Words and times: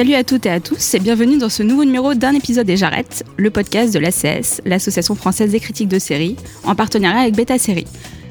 Salut 0.00 0.14
à 0.14 0.24
toutes 0.24 0.46
et 0.46 0.50
à 0.50 0.60
tous 0.60 0.94
et 0.94 0.98
bienvenue 0.98 1.36
dans 1.36 1.50
ce 1.50 1.62
nouveau 1.62 1.84
numéro 1.84 2.14
d'un 2.14 2.32
épisode 2.32 2.66
des 2.66 2.78
J'arrête, 2.78 3.22
le 3.36 3.50
podcast 3.50 3.92
de 3.92 3.98
l'ACS, 3.98 4.62
l'Association 4.64 5.14
française 5.14 5.50
des 5.50 5.60
critiques 5.60 5.88
de 5.88 5.98
séries, 5.98 6.36
en 6.64 6.74
partenariat 6.74 7.20
avec 7.20 7.36
Beta 7.36 7.58
Série. 7.58 7.84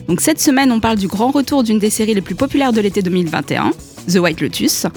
Donc 0.08 0.20
cette 0.20 0.42
semaine, 0.42 0.72
on 0.72 0.80
parle 0.80 0.98
du 0.98 1.08
grand 1.08 1.30
retour 1.30 1.62
d'une 1.62 1.78
des 1.78 1.92
séries 1.92 2.16
les 2.16 2.22
plus 2.22 2.34
populaires 2.34 2.74
de 2.74 2.82
l'été 2.82 3.04
2021, 3.04 3.70
The 4.12 4.16
White 4.16 4.42
Lotus. 4.42 4.88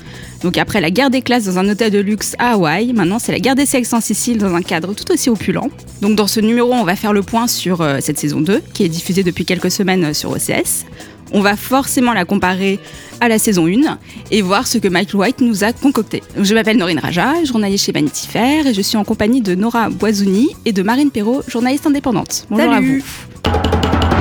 Donc 0.43 0.57
après 0.57 0.81
la 0.81 0.91
guerre 0.91 1.11
des 1.11 1.21
classes 1.21 1.45
dans 1.45 1.59
un 1.59 1.69
hôtel 1.69 1.91
de 1.91 1.99
luxe 1.99 2.35
à 2.39 2.53
Hawaï, 2.53 2.95
maintenant 2.95 3.19
c'est 3.19 3.33
la 3.33 3.41
guerre 3.41 3.55
des 3.55 3.67
sexes 3.67 3.93
en 3.93 4.01
Sicile 4.01 4.39
dans 4.39 4.55
un 4.55 4.63
cadre 4.63 4.95
tout 4.95 5.13
aussi 5.13 5.29
opulent. 5.29 5.69
Donc 6.01 6.17
dans 6.17 6.27
ce 6.27 6.41
numéro, 6.41 6.73
on 6.73 6.85
va 6.85 6.97
faire 6.97 7.13
le 7.13 7.23
point 7.23 7.49
sur 7.49 7.83
euh, 7.83 7.99
cette 8.01 8.19
saison 8.19 8.41
2 8.41 8.63
qui 8.73 8.85
est 8.85 8.89
diffusée 8.89 9.23
depuis 9.23 9.45
quelques 9.45 9.71
semaines 9.71 10.05
euh, 10.05 10.15
sur 10.15 10.31
OCS. 10.31 10.87
On 11.33 11.41
va 11.41 11.57
forcément 11.57 12.13
la 12.13 12.25
comparer 12.25 12.79
à 13.21 13.29
la 13.29 13.39
saison 13.39 13.67
1 13.67 13.99
et 14.31 14.43
voir 14.43 14.67
ce 14.67 14.79
que 14.79 14.89
Michael 14.89 15.17
White 15.17 15.41
nous 15.41 15.65
a 15.65 15.73
concocté. 15.73 16.23
Je 16.39 16.55
m'appelle 16.55 16.77
Norine 16.77 16.99
Raja, 16.99 17.43
journaliste 17.45 17.87
chez 17.87 17.93
Vanity 17.93 18.29
Fair 18.29 18.67
et 18.67 18.75
je 18.75 18.83
suis 18.83 18.97
en 18.97 19.05
compagnie 19.05 19.41
de 19.41 19.55
Nora 19.55 19.89
Boisouni 19.89 20.51
et 20.65 20.73
de 20.73 20.83
Marine 20.83 21.11
Perrault, 21.11 21.43
journaliste 21.49 21.87
indépendante. 21.87 22.47
Bonjour 22.51 22.73
Salut. 22.73 22.99
à 22.99 22.99
vous. 22.99 24.13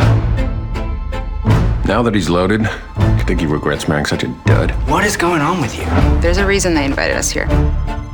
Now 1.88 2.04
that 2.04 2.16
he's 2.16 2.30
loaded, 2.30 2.62
I 2.62 3.24
think 3.26 3.42
he 3.42 3.46
regrets 3.48 3.88
marrying 3.90 4.06
such 4.06 4.24
a 4.24 4.28
dud? 4.46 4.72
What 4.88 5.04
is 5.06 5.18
going 5.18 5.42
on 5.42 5.60
with 5.62 5.76
you? 5.78 5.84
There's 6.22 6.38
a 6.38 6.46
reason 6.46 6.74
they 6.74 6.86
invited 6.86 7.18
us 7.18 7.30
here. 7.30 7.48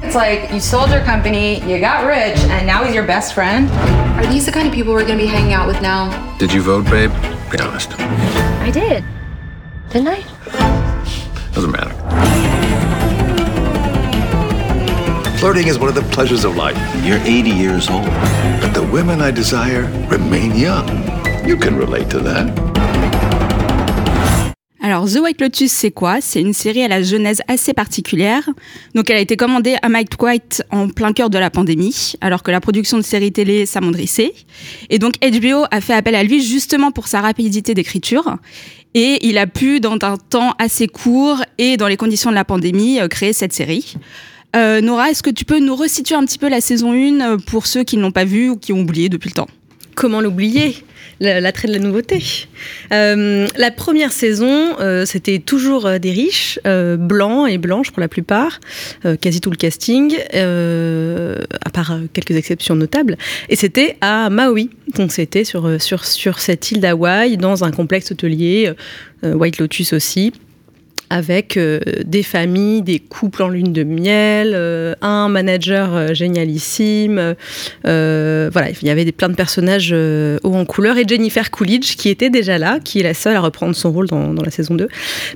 It's 0.02 0.16
like 0.16 0.52
you 0.52 0.60
sold 0.60 0.90
your 0.90 1.02
company, 1.04 1.60
you 1.70 1.80
got 1.80 2.06
rich, 2.08 2.40
and 2.50 2.66
now 2.66 2.84
he's 2.84 2.96
your 2.96 3.06
best 3.06 3.34
friend. 3.34 3.70
Are 4.18 4.26
these 4.26 4.46
the 4.46 4.52
kind 4.52 4.68
of 4.68 4.74
people 4.74 4.94
we're 4.94 5.06
gonna 5.06 5.18
be 5.18 5.28
hanging 5.28 5.54
out 5.54 5.68
with 5.68 5.82
now? 5.82 6.10
Did 6.40 6.52
you 6.54 6.62
vote, 6.62 6.86
babe? 6.86 7.12
Be 7.52 7.60
honest. 7.60 7.92
I 8.68 8.72
did. 8.72 9.04
Didn't 9.92 10.10
I? 10.10 10.22
Doesn't 11.54 11.72
matter. 11.72 11.94
Flirting 15.40 15.68
is 15.68 15.80
one 15.80 15.88
of 15.88 15.96
the 15.96 16.02
pleasures 16.12 16.44
of 16.44 16.58
life, 16.58 16.76
You're 17.02 17.20
80 17.20 17.50
years 17.50 17.90
old. 17.90 18.08
but 18.60 18.74
the 18.74 18.86
women 18.92 19.22
I 19.22 19.32
desire 19.32 19.84
remain 20.10 20.54
young. 20.54 20.88
You 21.48 21.56
can 21.56 21.78
relate 21.78 22.10
to 22.10 22.20
that. 22.20 22.77
Alors 24.88 25.06
The 25.06 25.18
White 25.18 25.42
Lotus, 25.42 25.70
c'est 25.70 25.92
quoi? 25.92 26.22
C'est 26.22 26.40
une 26.40 26.54
série 26.54 26.82
à 26.82 26.88
la 26.88 27.04
genèse 27.04 27.42
assez 27.50 27.74
particulière. 27.74 28.50
Donc 28.96 29.10
elle 29.10 29.18
a 29.18 29.20
été 29.20 29.36
commandée 29.36 29.76
à 29.82 29.90
Mike 29.90 30.14
White 30.18 30.64
en 30.72 30.88
plein 30.88 31.12
cœur 31.12 31.30
de 31.30 31.38
la 31.38 31.50
pandémie, 31.50 32.14
alors 32.22 32.42
que 32.42 32.52
la 32.52 32.62
production 32.62 32.96
de 32.96 33.02
séries 33.02 33.34
télé 33.34 33.66
s'amondrissait. 33.66 34.32
Et 34.90 34.98
donc 34.98 35.16
HBO 35.20 35.66
a 35.72 35.82
fait 35.82 35.92
appel 35.92 36.16
à 36.16 36.24
lui 36.24 36.42
justement 36.42 36.92
pour 36.92 37.10
sa 37.10 37.20
rapidité 37.20 37.74
d'écriture. 37.74 38.38
Et 38.94 39.28
il 39.28 39.38
a 39.38 39.46
pu, 39.46 39.82
dans 39.82 39.98
un 40.02 40.16
temps 40.16 40.54
assez 40.58 40.88
court 40.88 41.44
et 41.58 41.76
dans 41.76 41.90
les 41.90 41.98
conditions 41.98 42.30
de 42.30 42.36
la 42.36 42.46
pandémie, 42.46 43.02
euh, 43.02 43.10
créer 43.10 43.34
cette 43.34 43.52
série. 43.52 43.96
Euh, 44.56 44.80
Nora, 44.80 45.12
est-ce 45.12 45.22
que 45.22 45.30
tu 45.30 45.44
peux 45.44 45.60
nous 45.60 45.76
resituer 45.76 46.16
un 46.16 46.24
petit 46.24 46.38
peu 46.38 46.48
la 46.48 46.62
saison 46.62 46.94
1 46.94 47.40
pour 47.40 47.68
ceux 47.68 47.84
qui 47.84 47.98
ne 47.98 48.04
l'ont 48.04 48.14
pas 48.14 48.24
vue 48.24 48.52
ou 48.52 48.56
qui 48.56 48.72
ont 48.72 48.80
oublié 48.80 49.10
depuis 49.10 49.28
le 49.32 49.36
temps? 49.36 49.50
Comment 49.98 50.22
l'oublier 50.22 50.76
La- 51.20 51.42
L'attrait 51.42 51.68
de 51.68 51.74
la 51.74 51.80
nouveauté. 51.80 52.24
Euh, 52.94 53.48
la 53.58 53.72
première 53.72 54.12
saison, 54.12 54.80
euh, 54.80 55.08
c'était 55.08 55.40
toujours 55.40 55.88
euh, 55.88 55.98
des 55.98 56.12
riches, 56.12 56.60
blancs 57.00 57.50
et 57.50 57.58
blanches 57.58 57.90
pour 57.90 58.00
la 58.02 58.08
plupart, 58.08 58.60
quasi 59.22 59.42
tout 59.42 59.50
le 59.50 59.56
casting, 59.56 60.16
à 60.32 61.70
part 61.72 61.98
quelques 62.14 62.36
exceptions 62.36 62.76
notables. 62.76 63.18
Et 63.50 63.56
c'était 63.56 63.98
à 64.02 64.30
Maui, 64.30 64.70
donc 64.96 65.12
c'était 65.12 65.44
sur, 65.44 65.66
cette 66.38 66.72
île 66.72 66.80
d'Hawaï, 66.80 67.38
dans 67.38 67.64
un 67.64 67.72
complexe 67.72 68.12
hôtelier, 68.12 68.72
White 69.24 69.58
Lotus 69.58 69.94
aussi 69.94 70.32
avec 71.10 71.58
euh, 71.58 71.80
des 72.06 72.24
familles, 72.24 72.82
des 72.82 73.00
couples 73.00 73.44
en 73.44 73.50
lune 73.50 73.72
de 73.72 73.84
miel, 73.84 74.52
euh, 74.54 74.94
un 75.02 75.30
manager 75.30 75.96
euh, 75.96 76.14
génialissime. 76.14 77.36
voilà, 77.84 78.70
il 78.82 78.88
y 78.88 78.90
avait 78.90 79.06
des, 79.06 79.12
plein 79.12 79.30
de 79.30 79.36
personnages 79.36 79.94
hauts 79.94 80.54
en 80.54 80.66
couleur 80.66 80.98
et 80.98 81.04
Jennifer 81.08 81.50
Coolidge 81.52 81.96
qui 81.96 82.10
était 82.10 82.30
déjà 82.30 82.58
là, 82.58 82.80
qui 82.84 83.00
est 83.00 83.04
la 83.04 83.14
seule 83.14 83.36
à 83.36 83.40
reprendre 83.40 83.76
son 83.76 83.92
rôle 83.92 84.08
dans, 84.08 84.34
dans 84.34 84.44
la 84.44 84.52
saison 84.52 84.76
2. 84.76 84.88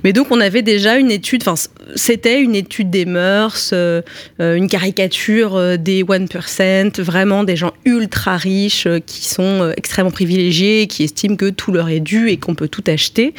Mais 0.04 0.12
donc 0.12 0.28
on 0.30 0.40
avait 0.40 0.62
déjà 0.62 0.96
une 0.96 1.10
étude, 1.10 1.42
enfin 1.46 1.54
c'était 1.94 2.40
une 2.40 2.54
étude 2.54 2.90
des 2.90 3.06
mœurs, 3.06 3.72
une 4.38 4.68
caricature 4.68 5.78
des 5.78 6.04
1%, 6.04 7.00
vraiment 7.00 7.44
des 7.44 7.56
gens 7.56 7.72
ultra 7.84 8.36
riches 8.36 8.88
qui 9.06 9.26
sont 9.26 9.72
extrêmement 9.76 10.10
privilégiés, 10.10 10.86
qui 10.86 11.04
estiment 11.04 11.36
que 11.36 11.50
tout 11.50 11.72
leur 11.72 11.88
est 11.88 12.00
dû 12.00 12.28
et 12.28 12.36
qu'on 12.36 12.54
peut 12.54 12.68
tout 12.68 12.84
acheter. 12.86 13.34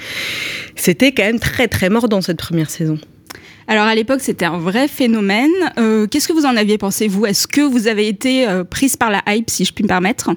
C'était 0.75 1.11
quand 1.11 1.23
même 1.23 1.39
très 1.39 1.67
très 1.67 1.89
mordant 1.89 2.22
cette 2.23 2.39
première 2.39 2.69
saison. 2.69 2.97
Alors 3.67 3.85
à 3.85 3.95
l'époque, 3.95 4.21
c'était 4.21 4.45
un 4.45 4.57
vrai 4.57 4.87
phénomène. 4.87 5.51
Euh, 5.77 6.07
Qu'est-ce 6.07 6.27
que 6.27 6.33
vous 6.33 6.45
en 6.45 6.57
aviez 6.57 6.77
pensé, 6.77 7.07
vous? 7.07 7.25
Est-ce 7.25 7.47
que 7.47 7.61
vous 7.61 7.87
avez 7.87 8.07
été 8.07 8.47
euh, 8.47 8.63
prise 8.63 8.97
par 8.97 9.09
la 9.09 9.21
hype, 9.27 9.49
si 9.49 9.63
je 9.63 9.73
puis 9.73 9.83
me 9.83 9.87
permettre? 9.87 10.31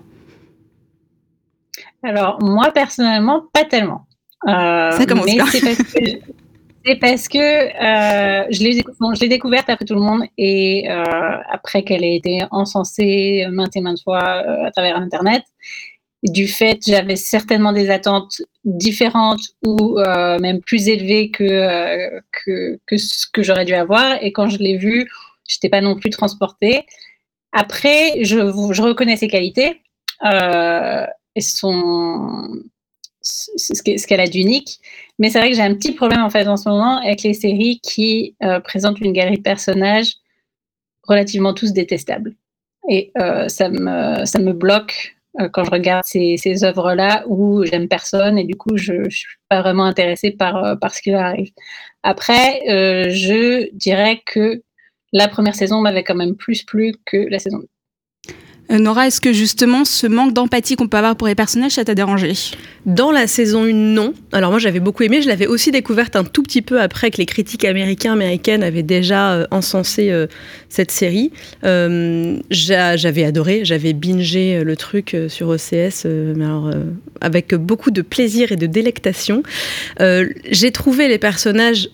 Alors, 2.03 2.39
moi, 2.41 2.71
personnellement, 2.73 3.45
pas 3.53 3.65
tellement. 3.65 4.07
Euh, 4.47 4.93
Ça 4.93 5.07
commence 5.07 5.27
mais 5.27 5.35
bien. 5.35 5.47
C'est 5.47 5.61
parce 5.61 5.83
que, 5.83 5.99
c'est 6.85 6.97
parce 6.97 7.29
que 7.29 7.39
euh, 7.39 8.47
je 8.51 8.63
l'ai 8.63 8.85
bon, 9.01 9.15
je 9.15 9.21
l'ai 9.21 9.29
découverte 9.29 9.69
après 9.69 9.85
tout 9.85 9.95
le 9.95 10.01
monde 10.01 10.23
et 10.39 10.89
euh, 10.89 11.05
après 11.51 11.83
qu'elle 11.83 12.05
ait 12.05 12.17
été 12.17 12.45
encensée 12.53 13.47
maintes 13.51 13.77
et 13.77 13.81
maintes 13.81 14.03
fois 14.03 14.23
euh, 14.23 14.67
à 14.67 14.71
travers 14.71 14.97
Internet. 14.97 15.43
Du 16.27 16.49
fait, 16.49 16.81
j'avais 16.85 17.15
certainement 17.15 17.73
des 17.73 17.89
attentes 17.89 18.43
différentes 18.65 19.55
ou 19.65 20.01
euh, 20.01 20.41
même 20.41 20.61
plus 20.61 20.89
élevées 20.89 21.31
que, 21.31 21.45
euh, 21.45 22.21
que, 22.33 22.81
que 22.85 22.97
ce 22.97 23.27
que 23.33 23.45
j'aurais 23.45 23.65
dû 23.65 23.75
avoir. 23.75 24.21
Et 24.23 24.33
quand 24.33 24.49
je 24.49 24.59
l'ai 24.59 24.77
vue, 24.77 25.09
je 25.49 25.57
n'étais 25.57 25.69
pas 25.69 25.81
non 25.81 25.95
plus 25.95 26.11
transportée. 26.11 26.85
Après, 27.53 28.25
je, 28.25 28.39
reconnais 28.39 29.17
ses 29.17 29.29
qualités 29.29 29.83
euh, 30.25 31.07
et 31.37 31.41
son, 31.41 32.49
ce 33.23 34.07
qu'elle 34.07 34.21
a 34.21 34.27
d'unique. 34.27 34.81
Mais 35.21 35.31
c'est 35.31 35.39
vrai 35.39 35.51
que 35.51 35.57
j'ai 35.57 35.63
un 35.63 35.75
petit 35.75 35.93
problème 35.93 36.23
en 36.23 36.31
fait 36.31 36.49
en 36.49 36.57
ce 36.57 36.69
moment 36.69 36.99
avec 36.99 37.23
les 37.23 37.35
séries 37.35 37.79
qui 37.81 38.35
présentent 38.65 39.01
une 39.01 39.13
galerie 39.13 39.39
de 39.39 39.43
personnages 39.43 40.15
relativement 41.05 41.55
tous 41.55 41.73
détestables. 41.73 42.35
Et 42.89 43.13
ça, 43.49 43.69
me, 43.69 44.25
ça 44.25 44.39
me 44.41 44.53
bloque 44.53 45.16
quand 45.53 45.65
je 45.65 45.71
regarde 45.71 46.05
ces, 46.05 46.37
ces 46.37 46.65
œuvres-là 46.65 47.25
où 47.27 47.65
j'aime 47.65 47.89
personne 47.89 48.39
et 48.39 48.45
du 48.45 48.57
coup 48.57 48.77
je 48.77 48.93
ne 48.93 49.11
suis 49.11 49.37
pas 49.49 49.61
vraiment 49.61 49.85
intéressée 49.85 50.31
par, 50.31 50.65
euh, 50.65 50.77
par 50.77 50.95
ce 50.95 51.03
qui 51.03 51.13
arrive. 51.13 51.51
Après, 52.03 52.61
euh, 52.69 53.11
je 53.11 53.69
dirais 53.75 54.23
que 54.25 54.63
la 55.13 55.29
première 55.29 55.55
saison 55.55 55.81
m'avait 55.81 56.05
quand 56.05 56.15
même 56.15 56.37
plus 56.37 56.63
plu 56.65 56.95
que 57.05 57.17
la 57.31 57.39
saison 57.39 57.59
2. 57.59 57.69
Euh, 58.71 58.78
Nora, 58.78 59.06
est-ce 59.06 59.21
que 59.21 59.32
justement 59.32 59.84
ce 59.84 60.06
manque 60.06 60.32
d'empathie 60.32 60.75
qu'on 60.77 60.88
peut 60.88 60.97
avoir 60.97 61.15
pour 61.15 61.28
les 61.28 61.34
personnages, 61.37 61.72
ça 61.72 61.84
t'a 61.84 61.94
dérangé? 61.94 62.32
Dans 62.84 63.12
la 63.12 63.27
saison 63.27 63.65
1, 63.65 63.72
non. 63.72 64.12
Alors 64.32 64.50
moi 64.50 64.59
j'avais 64.59 64.81
beaucoup 64.81 65.03
aimé, 65.04 65.22
je 65.22 65.28
l'avais 65.28 65.47
aussi 65.47 65.71
découverte 65.71 66.16
un 66.16 66.25
tout 66.25 66.43
petit 66.43 66.62
peu 66.62 66.81
après 66.81 67.10
que 67.10 67.19
les 67.19 67.27
critiques 67.27 67.65
américains, 67.65 68.12
américaines 68.12 68.62
avaient 68.62 68.82
déjà 68.82 69.34
euh, 69.34 69.47
encensé 69.50 70.10
euh, 70.10 70.27
cette 70.69 70.91
série. 70.91 71.31
J'a- 71.62 72.97
j'avais 72.97 73.25
adoré, 73.25 73.65
j'avais 73.65 73.93
bingé 73.93 74.63
le 74.65 74.77
truc 74.77 75.16
sur 75.28 75.48
OCS, 75.48 76.04
mais 76.04 76.45
alors, 76.45 76.71
avec 77.21 77.54
beaucoup 77.54 77.91
de 77.91 78.03
plaisir 78.03 78.53
et 78.53 78.57
de 78.57 78.66
délectation. 78.66 79.42
J'ai 79.98 80.71
trouvé 80.72 81.09
les 81.09 81.19
personnages 81.19 81.89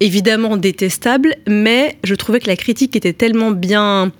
évidemment 0.00 0.56
détestables, 0.56 1.34
mais 1.46 1.96
je 2.04 2.14
trouvais 2.14 2.40
que 2.40 2.48
la 2.48 2.56
critique 2.56 2.96
était 2.96 3.12
tellement 3.12 3.50
bien 3.50 4.12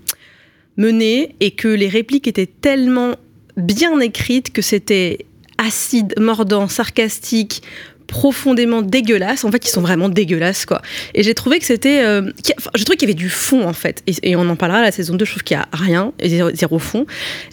menée 0.76 1.34
et 1.40 1.52
que 1.52 1.68
les 1.68 1.88
répliques 1.88 2.28
étaient 2.28 2.46
tellement 2.46 3.16
bien 3.56 3.98
écrites 4.00 4.52
que 4.52 4.62
c'était 4.62 5.26
acide, 5.58 6.14
mordant, 6.18 6.68
sarcastique, 6.68 7.62
profondément 8.06 8.82
dégueulasse. 8.82 9.44
En 9.44 9.50
fait, 9.50 9.66
ils 9.66 9.70
sont 9.70 9.80
vraiment 9.80 10.08
dégueulasses, 10.08 10.66
quoi. 10.66 10.80
Et 11.14 11.22
j'ai 11.22 11.34
trouvé 11.34 11.58
que 11.58 11.64
c'était... 11.64 12.02
Euh, 12.04 12.30
je 12.74 12.84
trouve 12.84 12.96
qu'il 12.96 13.08
y 13.08 13.12
avait 13.12 13.14
du 13.14 13.28
fond, 13.28 13.66
en 13.66 13.72
fait. 13.72 14.02
Et, 14.06 14.36
on 14.36 14.48
en 14.48 14.56
parlera 14.56 14.82
la 14.82 14.92
saison 14.92 15.14
2, 15.14 15.24
je 15.24 15.30
trouve 15.30 15.42
qu'il 15.42 15.56
y 15.56 15.60
a 15.60 15.68
rien, 15.72 16.12
zéro, 16.22 16.50
zéro 16.54 16.78
fond. 16.78 17.06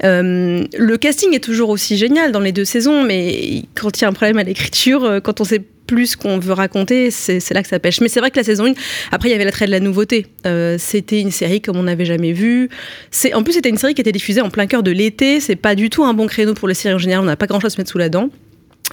Euh, 0.03 0.63
le 0.77 0.97
casting 0.97 1.33
est 1.33 1.43
toujours 1.43 1.69
aussi 1.69 1.97
génial 1.97 2.31
dans 2.31 2.39
les 2.39 2.51
deux 2.51 2.65
saisons, 2.65 3.03
mais 3.03 3.63
quand 3.73 3.97
il 3.97 4.01
y 4.01 4.05
a 4.05 4.09
un 4.09 4.13
problème 4.13 4.37
à 4.37 4.43
l'écriture, 4.43 5.03
euh, 5.03 5.19
quand 5.19 5.41
on 5.41 5.43
sait 5.43 5.63
plus 5.87 6.15
qu'on 6.15 6.39
veut 6.39 6.53
raconter, 6.53 7.11
c'est 7.11 7.53
là 7.53 7.61
que 7.61 7.67
ça 7.69 7.79
pêche. 7.79 8.01
Mais 8.01 8.07
c'est 8.07 8.19
vrai 8.19 8.31
que 8.31 8.37
la 8.37 8.43
saison 8.43 8.65
1, 8.65 8.73
après, 9.11 9.29
il 9.29 9.31
y 9.31 9.35
avait 9.35 9.45
l'attrait 9.45 9.65
de 9.65 9.71
la 9.71 9.79
nouveauté. 9.79 10.27
Euh, 10.45 10.77
c'était 10.79 11.19
une 11.19 11.31
série 11.31 11.61
comme 11.61 11.77
on 11.77 11.83
n'avait 11.83 12.05
jamais 12.05 12.33
vu. 12.33 12.69
En 13.33 13.43
plus, 13.43 13.53
c'était 13.53 13.69
une 13.69 13.77
série 13.77 13.93
qui 13.93 14.01
était 14.01 14.11
diffusée 14.11 14.41
en 14.41 14.49
plein 14.49 14.67
cœur 14.67 14.83
de 14.83 14.91
l'été. 14.91 15.39
C'est 15.39 15.55
pas 15.55 15.75
du 15.75 15.89
tout 15.89 16.03
un 16.03 16.13
bon 16.13 16.27
créneau 16.27 16.53
pour 16.53 16.67
les 16.67 16.73
séries 16.73 16.95
en 16.95 16.99
général. 16.99 17.23
On 17.23 17.27
n'a 17.27 17.35
pas 17.35 17.47
grand 17.47 17.59
chose 17.59 17.71
à 17.71 17.75
se 17.75 17.81
mettre 17.81 17.91
sous 17.91 17.97
la 17.97 18.09
dent. 18.09 18.29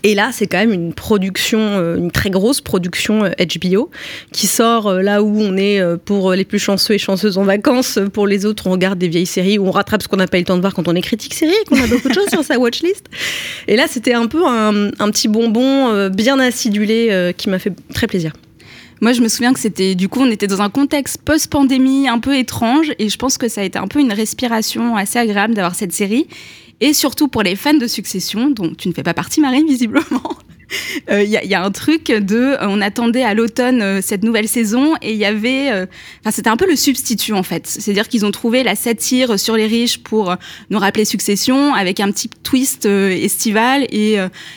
Et 0.03 0.15
là, 0.15 0.31
c'est 0.33 0.47
quand 0.47 0.59
même 0.59 0.73
une 0.73 0.95
production, 0.95 1.59
euh, 1.61 1.97
une 1.97 2.11
très 2.11 2.31
grosse 2.31 2.61
production 2.61 3.25
HBO 3.25 3.25
euh, 3.25 3.87
qui 4.33 4.47
sort 4.47 4.87
euh, 4.87 5.03
là 5.03 5.23
où 5.23 5.39
on 5.41 5.57
est 5.57 5.81
pour 6.05 6.33
les 6.33 6.45
plus 6.45 6.59
chanceux 6.59 6.95
et 6.95 6.99
chanceuses 6.99 7.37
en 7.37 7.45
vacances. 7.45 7.99
Pour 8.13 8.27
les 8.27 8.47
autres, 8.47 8.67
on 8.67 8.71
regarde 8.71 8.99
des 8.99 9.09
vieilles 9.09 9.27
séries 9.27 9.59
où 9.59 9.67
on 9.67 9.71
rattrape 9.71 10.03
ce 10.03 10.09
qu'on 10.09 10.17
n'a 10.17 10.27
pas 10.27 10.39
eu 10.39 10.41
le 10.41 10.47
temps 10.47 10.57
de 10.57 10.63
voir 10.63 10.75
quand 10.75 10.89
on 10.89 10.95
est 10.95 11.03
critique 11.03 11.35
série 11.35 11.53
et 11.53 11.65
qu'on 11.67 11.83
a 11.83 11.87
beaucoup 11.87 12.09
de 12.09 12.15
choses 12.15 12.29
sur 12.31 12.43
sa 12.43 12.59
watchlist. 12.59 13.07
Et 13.69 13.77
là, 13.77 13.87
c'était 13.89 14.15
un 14.15 14.27
peu 14.27 14.47
un, 14.47 14.91
petit 15.11 15.29
bonbon 15.29 16.09
bien 16.09 16.39
acidulé 16.39 17.35
qui 17.37 17.51
m'a 17.51 17.59
fait 17.59 17.73
très 17.93 18.07
plaisir. 18.07 18.33
Moi, 19.01 19.13
je 19.13 19.23
me 19.23 19.29
souviens 19.29 19.53
que 19.53 19.61
c'était, 19.61 19.95
du 19.95 20.09
coup, 20.09 20.21
on 20.21 20.31
était 20.31 20.47
dans 20.47 20.61
un 20.61 20.71
contexte 20.71 21.23
post-pandémie 21.23 22.09
un 22.09 22.19
peu 22.19 22.37
étrange 22.37 22.93
et 22.99 23.09
je 23.09 23.17
pense 23.17 23.39
que 23.39 23.49
ça 23.49 23.63
a 23.63 23.65
été 23.65 23.79
un 23.79 23.89
peu 23.89 23.99
une 23.99 24.13
respiration 24.13 24.97
assez 24.97 25.19
agréable 25.19 25.55
d'avoir 25.55 25.75
cette 25.75 25.93
série 25.93 26.27
et 26.81 26.93
surtout 26.93 27.29
pour 27.29 27.43
les 27.43 27.57
fans 27.57 27.75
de 27.75 27.87
Succession, 27.87 28.51
dont 28.51 28.73
tu 28.75 28.89
ne 28.89 28.95
fais 28.95 29.03
pas 29.03 29.15
partie, 29.15 29.41
Marine, 29.41 29.67
visiblement. 29.67 30.39
Il 31.09 31.11
euh, 31.11 31.23
y, 31.25 31.55
a 31.55 31.65
un 31.65 31.71
truc 31.71 32.07
de, 32.07 32.37
euh, 32.37 32.59
on 32.63 32.81
attendait 32.81 33.25
à 33.25 33.35
l'automne 33.35 33.83
euh, 33.83 34.01
cette 34.01 34.23
nouvelle 34.23 34.47
saison 34.49 34.95
et 35.03 35.13
il 35.13 35.19
y 35.19 35.25
avait, 35.25 35.71
enfin 36.21 36.31
c'était 36.31 36.49
un 36.49 36.57
peu 36.57 36.69
le 36.69 36.77
substitut 36.77 37.33
en 37.33 37.43
fait. 37.43 37.67
C'est-à-dire 37.67 38.09
qu'ils 38.09 38.25
ont 38.25 38.31
trouvé 38.31 38.63
la 38.63 38.75
satire 38.75 39.39
sur 39.39 39.57
les 39.57 39.67
riches 39.67 39.99
pour 39.99 40.37
nous 40.71 40.79
rappeler 40.79 41.05
Succession 41.05 41.75
avec 41.75 42.01
un 42.01 42.11
petit 42.11 42.29
twist 42.29 42.87
estival 42.87 43.87
et, 43.91 44.17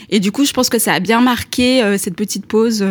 et 0.10 0.20
du 0.20 0.32
coup 0.32 0.46
je 0.46 0.54
pense 0.54 0.70
que 0.70 0.80
ça 0.80 0.94
a 0.94 1.00
bien 1.00 1.22
marqué 1.22 1.98
cette 1.98 2.16
petite 2.16 2.46
pause 2.46 2.86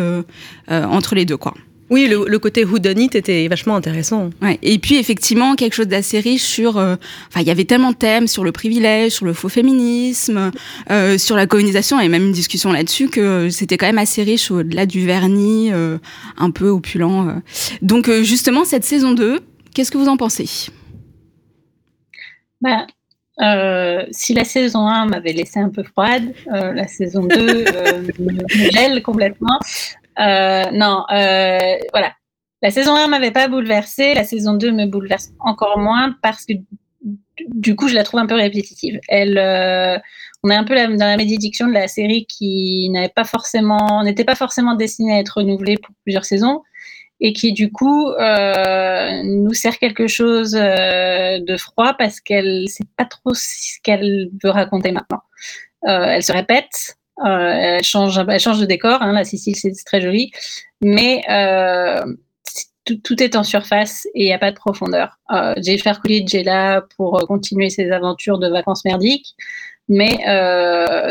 entre 0.69 1.15
les 1.15 1.25
deux 1.25 1.37
quoi. 1.37 1.53
Oui, 1.93 2.07
le, 2.07 2.39
côté 2.39 2.65
who 2.65 2.79
done 2.79 2.99
it 2.99 3.13
était 3.13 3.47
vachement 3.47 3.75
intéressant. 3.75 4.31
Ouais. 4.41 4.57
Et 4.63 4.79
puis 4.79 4.95
effectivement 4.95 5.53
quelque 5.53 5.75
chose 5.75 5.87
d'assez 5.87 6.19
riche 6.19 6.41
sur, 6.41 6.79
euh, 6.79 6.95
enfin 7.27 7.41
il 7.41 7.47
y 7.47 7.51
avait 7.51 7.65
tellement 7.65 7.91
de 7.91 7.95
thèmes 7.95 8.25
sur 8.25 8.43
le 8.43 8.51
privilège, 8.51 9.11
sur 9.11 9.27
le 9.27 9.33
faux 9.33 9.47
féminisme, 9.47 10.49
euh, 10.89 11.19
sur 11.19 11.35
la 11.35 11.45
colonisation 11.45 11.99
et 11.99 12.09
même 12.09 12.23
une 12.23 12.31
discussion 12.31 12.71
là-dessus 12.71 13.09
que 13.09 13.51
c'était 13.51 13.77
quand 13.77 13.85
même 13.85 13.99
assez 13.99 14.23
riche 14.23 14.49
au-delà 14.49 14.87
du 14.87 15.05
vernis 15.05 15.71
euh, 15.71 15.99
un 16.37 16.49
peu 16.49 16.69
opulent. 16.69 17.27
Donc 17.83 18.09
justement 18.23 18.65
cette 18.65 18.85
saison 18.85 19.11
2, 19.11 19.41
qu'est-ce 19.75 19.91
que 19.91 19.99
vous 19.99 20.07
en 20.07 20.17
pensez? 20.17 20.71
Bah, 22.59 22.87
si 24.09 24.33
la 24.33 24.45
saison 24.45 24.87
1 24.87 25.05
m'avait 25.05 25.33
laissé 25.33 25.59
un 25.59 25.69
peu 25.69 25.83
froide, 25.83 26.33
la 26.47 26.87
saison 26.87 27.27
2 27.27 27.65
me 28.17 28.71
gèle 28.71 29.03
complètement. 29.03 29.59
Euh, 30.19 30.71
non, 30.71 31.05
euh, 31.11 31.77
voilà. 31.91 32.13
La 32.61 32.71
saison 32.71 32.95
1 32.95 33.07
m'avait 33.07 33.31
pas 33.31 33.47
bouleversée, 33.47 34.13
la 34.13 34.23
saison 34.23 34.53
2 34.53 34.71
me 34.71 34.85
bouleverse 34.85 35.31
encore 35.39 35.77
moins 35.77 36.15
parce 36.21 36.45
que 36.45 36.53
du 37.49 37.75
coup, 37.75 37.87
je 37.87 37.95
la 37.95 38.03
trouve 38.03 38.21
un 38.21 38.25
peu 38.25 38.35
répétitive. 38.35 38.99
Elle, 39.09 39.37
euh, 39.37 39.97
on 40.43 40.49
est 40.49 40.55
un 40.55 40.63
peu 40.63 40.75
dans 40.75 41.05
la 41.05 41.17
médidiction 41.17 41.67
de 41.67 41.73
la 41.73 41.87
série 41.87 42.25
qui 42.25 42.89
n'avait 42.91 43.09
pas 43.09 43.25
forcément, 43.25 44.03
n'était 44.03 44.23
pas 44.23 44.35
forcément 44.35 44.75
destinée 44.75 45.13
à 45.13 45.19
être 45.19 45.37
renouvelée 45.37 45.77
pour 45.77 45.93
plusieurs 46.03 46.25
saisons 46.25 46.61
et 47.23 47.31
qui 47.33 47.53
du 47.53 47.71
coup 47.71 48.09
euh, 48.09 49.23
nous 49.23 49.53
sert 49.53 49.79
quelque 49.79 50.07
chose 50.07 50.55
euh, 50.55 51.39
de 51.39 51.57
froid 51.57 51.93
parce 51.97 52.19
qu'elle 52.19 52.67
sait 52.67 52.83
pas 52.97 53.05
trop 53.05 53.33
ce 53.33 53.79
qu'elle 53.81 54.29
veut 54.43 54.49
raconter 54.49 54.91
maintenant. 54.91 55.21
Euh, 55.87 56.05
elle 56.05 56.23
se 56.23 56.33
répète, 56.33 56.97
elle, 57.17 57.83
change, 57.83 58.19
elle 58.27 58.39
change 58.39 58.59
de 58.59 58.65
décor, 58.65 59.01
hein, 59.01 59.13
la 59.13 59.23
Sicile 59.23 59.55
c'est 59.55 59.71
très 59.85 60.01
joli, 60.01 60.31
mais 60.81 61.21
euh, 61.29 62.03
tout, 62.85 63.23
est 63.23 63.35
en 63.35 63.43
surface 63.43 64.05
et 64.13 64.23
il 64.23 64.25
n'y 64.25 64.33
a 64.33 64.39
pas 64.39 64.51
de 64.51 64.55
profondeur. 64.55 65.17
Euh, 65.31 65.53
Jennifer 65.57 66.01
Coolidge 66.01 66.33
est 66.35 66.43
là 66.43 66.81
pour 66.97 67.25
continuer 67.27 67.69
ses 67.69 67.91
aventures 67.91 68.39
de 68.39 68.49
vacances 68.49 68.83
merdiques, 68.83 69.35
mais 69.87 70.17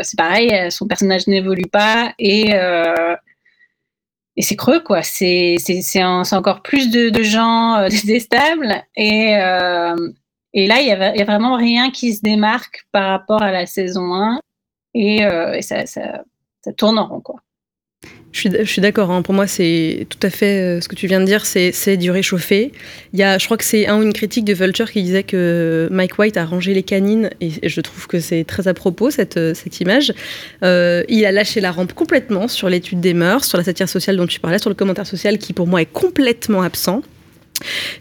c'est 0.03 0.17
pareil, 0.17 0.71
son 0.71 0.87
personnage 0.87 1.27
n'évolue 1.27 1.69
pas 1.71 2.13
et 2.19 2.53
c'est 4.39 4.55
creux 4.55 4.81
quoi. 4.81 5.03
C'est 5.03 5.57
encore 6.03 6.61
plus 6.63 6.89
de, 6.89 7.23
gens 7.23 7.87
déstables 8.05 8.83
et 8.95 9.35
là 9.35 9.95
il 10.55 10.87
y, 10.87 10.91
a, 10.91 11.21
a 11.21 11.25
vraiment 11.25 11.55
rien 11.55 11.91
qui 11.91 12.13
se 12.13 12.21
démarque 12.21 12.85
par 12.91 13.09
rapport 13.09 13.41
à 13.41 13.51
la 13.51 13.65
saison 13.65 14.13
1 14.13 14.39
et, 14.93 15.25
euh, 15.25 15.59
ça, 15.61 15.85
ça, 15.85 16.23
tourne 16.77 16.97
en 16.97 17.07
rond. 17.07 17.21
Quoi. 17.21 17.35
Je 18.31 18.63
suis, 18.65 18.81
d'accord. 18.81 19.11
Hein. 19.11 19.21
Pour 19.21 19.35
moi, 19.35 19.45
c'est 19.45 20.07
tout 20.09 20.19
à 20.23 20.31
fait 20.31 20.59
euh, 20.59 20.81
ce 20.81 20.87
que 20.87 20.95
tu 20.95 21.05
viens 21.05 21.19
de 21.19 21.25
dire. 21.25 21.45
C'est 21.45 21.97
du 21.97 22.09
réchauffé. 22.09 22.71
Il 23.13 23.19
y 23.19 23.23
a, 23.23 23.37
je 23.37 23.45
crois 23.45 23.57
que 23.57 23.63
c'est 23.63 23.87
un 23.87 24.01
une 24.01 24.11
critique 24.11 24.43
de 24.43 24.55
Vulture 24.55 24.91
qui 24.91 25.03
disait 25.03 25.21
que 25.21 25.87
Mike 25.91 26.17
White 26.17 26.37
a 26.37 26.45
rangé 26.45 26.73
les 26.73 26.81
canines, 26.81 27.29
et, 27.41 27.69
je 27.69 27.81
trouve 27.81 28.07
que 28.07 28.19
c'est 28.19 28.43
très 28.43 28.67
à 28.67 28.73
propos 28.73 29.11
cette, 29.11 29.37
euh, 29.37 29.53
image. 29.79 30.13
Il 30.61 31.25
a 31.25 31.31
lâché 31.31 31.61
la 31.61 31.71
rampe 31.71 31.93
complètement 31.93 32.47
sur 32.47 32.69
l'étude 32.69 32.99
des 32.99 33.13
mœurs, 33.13 33.45
sur 33.45 33.57
la 33.57 33.63
satire 33.63 33.87
sociale 33.87 34.17
dont 34.17 34.27
tu 34.27 34.39
parlais, 34.39 34.57
sur 34.57 34.69
le 34.69 34.75
commentaire 34.75 35.07
social 35.07 35.37
qui 35.37 35.53
pour 35.53 35.67
moi 35.67 35.81
est 35.81 35.91
complètement 35.91 36.63
absent. 36.63 37.03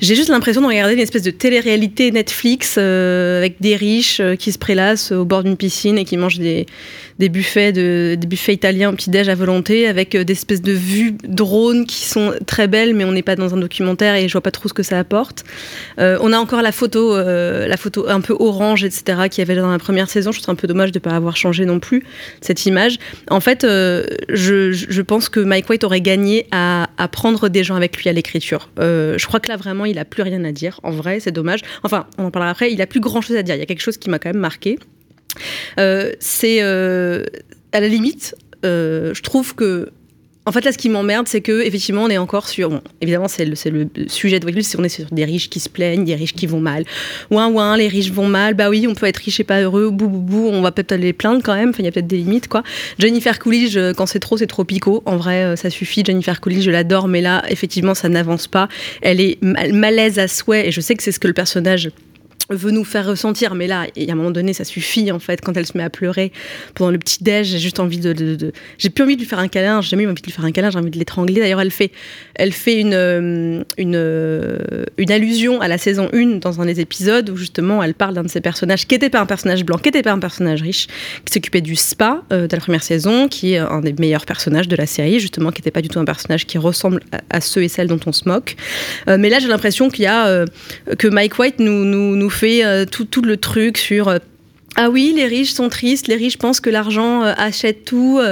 J'ai 0.01 0.15
juste 0.15 0.29
l'impression 0.29 0.61
de 0.61 0.67
regarder 0.67 0.95
une 0.95 1.01
espèce 1.01 1.23
de 1.23 1.31
télé-réalité 1.31 2.11
Netflix 2.11 2.77
euh, 2.79 3.39
avec 3.39 3.57
des 3.61 3.77
riches 3.77 4.21
euh, 4.21 4.37
qui 4.37 4.53
se 4.53 4.59
prélassent 4.59 5.13
au 5.13 5.25
bord 5.25 5.43
d'une 5.45 5.57
piscine 5.57 5.99
et 5.99 6.05
qui 6.05 6.17
mangent 6.17 6.39
des, 6.39 6.67
des 7.19 7.29
buffets, 7.29 7.73
de, 7.73 8.17
des 8.19 8.27
buffets 8.27 8.55
italiens 8.55 8.93
petit-déj 8.95 9.29
à 9.29 9.35
volonté 9.35 9.87
avec 9.87 10.15
euh, 10.15 10.25
des 10.25 10.33
espèces 10.33 10.63
de 10.63 10.73
vues 10.73 11.13
drones 11.25 11.87
qui 11.87 12.07
sont 12.07 12.35
très 12.47 12.69
belles, 12.69 12.95
mais 12.95 13.05
on 13.05 13.13
n'est 13.13 13.23
pas 13.23 13.37
dans 13.37 13.55
un 13.55 13.59
documentaire 13.59 14.15
et 14.15 14.29
je 14.29 14.33
vois 14.33 14.41
pas 14.41 14.51
trop 14.51 14.69
ce 14.69 14.75
que 14.75 14.83
ça 14.83 14.99
apporte. 14.99 15.45
on 15.99 16.33
a 16.33 16.39
encore 16.39 16.63
la 16.63 16.73
photo, 16.73 17.17
la 17.17 17.77
photo 17.77 18.09
un 18.09 18.21
peu 18.21 18.35
orange, 18.39 18.85
etc., 18.85 19.29
qui 19.31 19.41
avait 19.41 19.57
dans 19.57 19.71
la 19.71 19.79
première 19.79 20.09
saison. 20.09 20.33
Je 20.33 20.41
trouve 20.41 20.53
un 20.53 20.57
peu 20.57 20.67
dommage 20.67 20.93
de 20.93 20.99
ne 20.99 21.03
pas 21.03 21.11
avoir 21.11 21.37
changé 21.37 21.65
non 21.65 21.81
plus 21.81 22.05
cette 22.41 22.67
image. 22.67 22.99
En 23.31 23.41
fait, 23.41 23.63
je, 23.63 25.03
pense 25.03 25.29
que 25.29 25.41
Mike 25.41 25.69
White 25.69 25.85
aurait 25.85 26.01
gagné 26.01 26.47
à, 26.51 26.89
à 26.99 27.09
prendre 27.09 27.49
des 27.49 27.65
gens 27.65 27.75
avec 27.75 27.97
lui 27.97 28.09
à 28.09 28.13
l'écriture. 28.13 28.71
je 28.79 29.27
crois 29.27 29.41
que 29.41 29.49
là, 29.49 29.57
vraiment, 29.57 29.85
il 29.85 29.99
a 29.99 30.05
plus 30.05 30.23
rien 30.23 30.45
à 30.45 30.53
dire. 30.53 30.81
En 30.83 30.91
vrai, 30.91 31.21
c'est 31.21 31.33
dommage. 31.33 31.61
Enfin, 31.83 32.07
on 32.19 32.25
en 32.25 32.31
parlera 32.31 32.51
après. 32.51 32.73
Il 32.73 32.81
a 32.81 32.87
plus 32.87 33.01
grand 33.01 33.21
chose 33.21 33.37
à 33.37 33.43
dire. 33.43 33.55
Il 33.55 33.59
y 33.59 33.63
a 33.63 33.67
quelque 33.67 33.83
chose 33.83 33.97
qui 33.97 34.11
m'a 34.11 34.19
quand 34.19 34.31
même 34.31 34.41
marqué. 34.41 34.79
Euh, 35.79 36.13
c'est 36.21 36.59
euh, 36.61 37.25
à 37.73 37.81
la 37.81 37.89
limite, 37.89 38.35
euh, 38.65 39.15
je 39.15 39.23
trouve 39.23 39.55
que 39.55 39.91
en 40.45 40.51
fait, 40.51 40.65
là, 40.65 40.73
ce 40.73 40.79
qui 40.79 40.89
m'emmerde, 40.89 41.29
c'est 41.29 41.41
que 41.41 41.63
effectivement, 41.63 42.03
on 42.03 42.09
est 42.09 42.19
encore 42.19 42.49
sur. 42.49 42.83
Évidemment, 43.01 43.29
c'est 43.29 43.45
le, 43.45 43.55
sujet 44.09 44.41
de 44.41 44.61
si 44.61 44.77
on 44.77 44.83
est 44.83 44.89
sur 44.89 45.07
des 45.13 45.25
riches 45.25 45.49
qui 45.49 45.61
se 45.61 45.69
plaignent, 45.69 46.05
des 46.05 46.17
riches 46.17 46.35
qui 46.35 46.49
vont 46.49 46.59
mal. 46.59 46.85
Ouin, 47.31 47.47
ouin, 47.47 47.77
les 47.77 47.87
riches 47.87 48.11
vont 48.11 48.27
mal. 48.27 48.55
Bah 48.55 48.69
oui, 48.69 48.89
on 48.89 48.95
peut 48.97 49.07
être 49.07 49.19
riche 49.19 49.39
et 49.39 49.45
pas 49.45 49.61
heureux. 49.61 49.91
Bou, 49.91 50.09
bou, 50.09 50.19
bou. 50.19 50.49
On 50.53 50.61
va 50.61 50.73
peut-être 50.73 50.97
les 50.97 51.13
plaindre 51.13 51.43
quand 51.45 51.55
même. 51.55 51.69
Enfin, 51.69 51.79
il 51.79 51.85
y 51.85 51.89
a 51.89 51.93
peut-être 51.93 52.09
des 52.09 52.17
limites, 52.17 52.49
quoi. 52.49 52.65
Jennifer 52.99 53.39
Coolidge, 53.39 53.79
quand 53.97 54.07
c'est 54.07 54.19
trop, 54.19 54.37
c'est 54.37 54.49
trop 54.49 54.65
picot. 54.65 55.05
En 55.07 55.17
vrai, 55.17 55.57
ça 55.57 55.71
suffit. 55.71 56.03
Jennifer 56.05 56.41
Coolidge, 56.41 56.65
je 56.65 56.73
l'adore, 56.73 57.07
mais 57.07 57.21
là, 57.21 57.45
effectivement, 57.49 57.95
ça 57.95 58.09
n'avance 58.09 58.49
pas. 58.49 58.67
Elle 59.01 59.21
est 59.21 59.39
malaise 59.43 60.19
à 60.19 60.27
souhait, 60.27 60.67
et 60.67 60.73
je 60.73 60.81
sais 60.81 60.97
que 60.97 61.05
c'est 61.05 61.13
ce 61.13 61.21
que 61.21 61.29
le 61.29 61.35
personnage 61.35 61.93
veut 62.51 62.71
nous 62.71 62.85
faire 62.85 63.07
ressentir, 63.07 63.55
mais 63.55 63.67
là, 63.67 63.87
y 63.97 64.09
a 64.09 64.13
un 64.13 64.17
moment 64.17 64.31
donné, 64.31 64.53
ça 64.53 64.65
suffit 64.65 65.11
en 65.13 65.19
fait. 65.19 65.41
Quand 65.41 65.57
elle 65.57 65.67
se 65.67 65.77
met 65.77 65.85
à 65.85 65.91
pleurer 65.91 66.33
pendant 66.75 66.91
le 66.91 66.99
petit 66.99 67.23
déj, 67.23 67.47
j'ai 67.47 67.59
juste 67.59 67.81
envie 67.81 67.99
de, 67.99 68.53
j'ai 68.79 68.91
plus 68.91 69.05
envie 69.05 69.17
de 69.17 69.21
lui 69.21 69.29
faire 69.29 69.39
un 69.39 69.49
câlin. 69.49 69.81
J'ai 69.81 69.91
jamais 69.91 70.05
eu 70.05 70.07
envie 70.07 70.21
de 70.21 70.27
lui 70.27 70.33
faire 70.33 70.45
un 70.45 70.53
câlin. 70.53 70.71
J'ai 70.71 70.79
envie 70.79 70.91
de 70.91 70.99
l'étrangler. 70.99 71.41
D'ailleurs, 71.41 71.61
elle 71.61 71.71
fait, 71.71 71.93
elle 72.35 72.53
fait 72.53 72.81
une 72.81 72.95
euh, 72.95 73.63
une 73.79 73.97
euh, 73.97 74.85
une 74.99 75.13
allusion 75.13 75.61
à 75.61 75.69
la 75.69 75.79
saison 75.79 76.09
1 76.13 76.39
dans 76.39 76.61
un 76.61 76.67
des 76.67 76.81
épisodes 76.81 77.29
où 77.31 77.37
justement 77.37 77.83
elle 77.83 77.95
parle 77.95 78.15
d'un 78.15 78.23
de 78.23 78.29
ses 78.29 78.41
personnages 78.41 78.87
qui 78.87 78.95
n'était 78.95 79.11
pas 79.11 79.21
un 79.21 79.27
personnage 79.27 79.65
blanc, 79.65 79.79
qui 79.79 79.89
n'était 79.89 80.03
pas 80.03 80.13
un 80.13 80.19
personnage 80.19 80.63
riche, 80.63 80.87
qui 81.25 81.33
s'occupait 81.33 81.61
du 81.61 81.77
spa 81.77 82.23
euh, 82.33 82.47
de 82.47 82.57
la 82.57 82.61
première 82.61 82.83
saison, 82.83 83.29
qui 83.29 83.55
est 83.55 83.59
un 83.59 83.81
des 83.81 83.93
meilleurs 83.93 84.27
personnages 84.27 84.69
de 84.69 84.77
la 84.77 84.87
série, 84.87 85.21
justement, 85.21 85.51
qui 85.51 85.61
n'était 85.61 85.71
pas 85.71 85.83
du 85.83 85.89
tout 85.89 86.01
un 86.01 86.05
personnage 86.05 86.47
qui 86.47 86.59
ressemble 86.59 87.01
à, 87.31 87.41
ceux 87.41 87.63
et 87.63 87.69
celles 87.69 87.89
dont 87.89 88.01
on 88.07 88.13
se 88.13 88.29
moque. 88.29 88.57
mais 89.07 89.29
là, 89.29 89.39
j'ai 89.39 89.49
l'impression 89.49 89.91
qu'il 89.91 90.05
y 90.05 90.07
a 90.07 90.45
que 90.99 91.09
Mike 91.09 91.39
White 91.39 91.59
nous, 91.59 91.85
nous 91.85 92.31
fait 92.33 92.65
euh, 92.65 92.85
tout, 92.85 93.23
le 93.23 93.37
truc 93.37 93.79
sur 93.79 94.09
euh, 94.09 94.19
ah 94.77 94.89
oui, 94.89 95.13
les 95.15 95.27
riches 95.27 95.53
sont 95.53 95.69
tristes, 95.69 96.09
les 96.09 96.17
riches 96.17 96.39
pensent 96.39 96.61
que 96.61 96.71
l'argent 96.71 97.23
euh, 97.23 97.35
achète 97.37 97.85
tout, 97.85 98.23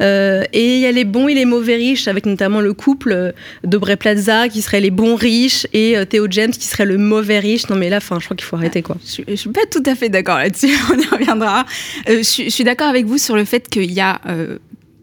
et 0.00 0.74
il 0.76 0.80
y 0.80 0.86
a 0.86 0.92
les 0.92 1.04
bons 1.04 1.28
et 1.28 1.34
les 1.34 1.44
mauvais 1.44 1.76
riches, 1.76 2.08
avec 2.08 2.24
notamment 2.24 2.62
le 2.62 2.72
couple 2.72 3.34
d'Aubrey 3.64 3.96
Plaza 3.96 4.48
qui 4.48 4.62
serait 4.62 4.80
les 4.80 4.90
bons 4.90 5.14
riches 5.14 5.66
et 5.74 5.96
Theo 6.08 6.26
James 6.30 6.52
qui 6.52 6.64
serait 6.64 6.86
le 6.86 6.96
mauvais 6.96 7.38
riche. 7.38 7.68
Non 7.68 7.76
mais 7.76 7.90
là, 7.90 8.00
fin, 8.00 8.18
je 8.18 8.24
crois 8.24 8.36
qu'il 8.36 8.46
faut 8.46 8.56
arrêter 8.56 8.80
quoi. 8.80 8.96
Je, 9.04 9.22
je, 9.28 9.34
suis 9.34 9.50
pas 9.50 9.66
tout 9.70 9.82
à 9.84 9.94
fait 9.94 10.08
d'accord 10.08 10.38
là-dessus, 10.38 10.74
on 10.90 10.98
y 10.98 11.06
reviendra. 11.06 11.66
je, 12.08 12.22
suis 12.22 12.64
d'accord 12.64 12.88
avec 12.88 13.04
vous 13.04 13.18
sur 13.18 13.36
le 13.36 13.44
fait 13.44 13.68
qu'il 13.68 13.92
y 13.92 14.00
a 14.00 14.22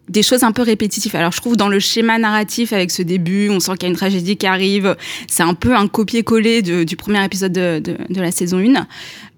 des 0.10 0.24
choses 0.24 0.44
un 0.44 0.52
peu 0.52 0.62
répétitives. 0.62 1.16
Alors 1.16 1.32
je 1.32 1.42
trouve 1.42 1.58
dans 1.58 1.68
le 1.68 1.80
schéma 1.80 2.18
narratif 2.18 2.74
avec 2.74 2.92
ce 2.92 3.02
début, 3.02 3.50
on 3.50 3.60
sent 3.60 3.74
qu'il 3.74 3.84
y 3.84 3.86
a 3.86 3.90
une 3.90 3.96
tragédie 3.96 4.38
qui 4.38 4.48
arrive. 4.48 4.96
C'est 5.28 5.44
un 5.44 5.54
peu 5.54 5.76
un 5.76 5.88
copier-coller 5.88 6.62
du 6.62 6.96
premier 6.96 7.24
épisode 7.24 7.52
de, 7.52 7.80
de, 7.80 8.22
la 8.22 8.32
saison 8.32 8.60
1. 8.60 8.88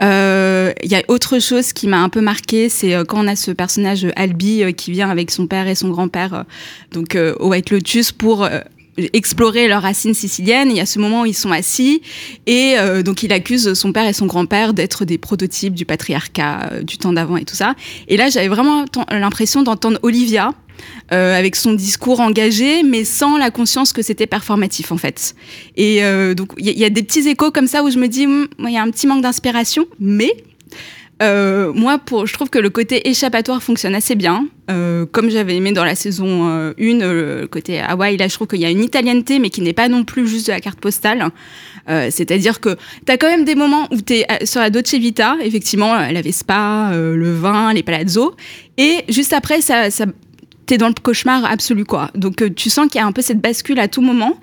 Euh, 0.02 0.74
Il 0.84 0.92
y 0.92 0.96
a 0.96 1.02
autre 1.08 1.40
chose 1.40 1.74
qui 1.74 1.88
m'a 1.88 2.02
un 2.02 2.10
peu 2.10 2.22
marqué, 2.22 2.70
c'est 2.70 2.96
euh, 2.96 3.04
quand 3.04 3.24
on 3.24 3.28
a 3.28 3.36
ce 3.36 3.52
personnage 3.52 4.08
Albi 4.16 4.64
euh, 4.64 4.72
qui 4.72 4.92
vient 4.92 5.10
avec 5.10 5.32
son 5.32 5.48
père 5.48 5.68
et 5.68 5.76
son 5.76 5.90
grand-père 5.90 6.46
donc 6.92 7.18
au 7.40 7.50
White 7.50 7.72
Lotus 7.72 8.12
pour 8.12 8.48
explorer 9.14 9.68
leurs 9.68 9.82
racines 9.82 10.14
siciliennes. 10.14 10.70
Il 10.72 10.78
y 10.78 10.82
a 10.82 10.86
ce 10.86 11.00
moment 11.00 11.22
où 11.22 11.26
ils 11.26 11.36
sont 11.36 11.52
assis 11.52 12.02
et 12.46 12.76
euh, 12.78 13.04
donc 13.04 13.24
il 13.24 13.34
accuse 13.34 13.74
son 13.74 13.92
père 13.94 14.08
et 14.08 14.14
son 14.14 14.26
grand-père 14.26 14.74
d'être 14.74 15.06
des 15.06 15.18
prototypes 15.18 15.74
du 15.74 15.86
patriarcat 15.86 16.70
euh, 16.72 16.84
du 16.84 16.98
temps 16.98 17.14
d'avant 17.14 17.38
et 17.38 17.46
tout 17.46 17.56
ça. 17.56 17.76
Et 18.08 18.18
là, 18.18 18.30
j'avais 18.30 18.48
vraiment 18.48 18.86
l'impression 19.12 19.62
d'entendre 19.64 20.00
Olivia. 20.04 20.54
Euh, 21.12 21.38
avec 21.38 21.58
son 21.58 21.74
discours 21.74 22.22
engagé, 22.22 22.84
mais 22.84 23.04
sans 23.04 23.38
la 23.38 23.52
conscience 23.52 23.92
que 23.92 24.02
c'était 24.02 24.28
performatif 24.28 24.94
en 24.94 24.98
fait. 24.98 25.36
Et 25.76 26.00
donc 26.36 26.54
il 26.58 26.70
y, 26.70 26.80
y, 26.80 26.86
a 26.86 26.90
des 26.90 27.04
petits 27.04 27.28
échos 27.28 27.52
comme 27.52 27.68
ça 27.68 27.84
où 27.84 27.90
je 27.90 27.98
me 27.98 28.08
dis, 28.08 28.26
hmm, 28.26 28.48
il 28.60 28.72
y 28.72 28.78
a 28.78 28.82
un 28.82 28.90
petit 28.90 29.06
manque 29.06 29.22
d'inspiration, 29.22 29.88
mais 30.00 30.32
euh, 31.22 31.74
moi, 31.74 32.00
je 32.26 32.34
trouve 32.34 32.50
que 32.50 32.60
le 32.60 32.70
côté 32.70 33.10
échappatoire 33.10 33.62
fonctionne 33.62 33.96
assez 33.96 34.16
bien. 34.16 34.48
Euh, 34.72 35.06
comme 35.12 35.30
j'avais 35.30 35.56
aimé 35.56 35.72
dans 35.72 35.84
la 35.84 35.96
saison 35.96 36.46
1, 36.48 36.50
euh, 36.50 37.42
le 37.42 37.48
côté 37.48 37.80
Hawaï, 37.82 38.16
là, 38.18 38.28
je 38.28 38.34
trouve 38.36 38.48
qu'il 38.48 38.60
y 38.60 38.66
a 38.66 38.70
une 38.70 38.84
italienneté, 38.84 39.40
mais 39.40 39.50
qui 39.50 39.62
n'est 39.62 39.74
pas 39.74 39.90
non 39.90 40.04
plus 40.04 40.28
juste 40.28 40.48
de 40.48 40.54
la 40.54 40.62
carte 40.62 40.80
postale. 40.80 41.30
C'est-à-dire 42.12 42.60
que 42.60 42.78
tu 43.08 43.12
as 43.12 43.18
quand 43.18 43.30
même 43.30 43.46
des 43.46 43.56
moments 43.56 43.88
où 43.92 44.00
tu 44.00 44.14
es 44.14 44.46
sur 44.46 44.62
la 44.62 44.70
Dolce 44.70 44.94
Vita, 44.94 45.38
effectivement, 45.42 45.96
la 45.96 46.22
Vespa, 46.22 46.92
le 46.94 47.34
vin, 47.34 47.74
les 47.74 47.82
palazzo. 47.82 48.36
Et 48.78 48.98
juste 49.10 49.34
après, 49.34 49.60
ça, 49.62 49.90
ça 49.90 50.06
dans 50.78 50.88
le 50.88 50.94
cauchemar 51.02 51.46
absolu. 51.46 51.86
Donc 52.16 52.54
tu 52.56 52.70
sens 52.70 52.88
qu'il 52.88 53.00
y 53.00 53.04
a 53.04 53.08
un 53.08 53.12
peu 53.12 53.22
cette 53.22 53.42
bascule 53.42 53.80
à 53.80 53.88
tout 53.88 54.02
moment. 54.02 54.38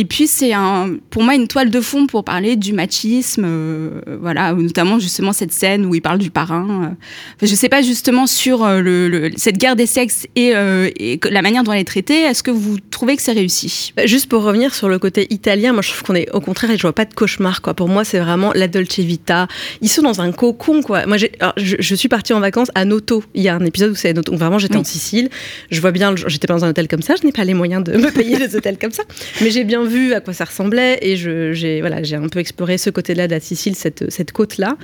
Et 0.00 0.04
puis 0.04 0.28
c'est 0.28 0.52
un, 0.52 0.94
pour 1.10 1.24
moi 1.24 1.34
une 1.34 1.48
toile 1.48 1.70
de 1.70 1.80
fond 1.80 2.06
pour 2.06 2.22
parler 2.22 2.54
du 2.54 2.72
machisme, 2.72 3.42
euh, 3.44 4.00
voilà, 4.20 4.52
notamment 4.52 5.00
justement 5.00 5.32
cette 5.32 5.50
scène 5.50 5.84
où 5.86 5.92
il 5.92 6.00
parle 6.00 6.18
du 6.18 6.30
parrain. 6.30 6.94
Euh. 7.42 7.44
Je 7.44 7.52
sais 7.52 7.68
pas 7.68 7.82
justement 7.82 8.28
sur 8.28 8.62
euh, 8.62 8.80
le, 8.80 9.08
le, 9.08 9.32
cette 9.34 9.58
guerre 9.58 9.74
des 9.74 9.86
sexes 9.86 10.28
et, 10.36 10.54
euh, 10.54 10.88
et, 11.00 11.18
la 11.28 11.42
manière 11.42 11.64
dont 11.64 11.72
elle 11.72 11.80
est 11.80 11.84
traitée. 11.84 12.20
Est-ce 12.20 12.44
que 12.44 12.52
vous 12.52 12.78
trouvez 12.92 13.16
que 13.16 13.22
c'est 13.22 13.32
réussi? 13.32 13.92
Bah, 13.96 14.06
Juste 14.06 14.28
pour 14.28 14.44
revenir 14.44 14.72
sur 14.72 14.88
le 14.88 15.00
côté 15.00 15.26
italien, 15.30 15.72
moi 15.72 15.82
je 15.82 15.88
trouve 15.88 16.04
qu'on 16.04 16.14
est 16.14 16.30
au 16.30 16.40
contraire, 16.40 16.70
je 16.76 16.82
vois 16.82 16.92
pas 16.92 17.04
de 17.04 17.14
cauchemar 17.14 17.60
quoi. 17.60 17.74
Pour 17.74 17.88
moi 17.88 18.04
c'est 18.04 18.20
vraiment 18.20 18.52
la 18.54 18.68
Dolce 18.68 19.00
Vita. 19.00 19.48
Ils 19.82 19.88
sont 19.88 20.02
dans 20.02 20.20
un 20.20 20.30
cocon 20.30 20.80
quoi. 20.80 21.06
Moi 21.06 21.16
j'ai, 21.16 21.32
je, 21.56 21.74
je, 21.80 21.94
suis 21.96 22.08
partie 22.08 22.32
en 22.32 22.38
vacances 22.38 22.70
à 22.76 22.84
Noto. 22.84 23.24
Il 23.34 23.42
y 23.42 23.48
a 23.48 23.56
un 23.56 23.64
épisode 23.64 23.90
où 23.90 23.96
c'est 23.96 24.12
Noto. 24.12 24.36
Vraiment 24.36 24.60
j'étais 24.60 24.74
oui. 24.74 24.82
en 24.82 24.84
Sicile 24.84 25.28
je 25.70 25.80
vois 25.80 25.90
bien, 25.90 26.14
j'étais 26.14 26.46
pas 26.46 26.54
dans 26.54 26.64
un 26.64 26.70
hôtel 26.70 26.86
comme 26.86 27.02
ça, 27.02 27.16
je 27.20 27.26
n'ai 27.26 27.32
pas 27.32 27.42
les 27.42 27.54
moyens 27.54 27.82
de 27.82 27.96
me 27.96 28.10
payer 28.12 28.38
des 28.38 28.54
hôtels 28.54 28.78
comme 28.78 28.92
ça, 28.92 29.02
mais 29.40 29.50
j'ai 29.50 29.64
bien 29.64 29.87
vu 29.88 30.14
à 30.14 30.20
quoi 30.20 30.32
ça 30.32 30.44
ressemblait 30.44 30.98
et 31.02 31.16
j'ai 31.16 31.80
voilà, 31.80 31.98
un 32.12 32.28
peu 32.28 32.38
exploré 32.38 32.78
ce 32.78 32.90
côté-là 32.90 33.26
de 33.26 33.32
la 33.32 33.40
Sicile, 33.40 33.74
cette, 33.74 34.10
cette 34.10 34.32
côte-là. 34.32 34.76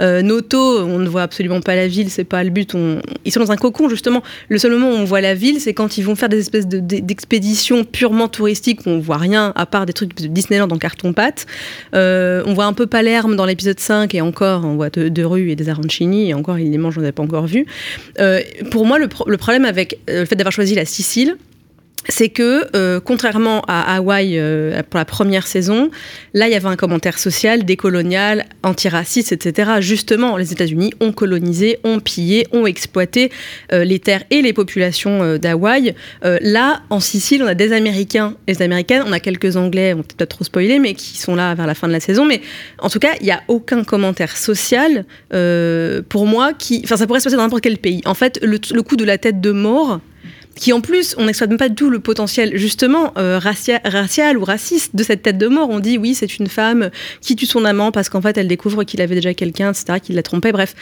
Euh, 0.00 0.22
Noto, 0.22 0.80
on 0.80 0.98
ne 0.98 1.08
voit 1.08 1.22
absolument 1.22 1.60
pas 1.60 1.74
la 1.76 1.88
ville, 1.88 2.10
c'est 2.10 2.24
pas 2.24 2.42
le 2.44 2.50
but. 2.50 2.74
Ils 3.24 3.32
sont 3.32 3.40
dans 3.40 3.52
un 3.52 3.56
cocon 3.56 3.88
justement. 3.88 4.22
Le 4.48 4.58
seul 4.58 4.72
moment 4.72 4.90
où 4.90 4.94
on 4.94 5.04
voit 5.04 5.20
la 5.20 5.34
ville, 5.34 5.60
c'est 5.60 5.74
quand 5.74 5.98
ils 5.98 6.02
vont 6.02 6.14
faire 6.14 6.28
des 6.28 6.38
espèces 6.38 6.66
d'expéditions 6.66 7.80
de, 7.80 7.86
purement 7.86 8.28
touristiques 8.28 8.80
où 8.86 8.90
on 8.90 8.98
voit 8.98 9.18
rien 9.18 9.52
à 9.56 9.66
part 9.66 9.86
des 9.86 9.92
trucs 9.92 10.16
de 10.16 10.26
Disneyland 10.26 10.70
en 10.70 10.78
carton-pâte. 10.78 11.46
Euh, 11.94 12.42
on 12.46 12.54
voit 12.54 12.66
un 12.66 12.72
peu 12.72 12.86
Palerme 12.86 13.36
dans 13.36 13.46
l'épisode 13.46 13.80
5 13.80 14.14
et 14.14 14.20
encore 14.20 14.64
on 14.64 14.76
voit 14.76 14.90
de, 14.90 15.08
de 15.08 15.24
rues 15.24 15.50
et 15.50 15.56
des 15.56 15.68
arancini 15.68 16.30
et 16.30 16.34
encore 16.34 16.58
ils 16.58 16.70
les 16.70 16.78
mangent, 16.78 16.98
on 16.98 17.02
n'a 17.02 17.12
pas 17.12 17.22
encore 17.22 17.46
vu. 17.46 17.66
Euh, 18.20 18.40
pour 18.70 18.86
moi, 18.86 18.98
le, 18.98 19.08
pro 19.08 19.28
le 19.28 19.36
problème 19.36 19.64
avec 19.64 19.98
le 20.08 20.24
fait 20.24 20.36
d'avoir 20.36 20.52
choisi 20.52 20.74
la 20.74 20.84
Sicile, 20.84 21.36
c'est 22.08 22.28
que, 22.28 22.66
euh, 22.74 23.00
contrairement 23.00 23.62
à 23.68 23.96
Hawaï 23.96 24.38
euh, 24.38 24.82
pour 24.90 24.98
la 24.98 25.04
première 25.04 25.46
saison, 25.46 25.90
là, 26.34 26.48
il 26.48 26.52
y 26.52 26.56
avait 26.56 26.68
un 26.68 26.76
commentaire 26.76 27.18
social, 27.18 27.64
décolonial, 27.64 28.46
antiraciste, 28.62 29.32
etc. 29.32 29.72
Justement, 29.80 30.36
les 30.36 30.52
États-Unis 30.52 30.92
ont 31.00 31.12
colonisé, 31.12 31.78
ont 31.84 32.00
pillé, 32.00 32.46
ont 32.52 32.66
exploité 32.66 33.30
euh, 33.72 33.84
les 33.84 33.98
terres 33.98 34.24
et 34.30 34.42
les 34.42 34.52
populations 34.52 35.22
euh, 35.22 35.38
d'Hawaï. 35.38 35.94
Euh, 36.24 36.38
là, 36.40 36.82
en 36.90 37.00
Sicile, 37.00 37.42
on 37.42 37.46
a 37.46 37.54
des 37.54 37.72
Américains 37.72 38.34
et 38.46 38.54
des 38.54 38.62
Américaines, 38.62 39.02
on 39.06 39.12
a 39.12 39.20
quelques 39.20 39.56
Anglais, 39.56 39.94
on 39.94 39.98
peut 39.98 40.14
peut-être 40.16 40.30
trop 40.30 40.44
spoiler, 40.44 40.78
mais 40.78 40.94
qui 40.94 41.18
sont 41.18 41.34
là 41.34 41.54
vers 41.54 41.66
la 41.66 41.74
fin 41.74 41.86
de 41.86 41.92
la 41.92 42.00
saison. 42.00 42.24
Mais 42.24 42.40
en 42.78 42.88
tout 42.88 42.98
cas, 42.98 43.12
il 43.20 43.24
n'y 43.24 43.32
a 43.32 43.42
aucun 43.48 43.84
commentaire 43.84 44.36
social 44.36 45.04
euh, 45.34 46.02
pour 46.08 46.26
moi 46.26 46.52
qui. 46.52 46.80
Enfin, 46.84 46.96
ça 46.96 47.06
pourrait 47.06 47.20
se 47.20 47.24
passer 47.24 47.36
dans 47.36 47.42
n'importe 47.42 47.62
quel 47.62 47.78
pays. 47.78 48.02
En 48.06 48.14
fait, 48.14 48.38
le, 48.42 48.58
le 48.72 48.82
coup 48.82 48.96
de 48.96 49.04
la 49.04 49.18
tête 49.18 49.40
de 49.40 49.52
mort 49.52 50.00
qui 50.54 50.72
en 50.72 50.80
plus, 50.80 51.14
on 51.18 51.24
n'exploite 51.24 51.50
même 51.50 51.58
pas 51.58 51.68
du 51.68 51.74
tout 51.74 51.90
le 51.90 52.00
potentiel 52.00 52.56
justement 52.56 53.12
euh, 53.16 53.38
racial, 53.38 54.38
ou 54.38 54.44
raciste 54.44 54.94
de 54.94 55.02
cette 55.02 55.22
tête 55.22 55.38
de 55.38 55.48
mort. 55.48 55.68
On 55.70 55.80
dit 55.80 55.98
oui, 55.98 56.14
c'est 56.14 56.38
une 56.38 56.46
femme 56.46 56.90
qui 57.20 57.36
tue 57.36 57.46
son 57.46 57.64
amant 57.64 57.92
parce 57.92 58.08
qu'en 58.08 58.20
fait, 58.20 58.36
elle 58.36 58.48
découvre 58.48 58.84
qu'il 58.84 59.00
avait 59.00 59.14
déjà 59.14 59.34
quelqu'un, 59.34 59.72
etc., 59.72 59.98
qu'il 60.02 60.16
l'a 60.16 60.22
trompé. 60.22 60.52
Bref, 60.52 60.74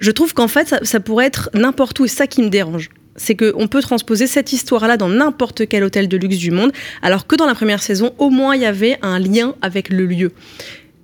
je 0.00 0.10
trouve 0.10 0.34
qu'en 0.34 0.48
fait, 0.48 0.68
ça, 0.68 0.80
ça 0.82 1.00
pourrait 1.00 1.26
être 1.26 1.50
n'importe 1.54 1.98
où 2.00 2.04
et 2.04 2.08
ça 2.08 2.26
qui 2.26 2.42
me 2.42 2.48
dérange 2.48 2.90
c'est 3.16 3.36
qu'on 3.36 3.68
peut 3.68 3.82
transposer 3.82 4.26
cette 4.26 4.52
histoire-là 4.52 4.96
dans 4.96 5.08
n'importe 5.08 5.68
quel 5.68 5.84
hôtel 5.84 6.08
de 6.08 6.16
luxe 6.16 6.38
du 6.38 6.50
monde, 6.50 6.72
alors 7.02 7.26
que 7.26 7.36
dans 7.36 7.46
la 7.46 7.54
première 7.54 7.82
saison, 7.82 8.14
au 8.18 8.30
moins, 8.30 8.54
il 8.54 8.62
y 8.62 8.66
avait 8.66 8.98
un 9.02 9.18
lien 9.18 9.54
avec 9.60 9.90
le 9.90 10.06
lieu. 10.06 10.32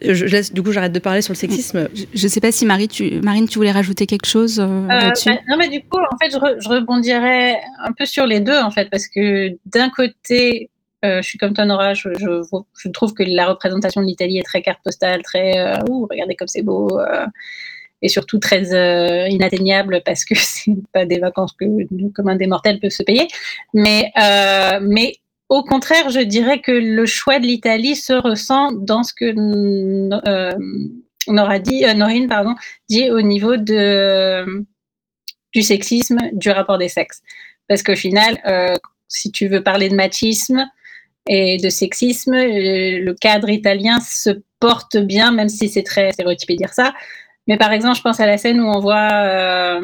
Je 0.01 0.25
laisse, 0.27 0.53
du 0.53 0.63
coup, 0.63 0.73
j'arrête 0.73 0.93
de 0.93 0.99
parler 0.99 1.23
sur 1.23 1.33
le 1.33 1.39
sexisme. 1.39 1.89
Je 1.95 2.23
ne 2.23 2.29
sais 2.29 2.41
pas 2.41 2.53
si 2.53 2.65
Marie, 2.67 2.89
tu, 2.89 3.21
Marine, 3.21 3.49
tu 3.49 3.59
voulais 3.59 3.73
rajouter 3.73 4.07
quelque 4.07 4.27
chose 4.27 4.61
euh, 4.61 4.65
euh, 4.65 4.87
là-dessus. 4.89 5.31
Bah, 5.31 5.41
non, 5.49 5.57
mais 5.57 5.69
du 5.69 5.81
coup, 5.81 5.99
en 5.99 6.17
fait, 6.19 6.31
je, 6.31 6.39
re, 6.39 6.61
je, 6.61 6.69
rebondirais 6.69 7.61
un 7.83 7.93
peu 7.93 8.07
sur 8.07 8.27
les 8.27 8.41
deux, 8.41 8.59
en 8.59 8.71
fait, 8.71 8.89
parce 8.91 9.09
que 9.09 9.57
d'un 9.67 9.91
côté, 9.91 10.71
euh, 11.05 11.23
je 11.23 11.29
suis 11.29 11.39
comme 11.39 11.55
toi, 11.55 11.65
Nora, 11.65 11.95
je, 11.95 12.09
je, 12.19 12.43
je, 12.77 12.89
trouve 12.89 13.15
que 13.15 13.23
la 13.23 13.47
représentation 13.47 14.01
de 14.01 14.07
l'Italie 14.07 14.39
est 14.39 14.43
très 14.43 14.63
carte 14.63 14.81
postale, 14.83 15.23
très 15.23 15.59
euh, 15.59 15.79
ouh, 15.89 16.07
regardez 16.11 16.35
comme 16.35 16.49
c'est 16.49 16.63
beau, 16.63 16.99
euh, 16.99 17.27
et 18.03 18.09
surtout 18.09 18.39
très 18.39 18.75
euh, 18.75 19.29
inatteignable 19.29 20.03
parce 20.05 20.25
que 20.25 20.35
c'est 20.37 20.73
pas 20.93 21.07
des 21.07 21.19
vacances 21.19 21.53
que 21.53 21.65
nous, 21.65 22.11
comme 22.11 22.29
un 22.29 22.37
des 22.37 22.49
mortels 22.49 22.81
peuvent 22.81 22.91
se 22.91 23.05
payer. 23.05 23.29
Mais, 23.75 24.13
mais 24.83 25.15
au 25.49 25.63
contraire, 25.63 26.11
je 26.11 26.21
dirais 26.21 26.61
que 26.61 26.73
le 26.73 27.07
choix 27.07 27.39
de 27.39 27.47
l'Italie 27.47 27.97
se 27.97 28.13
ressent 28.13 28.73
dans 28.73 29.03
ce 29.03 29.15
que 29.15 29.25
euh, 30.29 30.55
Nora 31.27 31.59
dit, 31.59 31.85
euh, 31.85 31.95
Norine 31.95 32.29
pardon, 32.29 32.55
dit 32.89 33.11
au 33.11 33.23
niveau 33.23 33.57
de, 33.57 34.67
du 35.53 35.63
sexisme, 35.63 36.19
du 36.33 36.51
rapport 36.51 36.79
des 36.79 36.89
sexes. 36.89 37.23
Parce 37.67 37.83
qu'au 37.83 37.97
final, 37.97 38.39
euh, 38.47 38.77
si 39.09 39.33
tu 39.33 39.49
veux 39.49 39.63
parler 39.63 39.89
de 39.89 39.95
machisme 39.95 40.67
et 41.27 41.57
de 41.57 41.69
sexisme, 41.71 42.35
le 42.35 43.13
cadre 43.13 43.49
italien 43.49 44.01
se 44.01 44.31
porte 44.61 44.99
bien, 44.99 45.33
même 45.33 45.49
si 45.49 45.69
c'est 45.69 45.83
très 45.83 46.13
stéréotypé 46.13 46.55
de 46.55 46.59
dire 46.59 46.75
ça. 46.75 46.95
Mais 47.47 47.57
par 47.57 47.73
exemple, 47.73 47.97
je 47.97 48.03
pense 48.03 48.21
à 48.21 48.27
la 48.27 48.37
scène 48.37 48.61
où 48.61 48.67
on 48.67 48.81
voit 48.81 49.81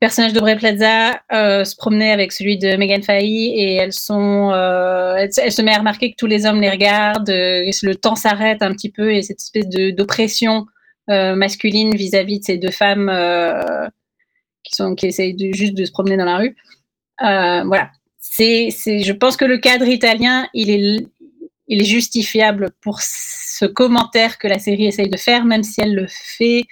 personnage 0.00 0.32
d'Aubrey 0.32 0.56
Plaza 0.56 1.20
euh, 1.32 1.64
se 1.64 1.74
promener 1.74 2.10
avec 2.10 2.32
celui 2.32 2.58
de 2.58 2.76
Megan 2.76 3.02
Fahy 3.02 3.54
et 3.56 3.74
elles 3.76 3.92
euh, 4.10 5.14
elle, 5.16 5.52
se 5.52 5.62
met 5.62 5.72
à 5.72 5.78
remarquer 5.78 6.10
que 6.10 6.16
tous 6.16 6.26
les 6.26 6.44
hommes 6.44 6.60
les 6.60 6.70
regardent, 6.70 7.30
euh, 7.30 7.70
le 7.82 7.94
temps 7.94 8.16
s'arrête 8.16 8.62
un 8.62 8.72
petit 8.72 8.90
peu 8.90 9.12
et 9.12 9.22
cette 9.22 9.40
espèce 9.40 9.68
d'oppression 9.68 10.66
masculine 11.08 11.94
vis-à-vis 11.94 12.36
-vis 12.36 12.40
de 12.40 12.44
ces 12.44 12.58
deux 12.58 12.72
femmes 12.72 13.10
qui 14.96 15.06
essayent 15.06 15.34
de, 15.34 15.52
juste 15.52 15.74
de 15.74 15.84
se 15.84 15.92
promener 15.92 16.16
dans 16.16 16.24
la 16.24 16.38
rue. 16.38 16.56
Voilà, 17.20 17.90
je 18.38 19.12
pense 19.12 19.36
que 19.36 19.44
le 19.44 19.58
cadre 19.58 19.86
italien, 19.86 20.48
est, 20.54 21.06
il 21.68 21.80
est 21.80 21.84
justifiable 21.84 22.70
pour 22.82 23.00
ce 23.00 23.66
commentaire 23.66 24.38
que 24.38 24.48
la 24.48 24.58
série 24.58 24.86
essaye 24.86 25.08
de 25.08 25.16
faire, 25.16 25.44
même 25.44 25.62
si 25.62 25.80
elle 25.80 25.94
le 25.94 26.06
fait 26.08 26.64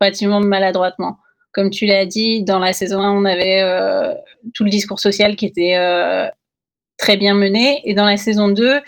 relativement 0.00 0.40
maladroitement 0.40 1.18
comme 1.52 1.70
tu 1.70 1.86
l'as 1.86 2.06
dit, 2.06 2.42
dans 2.42 2.58
la 2.58 2.72
saison 2.72 3.00
1, 3.00 3.12
on 3.12 3.24
avait 3.24 3.60
euh, 3.60 4.14
tout 4.54 4.64
le 4.64 4.70
discours 4.70 5.00
social 5.00 5.36
qui 5.36 5.46
était 5.46 5.76
euh, 5.76 6.26
très 6.96 7.16
bien 7.16 7.34
mené. 7.34 7.82
Et 7.84 7.94
dans 7.94 8.06
la 8.06 8.16
saison 8.16 8.48
2, 8.48 8.80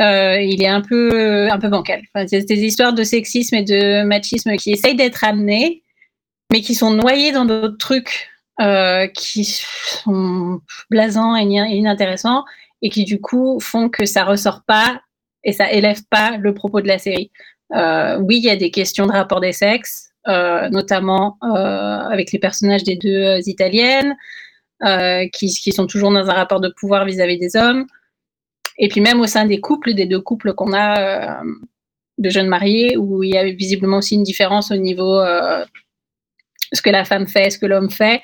euh, 0.00 0.40
il 0.40 0.62
est 0.62 0.68
un 0.68 0.80
peu, 0.80 1.50
un 1.50 1.58
peu 1.58 1.68
bancal. 1.68 2.02
C'est 2.28 2.44
des 2.44 2.62
histoires 2.62 2.92
de 2.92 3.02
sexisme 3.02 3.56
et 3.56 3.64
de 3.64 4.04
machisme 4.04 4.56
qui 4.56 4.70
essayent 4.70 4.94
d'être 4.94 5.24
amenées, 5.24 5.82
mais 6.52 6.60
qui 6.60 6.74
sont 6.74 6.92
noyées 6.92 7.32
dans 7.32 7.44
d'autres 7.44 7.76
trucs 7.76 8.30
qui 9.14 9.44
sont 9.44 10.60
blasants 10.90 11.36
et 11.36 11.44
inintéressants 11.44 12.44
et 12.82 12.90
qui, 12.90 13.04
du 13.04 13.20
coup, 13.20 13.60
font 13.60 13.88
que 13.88 14.04
ça 14.04 14.24
ressort 14.24 14.62
pas 14.66 15.00
et 15.44 15.52
ça 15.52 15.70
élève 15.70 16.02
pas 16.10 16.36
le 16.36 16.54
propos 16.54 16.80
de 16.80 16.88
la 16.88 16.98
série. 16.98 17.30
Oui, 17.70 18.38
il 18.38 18.44
y 18.44 18.50
a 18.50 18.56
des 18.56 18.70
questions 18.72 19.06
de 19.06 19.12
rapport 19.12 19.40
des 19.40 19.52
sexes, 19.52 20.07
notamment 20.70 21.38
euh, 21.42 21.46
avec 21.46 22.32
les 22.32 22.38
personnages 22.38 22.84
des 22.84 22.96
deux 22.96 23.22
euh, 23.24 23.40
italiennes, 23.46 24.16
qui, 25.32 25.48
qui, 25.52 25.72
sont 25.72 25.88
toujours 25.88 26.12
dans 26.12 26.30
un 26.30 26.32
rapport 26.32 26.60
de 26.60 26.68
pouvoir 26.68 27.04
vis-à-vis 27.04 27.36
-vis 27.36 27.40
des 27.40 27.56
hommes. 27.56 27.86
Et 28.78 28.88
puis 28.88 29.00
même 29.00 29.20
au 29.20 29.26
sein 29.26 29.44
des 29.44 29.60
couples, 29.60 29.92
des 29.94 30.06
deux 30.06 30.20
couples 30.20 30.54
qu'on 30.54 30.72
a 30.72 31.42
de 32.18 32.30
jeunes 32.30 32.46
mariés, 32.46 32.96
où 32.96 33.24
il 33.24 33.30
y 33.30 33.38
a 33.38 33.44
visiblement 33.50 33.98
aussi 33.98 34.14
une 34.14 34.22
différence 34.22 34.70
au 34.70 34.76
niveau 34.76 35.20
ce 36.72 36.80
que 36.82 36.90
la 36.90 37.04
femme 37.04 37.26
fait, 37.26 37.50
ce 37.50 37.58
que 37.58 37.66
l'homme 37.66 37.90
fait. 37.90 38.22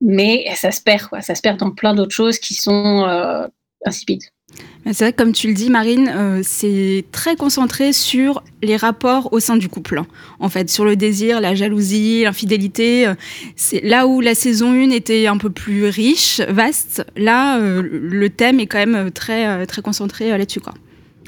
mais 0.00 0.44
ça 0.54 0.70
se 0.70 0.82
perd, 0.82 1.08
quoi. 1.08 1.22
Ça 1.22 1.34
se 1.34 1.42
perd 1.42 1.58
dans 1.58 1.72
plein 1.74 1.94
d'autres 1.94 2.14
choses 2.14 2.38
qui 2.38 2.54
sont 2.54 3.06
insipides. 3.86 4.24
C'est 4.92 5.04
vrai 5.04 5.12
comme 5.12 5.32
tu 5.32 5.48
le 5.48 5.54
dis, 5.54 5.68
Marine, 5.68 6.10
euh, 6.14 6.40
c'est 6.42 7.04
très 7.12 7.36
concentré 7.36 7.92
sur 7.92 8.42
les 8.62 8.76
rapports 8.76 9.32
au 9.32 9.40
sein 9.40 9.56
du 9.56 9.68
couple. 9.68 10.02
En 10.40 10.48
fait, 10.48 10.70
sur 10.70 10.84
le 10.84 10.96
désir, 10.96 11.40
la 11.40 11.54
jalousie, 11.54 12.22
l'infidélité. 12.22 13.06
Euh, 13.06 13.14
c'est 13.54 13.82
là 13.84 14.06
où 14.06 14.20
la 14.22 14.34
saison 14.34 14.72
1 14.72 14.90
était 14.90 15.26
un 15.26 15.36
peu 15.36 15.50
plus 15.50 15.84
riche, 15.84 16.40
vaste. 16.40 17.04
Là, 17.16 17.58
euh, 17.58 17.82
le 17.82 18.30
thème 18.30 18.60
est 18.60 18.66
quand 18.66 18.78
même 18.78 19.10
très, 19.10 19.66
très 19.66 19.82
concentré 19.82 20.30
là-dessus, 20.30 20.60
quoi. 20.60 20.72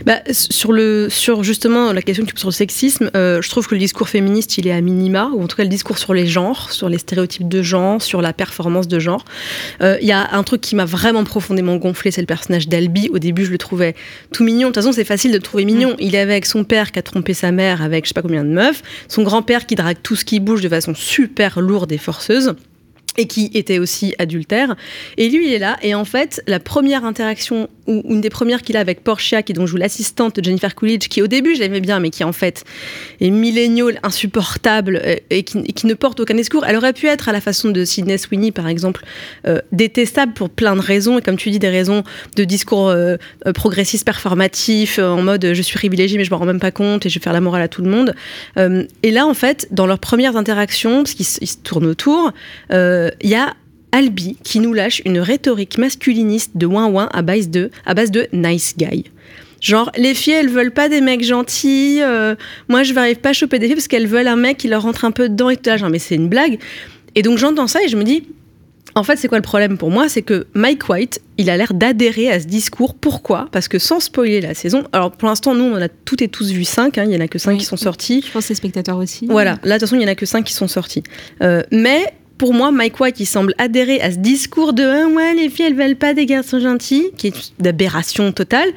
Bah, 0.06 0.20
sur, 0.30 0.72
le, 0.72 1.08
sur 1.10 1.42
justement 1.42 1.92
la 1.92 2.00
question 2.00 2.24
que 2.24 2.28
tu 2.28 2.34
poses 2.34 2.40
sur 2.40 2.48
le 2.48 2.54
sexisme, 2.54 3.10
euh, 3.14 3.42
je 3.42 3.50
trouve 3.50 3.66
que 3.66 3.74
le 3.74 3.78
discours 3.78 4.08
féministe, 4.08 4.56
il 4.56 4.66
est 4.66 4.72
à 4.72 4.80
minima, 4.80 5.30
ou 5.34 5.42
en 5.42 5.46
tout 5.46 5.56
cas 5.56 5.62
le 5.62 5.68
discours 5.68 5.98
sur 5.98 6.14
les 6.14 6.26
genres, 6.26 6.72
sur 6.72 6.88
les 6.88 6.98
stéréotypes 6.98 7.48
de 7.48 7.62
genre, 7.62 8.00
sur 8.00 8.22
la 8.22 8.32
performance 8.32 8.88
de 8.88 8.98
genre. 8.98 9.24
Euh, 9.82 9.98
Il 10.00 10.08
y 10.08 10.12
a 10.12 10.30
un 10.32 10.42
truc 10.42 10.62
qui 10.62 10.74
m'a 10.74 10.86
vraiment 10.86 11.24
profondément 11.24 11.76
gonflé, 11.76 12.10
c'est 12.10 12.22
le 12.22 12.26
personnage 12.26 12.68
d'Albi. 12.68 13.10
Au 13.12 13.18
début, 13.18 13.44
je 13.44 13.50
le 13.50 13.58
trouvais 13.58 13.94
tout 14.32 14.42
mignon. 14.42 14.68
De 14.68 14.72
toute 14.72 14.82
façon, 14.82 14.92
c'est 14.92 15.04
facile 15.04 15.32
de 15.32 15.36
le 15.36 15.42
trouver 15.42 15.64
mignon. 15.64 15.96
Il 15.98 16.14
est 16.14 16.20
avec 16.20 16.46
son 16.46 16.64
père 16.64 16.92
qui 16.92 16.98
a 16.98 17.02
trompé 17.02 17.34
sa 17.34 17.52
mère 17.52 17.82
avec 17.82 18.04
je 18.04 18.08
sais 18.08 18.14
pas 18.14 18.22
combien 18.22 18.44
de 18.44 18.50
meufs, 18.50 18.82
son 19.08 19.22
grand-père 19.22 19.66
qui 19.66 19.74
drague 19.74 19.98
tout 20.02 20.16
ce 20.16 20.24
qui 20.24 20.40
bouge 20.40 20.62
de 20.62 20.68
façon 20.68 20.94
super 20.94 21.60
lourde 21.60 21.92
et 21.92 21.98
forceuse 21.98 22.54
et 23.16 23.26
qui 23.26 23.50
était 23.54 23.78
aussi 23.78 24.14
adultère. 24.18 24.76
Et 25.16 25.28
lui, 25.28 25.48
il 25.48 25.52
est 25.52 25.58
là. 25.58 25.76
Et 25.82 25.94
en 25.94 26.04
fait, 26.04 26.42
la 26.46 26.60
première 26.60 27.04
interaction, 27.04 27.68
ou 27.90 28.02
une 28.08 28.20
des 28.20 28.30
premières 28.30 28.62
qu'il 28.62 28.76
a 28.76 28.80
avec 28.80 29.02
Portia, 29.02 29.42
qui 29.42 29.52
donc 29.52 29.66
joue 29.66 29.76
l'assistante 29.76 30.36
de 30.36 30.44
Jennifer 30.44 30.74
Coolidge, 30.74 31.08
qui 31.08 31.22
au 31.22 31.26
début, 31.26 31.56
je 31.56 31.60
l'aimais 31.60 31.80
bien, 31.80 31.98
mais 31.98 32.10
qui 32.10 32.22
en 32.24 32.32
fait 32.32 32.64
est 33.20 33.30
millénial, 33.30 33.98
insupportable, 34.02 35.00
euh, 35.04 35.16
et 35.30 35.42
qui, 35.42 35.86
ne 35.86 35.94
porte 35.94 36.20
aucun 36.20 36.34
discours. 36.34 36.64
Elle 36.66 36.76
aurait 36.76 36.92
pu 36.92 37.06
être 37.06 37.28
à 37.28 37.32
la 37.32 37.40
façon 37.40 37.70
de 37.70 37.84
Sidney 37.84 38.16
Sweeney, 38.16 38.52
par 38.52 38.68
exemple, 38.68 39.04
euh, 39.46 39.60
détestable 39.72 40.32
pour 40.32 40.50
plein 40.50 40.76
de 40.76 40.80
raisons, 40.80 41.18
et 41.18 41.22
comme 41.22 41.36
tu 41.36 41.50
dis, 41.50 41.58
des 41.58 41.68
raisons 41.68 42.04
de 42.36 42.44
discours 42.44 42.88
euh, 42.88 43.16
progressistes, 43.54 44.04
performatifs, 44.04 44.98
en 44.98 45.22
mode 45.22 45.52
je 45.52 45.62
suis 45.62 45.76
privilégié, 45.76 46.16
mais 46.16 46.24
je 46.24 46.30
me 46.30 46.36
rends 46.36 46.46
même 46.46 46.60
pas 46.60 46.70
compte, 46.70 47.06
et 47.06 47.08
je 47.08 47.18
vais 47.18 47.22
faire 47.22 47.32
la 47.32 47.40
morale 47.40 47.62
à 47.62 47.68
tout 47.68 47.82
le 47.82 47.90
monde. 47.90 48.14
et 48.56 49.10
là, 49.10 49.26
en 49.26 49.34
fait, 49.34 49.66
dans 49.70 49.86
leurs 49.86 49.98
premières 49.98 50.36
interactions, 50.36 51.02
parce 51.02 51.14
qu'ils 51.14 51.26
se 51.26 51.56
tournent 51.62 51.86
autour, 51.86 52.32
il 52.70 53.10
y 53.22 53.34
a 53.34 53.54
Albi 53.92 54.36
qui 54.42 54.60
nous 54.60 54.72
lâche 54.72 55.02
une 55.04 55.18
rhétorique 55.18 55.78
masculiniste 55.78 56.52
de 56.56 56.66
ouin 56.66 56.86
ouin 56.86 57.08
à 57.12 57.22
base 57.22 57.50
de, 57.50 57.70
à 57.86 57.94
base 57.94 58.10
de 58.10 58.28
nice 58.32 58.74
guy. 58.76 59.04
Genre, 59.60 59.90
les 59.96 60.14
filles, 60.14 60.34
elles 60.34 60.48
veulent 60.48 60.72
pas 60.72 60.88
des 60.88 61.00
mecs 61.00 61.22
gentils. 61.22 61.98
Euh, 62.02 62.34
moi, 62.68 62.82
je 62.82 62.94
n'arrive 62.94 63.18
pas 63.18 63.30
à 63.30 63.32
choper 63.32 63.58
des 63.58 63.66
filles 63.66 63.74
parce 63.74 63.88
qu'elles 63.88 64.06
veulent 64.06 64.28
un 64.28 64.36
mec 64.36 64.56
qui 64.56 64.68
leur 64.68 64.82
rentre 64.82 65.04
un 65.04 65.10
peu 65.10 65.28
dedans 65.28 65.50
et 65.50 65.56
tout. 65.56 65.76
Genre, 65.76 65.90
mais 65.90 65.98
c'est 65.98 66.14
une 66.14 66.28
blague. 66.28 66.58
Et 67.14 67.22
donc, 67.22 67.36
j'entends 67.36 67.66
ça 67.66 67.82
et 67.82 67.88
je 67.88 67.96
me 67.96 68.04
dis, 68.04 68.24
en 68.94 69.04
fait, 69.04 69.16
c'est 69.16 69.28
quoi 69.28 69.38
le 69.38 69.42
problème 69.42 69.78
pour 69.78 69.90
moi? 69.90 70.08
C'est 70.08 70.22
que 70.22 70.46
Mike 70.54 70.88
White, 70.88 71.20
il 71.38 71.50
a 71.50 71.56
l'air 71.56 71.74
d'adhérer 71.74 72.30
à 72.30 72.40
ce 72.40 72.46
discours. 72.46 72.94
Pourquoi? 72.94 73.48
Parce 73.52 73.68
que 73.68 73.78
sans 73.78 74.00
spoiler 74.00 74.40
la 74.40 74.54
saison, 74.54 74.84
alors 74.92 75.12
pour 75.12 75.28
l'instant, 75.28 75.54
nous, 75.54 75.64
on 75.64 75.80
a 75.80 75.88
toutes 75.88 76.22
et 76.22 76.28
tous 76.28 76.50
vu 76.50 76.64
5, 76.64 76.98
hein, 76.98 77.04
il 77.06 77.12
y 77.12 77.16
en 77.16 77.20
a 77.20 77.28
que 77.28 77.38
5 77.38 77.58
qui 77.58 77.64
sont 77.64 77.76
sortis. 77.76 78.24
Je 78.26 78.32
pense 78.32 78.48
les 78.48 78.54
spectateurs 78.54 78.96
aussi. 78.96 79.26
Voilà, 79.26 79.58
là, 79.62 79.76
de 79.76 79.80
toute 79.80 79.80
façon, 79.80 79.96
il 79.96 80.02
y 80.02 80.04
en 80.04 80.10
a 80.10 80.14
que 80.14 80.26
5 80.26 80.44
qui 80.44 80.54
sont 80.54 80.68
sortis. 80.68 81.02
Euh, 81.42 81.62
mais 81.70 82.14
pour 82.40 82.54
moi, 82.54 82.70
Mike 82.70 82.98
White, 82.98 83.20
il 83.20 83.26
semble 83.26 83.54
adhérer 83.58 84.00
à 84.00 84.10
ce 84.10 84.16
discours 84.16 84.72
de 84.72 84.82
ah, 84.82 85.06
ouais, 85.08 85.34
les 85.34 85.50
filles, 85.50 85.66
elles 85.66 85.74
veulent 85.74 85.94
pas 85.94 86.14
des 86.14 86.24
garçons 86.24 86.58
gentils, 86.58 87.10
qui 87.18 87.26
est 87.26 87.52
d'aberration 87.58 88.32
totale, 88.32 88.70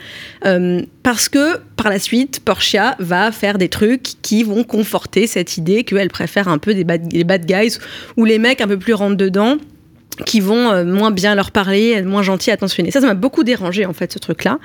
euh, 0.46 0.82
parce 1.02 1.30
que 1.30 1.60
par 1.78 1.90
la 1.90 1.98
suite, 1.98 2.42
Portia 2.44 2.98
va 3.00 3.32
faire 3.32 3.58
des 3.58 3.70
trucs 3.70 4.22
qui 4.22 4.44
vont 4.44 4.66
conforter 4.66 5.28
cette 5.28 5.56
idée 5.56 5.86
qu'elle 5.86 6.10
préfère 6.10 6.50
un 6.50 6.58
peu 6.58 6.74
des 6.74 6.84
bad, 6.84 7.10
les 7.14 7.24
bad 7.24 7.46
guys 7.46 7.78
ou 8.18 8.26
les 8.26 8.38
mecs 8.38 8.60
un 8.60 8.68
peu 8.68 8.78
plus 8.78 8.96
rentre 8.96 9.16
dedans 9.16 9.56
qui 10.26 10.42
vont 10.42 10.70
euh, 10.70 10.84
moins 10.84 11.12
bien 11.12 11.34
leur 11.34 11.52
parler, 11.52 12.02
moins 12.02 12.22
gentils, 12.22 12.52
attentionnés. 12.52 12.92
Ça, 12.92 13.00
ça 13.00 13.08
m'a 13.08 13.14
beaucoup 13.14 13.46
dérangé 13.46 13.86
en 13.86 13.94
fait 13.94 14.12
ce 14.12 14.20
truc-là. 14.20 14.60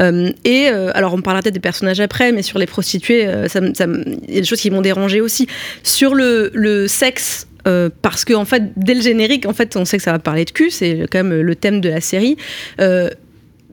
Euh, 0.00 0.32
et 0.44 0.66
alors 0.66 1.14
on 1.14 1.22
parlera 1.22 1.40
peut-être 1.40 1.54
des 1.54 1.60
personnages 1.60 2.00
après, 2.00 2.32
mais 2.32 2.42
sur 2.42 2.58
les 2.58 2.66
prostituées, 2.66 3.28
ça, 3.46 3.60
ça, 3.74 3.86
il 4.26 4.34
y 4.34 4.38
a 4.38 4.40
des 4.40 4.44
choses 4.44 4.60
qui 4.60 4.72
m'ont 4.72 4.82
dérangé 4.82 5.20
aussi. 5.20 5.46
Sur 5.84 6.16
le 6.16 6.88
sexe 6.88 7.46
euh, 7.66 7.90
parce 8.02 8.24
que 8.24 8.34
en 8.34 8.44
fait, 8.44 8.72
dès 8.76 8.94
le 8.94 9.00
générique, 9.00 9.46
en 9.46 9.52
fait, 9.52 9.76
on 9.76 9.84
sait 9.84 9.96
que 9.96 10.02
ça 10.02 10.12
va 10.12 10.18
parler 10.18 10.44
de 10.44 10.50
cul, 10.50 10.70
c'est 10.70 11.06
quand 11.10 11.22
même 11.22 11.40
le 11.40 11.54
thème 11.54 11.80
de 11.80 11.88
la 11.88 12.00
série. 12.00 12.36
Euh, 12.80 13.10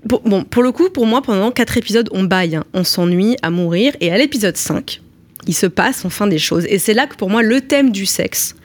pour, 0.08 0.22
bon, 0.22 0.44
pour 0.44 0.64
le 0.64 0.72
coup, 0.72 0.90
pour 0.90 1.06
moi, 1.06 1.22
pendant 1.22 1.52
quatre 1.52 1.78
épisodes, 1.78 2.10
on 2.12 2.24
baille, 2.24 2.56
hein. 2.56 2.66
on 2.74 2.84
s'ennuie 2.84 3.36
à 3.42 3.50
mourir, 3.50 3.94
et 4.00 4.12
à 4.12 4.18
l'épisode 4.18 4.58
5, 4.58 5.02
il 5.48 5.54
se 5.54 5.66
passe 5.66 6.06
enfin 6.06 6.28
des 6.28 6.40
choses. 6.40 6.66
Et 6.70 6.80
c'est 6.80 6.94
là 6.94 7.08
que 7.08 7.16
pour 7.16 7.30
moi, 7.30 7.42
le 7.42 7.62
thème 7.62 7.92
du 7.92 8.06
sexe 8.06 8.56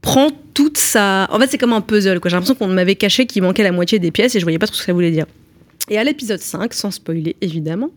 prend 0.00 0.30
toute 0.52 0.78
sa... 0.78 1.28
En 1.30 1.38
fait, 1.38 1.48
c'est 1.48 1.58
comme 1.58 1.72
un 1.72 1.80
puzzle, 1.80 2.20
J'ai 2.22 2.30
l'impression 2.30 2.54
qu'on 2.54 2.68
m'avait 2.68 2.94
caché 2.94 3.26
qu'il 3.26 3.42
manquait 3.42 3.62
la 3.62 3.72
moitié 3.72 3.98
des 3.98 4.10
pièces 4.10 4.34
et 4.34 4.40
je 4.40 4.44
voyais 4.44 4.58
pas 4.58 4.66
trop 4.66 4.74
ce 4.74 4.80
que 4.80 4.86
ça 4.86 4.92
voulait 4.92 5.10
dire. 5.10 5.26
Et 5.90 5.98
à 5.98 6.04
l'épisode 6.04 6.40
5, 6.40 6.72
sans 6.72 6.90
spoiler 6.90 7.36
évidemment, 7.40 7.90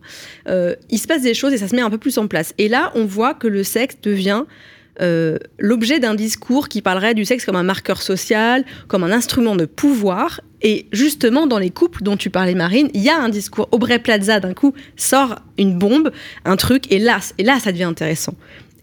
euh, 0.48 0.74
il 0.90 0.98
se 0.98 1.06
passe 1.06 1.22
des 1.22 1.34
choses 1.34 1.52
et 1.52 1.58
ça 1.58 1.68
se 1.68 1.74
met 1.74 1.80
un 1.80 1.90
peu 1.90 1.98
plus 1.98 2.18
en 2.18 2.26
place. 2.26 2.52
Et 2.58 2.68
là, 2.68 2.92
on 2.94 3.04
voit 3.04 3.34
que 3.34 3.46
le 3.46 3.62
sexe 3.62 3.96
devient 4.02 4.44
euh, 5.00 5.38
l'objet 5.58 6.00
d'un 6.00 6.14
discours 6.14 6.68
qui 6.68 6.82
parlerait 6.82 7.14
du 7.14 7.24
sexe 7.24 7.44
comme 7.44 7.56
un 7.56 7.62
marqueur 7.62 8.02
social, 8.02 8.64
comme 8.88 9.04
un 9.04 9.12
instrument 9.12 9.56
de 9.56 9.64
pouvoir. 9.64 10.40
Et 10.60 10.86
justement, 10.92 11.46
dans 11.46 11.58
les 11.58 11.70
couples 11.70 12.02
dont 12.02 12.16
tu 12.16 12.30
parlais, 12.30 12.54
Marine, 12.54 12.88
il 12.94 13.02
y 13.02 13.08
a 13.08 13.18
un 13.18 13.28
discours. 13.28 13.68
Aubrey 13.70 13.98
Plaza, 13.98 14.40
d'un 14.40 14.54
coup, 14.54 14.74
sort 14.96 15.36
une 15.56 15.78
bombe, 15.78 16.10
un 16.44 16.56
truc, 16.56 16.90
et 16.90 16.98
là, 16.98 17.20
et 17.38 17.44
là, 17.44 17.60
ça 17.60 17.70
devient 17.70 17.84
intéressant. 17.84 18.34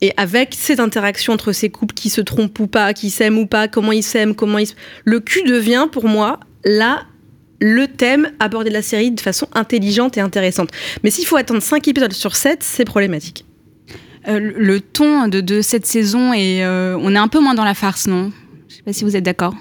Et 0.01 0.13
avec 0.17 0.55
cette 0.57 0.79
interaction 0.79 1.33
entre 1.33 1.51
ces 1.51 1.69
couples 1.69 1.95
qui 1.95 2.09
se 2.09 2.21
trompent 2.21 2.59
ou 2.59 2.67
pas, 2.67 2.93
qui 2.93 3.09
s'aiment 3.09 3.39
ou 3.39 3.45
pas, 3.45 3.67
comment 3.67 3.91
ils 3.91 4.03
s'aiment, 4.03 4.35
comment 4.35 4.59
ils... 4.59 4.69
Le 5.03 5.19
cul 5.19 5.43
devient, 5.43 5.87
pour 5.91 6.07
moi, 6.07 6.39
là, 6.63 7.05
le 7.59 7.87
thème 7.87 8.31
abordé 8.39 8.69
de 8.69 8.75
la 8.75 8.81
série 8.81 9.11
de 9.11 9.19
façon 9.19 9.47
intelligente 9.53 10.17
et 10.17 10.21
intéressante. 10.21 10.69
Mais 11.03 11.09
s'il 11.09 11.25
faut 11.25 11.37
attendre 11.37 11.61
5 11.61 11.87
épisodes 11.87 12.13
sur 12.13 12.35
7, 12.35 12.61
c'est 12.61 12.85
problématique. 12.85 13.45
Euh, 14.27 14.39
le 14.39 14.81
ton 14.81 15.27
de, 15.27 15.61
cette 15.61 15.85
saison 15.85 16.33
et 16.33 16.63
euh, 16.63 16.97
on 16.99 17.13
est 17.13 17.19
un 17.19 17.27
peu 17.27 17.39
moins 17.39 17.53
dans 17.53 17.63
la 17.63 17.75
farce, 17.75 18.07
non? 18.07 18.31
Je 18.67 18.75
sais 18.75 18.83
pas 18.83 18.93
si 18.93 19.03
vous 19.03 19.15
êtes 19.15 19.23
d'accord. 19.23 19.53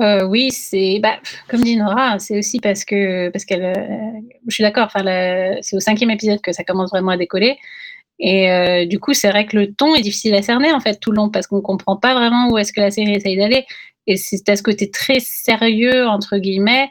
Euh, 0.00 0.24
oui, 0.26 0.50
c'est 0.52 1.00
bah, 1.02 1.16
comme 1.48 1.62
dit 1.62 1.76
Nora, 1.76 2.18
c'est 2.18 2.38
aussi 2.38 2.60
parce 2.60 2.84
que 2.84 3.30
parce 3.30 3.44
qu'elle, 3.44 3.72
je 4.46 4.54
suis 4.54 4.62
d'accord. 4.62 4.86
Enfin, 4.86 5.02
c'est 5.62 5.74
au 5.74 5.80
cinquième 5.80 6.10
épisode 6.10 6.40
que 6.40 6.52
ça 6.52 6.64
commence 6.64 6.90
vraiment 6.90 7.12
à 7.12 7.16
décoller. 7.16 7.56
Et 8.18 8.86
du 8.86 8.98
coup, 8.98 9.12
c'est 9.12 9.28
vrai 9.28 9.46
que 9.46 9.56
le 9.56 9.74
ton 9.74 9.94
est 9.94 10.02
difficile 10.02 10.34
à 10.34 10.42
cerner 10.42 10.72
en 10.72 10.80
fait 10.80 11.00
tout 11.00 11.10
le 11.10 11.16
long 11.16 11.30
parce 11.30 11.46
qu'on 11.46 11.60
comprend 11.60 11.96
pas 11.96 12.14
vraiment 12.14 12.50
où 12.50 12.58
est-ce 12.58 12.72
que 12.72 12.80
la 12.80 12.90
série 12.90 13.14
essaye 13.14 13.36
d'aller. 13.36 13.66
Et 14.06 14.16
c'est 14.16 14.48
à 14.48 14.56
ce 14.56 14.62
côté 14.62 14.90
très 14.90 15.18
sérieux 15.20 16.06
entre 16.06 16.38
guillemets 16.38 16.90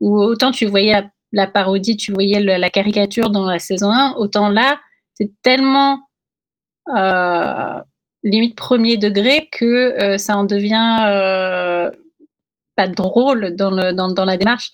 où 0.00 0.16
autant 0.18 0.50
tu 0.50 0.66
voyais 0.66 1.02
la, 1.32 1.46
parodie, 1.46 1.96
tu 1.96 2.12
voyais 2.12 2.40
la 2.40 2.70
caricature 2.70 3.30
dans 3.30 3.46
la 3.46 3.58
saison 3.58 3.90
1, 3.90 4.14
autant 4.16 4.48
là, 4.48 4.78
c'est 5.14 5.30
tellement 5.42 6.00
euh, 6.88 7.80
limite 8.22 8.56
premier 8.56 8.96
degré 8.96 9.48
que 9.50 9.64
euh, 9.64 10.18
ça 10.18 10.36
en 10.36 10.44
devient 10.44 11.06
euh, 11.08 11.90
pas 12.76 12.88
drôle 12.88 13.54
dans, 13.56 13.70
la 13.70 14.36
démarche. 14.36 14.72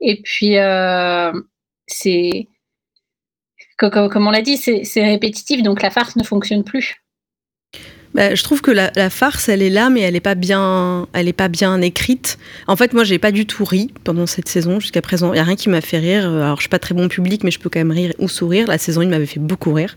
Et 0.00 0.20
puis, 0.22 0.56
c'est. 1.86 2.48
Comme, 3.78 4.26
on 4.26 4.30
l'a 4.30 4.42
dit, 4.42 4.56
c'est 4.56 5.04
répétitif, 5.04 5.62
donc 5.62 5.82
la 5.82 5.90
farce 5.90 6.16
ne 6.16 6.24
fonctionne 6.24 6.64
plus. 6.64 7.02
Bah, 8.14 8.34
je 8.34 8.42
trouve 8.42 8.62
que 8.62 8.70
la, 8.70 9.10
farce, 9.10 9.48
elle 9.48 9.62
est 9.62 9.70
là, 9.70 9.90
mais 9.90 10.00
elle 10.00 10.14
n'est 10.14 10.20
pas 10.20 10.34
bien, 10.34 11.06
elle 11.12 11.28
est 11.28 11.32
pas 11.32 11.48
bien 11.48 11.80
écrite. 11.80 12.38
En 12.66 12.76
fait, 12.76 12.92
moi, 12.92 13.04
j'ai 13.04 13.18
pas 13.18 13.32
du 13.32 13.46
tout 13.46 13.64
ri 13.64 13.92
pendant 14.04 14.26
cette 14.26 14.48
saison 14.48 14.80
jusqu'à 14.80 15.02
présent. 15.02 15.32
Il 15.34 15.36
y 15.36 15.40
a 15.40 15.44
rien 15.44 15.56
qui 15.56 15.68
m'a 15.68 15.80
fait 15.80 15.98
rire. 15.98 16.28
Alors, 16.28 16.56
je 16.56 16.62
suis 16.62 16.68
pas 16.68 16.78
très 16.78 16.94
bon 16.94 17.08
public, 17.08 17.44
mais 17.44 17.50
je 17.50 17.58
peux 17.58 17.68
quand 17.68 17.80
même 17.80 17.90
rire 17.90 18.12
ou 18.18 18.28
sourire. 18.28 18.66
La 18.66 18.78
saison 18.78 19.02
1 19.02 19.06
m'avait 19.06 19.26
fait 19.26 19.40
beaucoup 19.40 19.72
rire. 19.72 19.96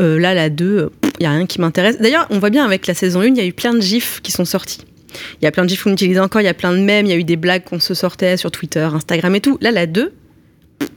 Euh, 0.00 0.18
là, 0.18 0.34
la 0.34 0.50
2, 0.50 0.90
il 1.18 1.22
y 1.22 1.26
a 1.26 1.30
rien 1.30 1.46
qui 1.46 1.60
m'intéresse. 1.60 1.98
D'ailleurs, 1.98 2.26
on 2.30 2.38
voit 2.38 2.50
bien 2.50 2.64
avec 2.64 2.86
la 2.86 2.94
saison 2.94 3.20
1, 3.20 3.26
il 3.26 3.36
y 3.36 3.40
a 3.40 3.46
eu 3.46 3.52
plein 3.52 3.72
de 3.72 3.80
gifs 3.80 4.20
qui 4.22 4.32
sont 4.32 4.44
sortis. 4.44 4.80
Il 5.40 5.44
y 5.44 5.48
a 5.48 5.50
plein 5.50 5.64
de 5.64 5.70
gifs 5.70 5.84
qu'on 5.84 5.92
utilise 5.92 6.18
encore, 6.18 6.42
il 6.42 6.44
y 6.44 6.48
a 6.48 6.54
plein 6.54 6.72
de 6.72 6.78
mèmes, 6.78 7.06
il 7.06 7.10
y 7.10 7.12
a 7.12 7.16
eu 7.16 7.24
des 7.24 7.36
blagues 7.36 7.64
qu'on 7.64 7.80
se 7.80 7.94
sortait 7.94 8.36
sur 8.36 8.50
Twitter, 8.50 8.80
Instagram 8.80 9.34
et 9.34 9.40
tout. 9.40 9.56
Là, 9.62 9.70
la 9.70 9.86
2, 9.86 10.12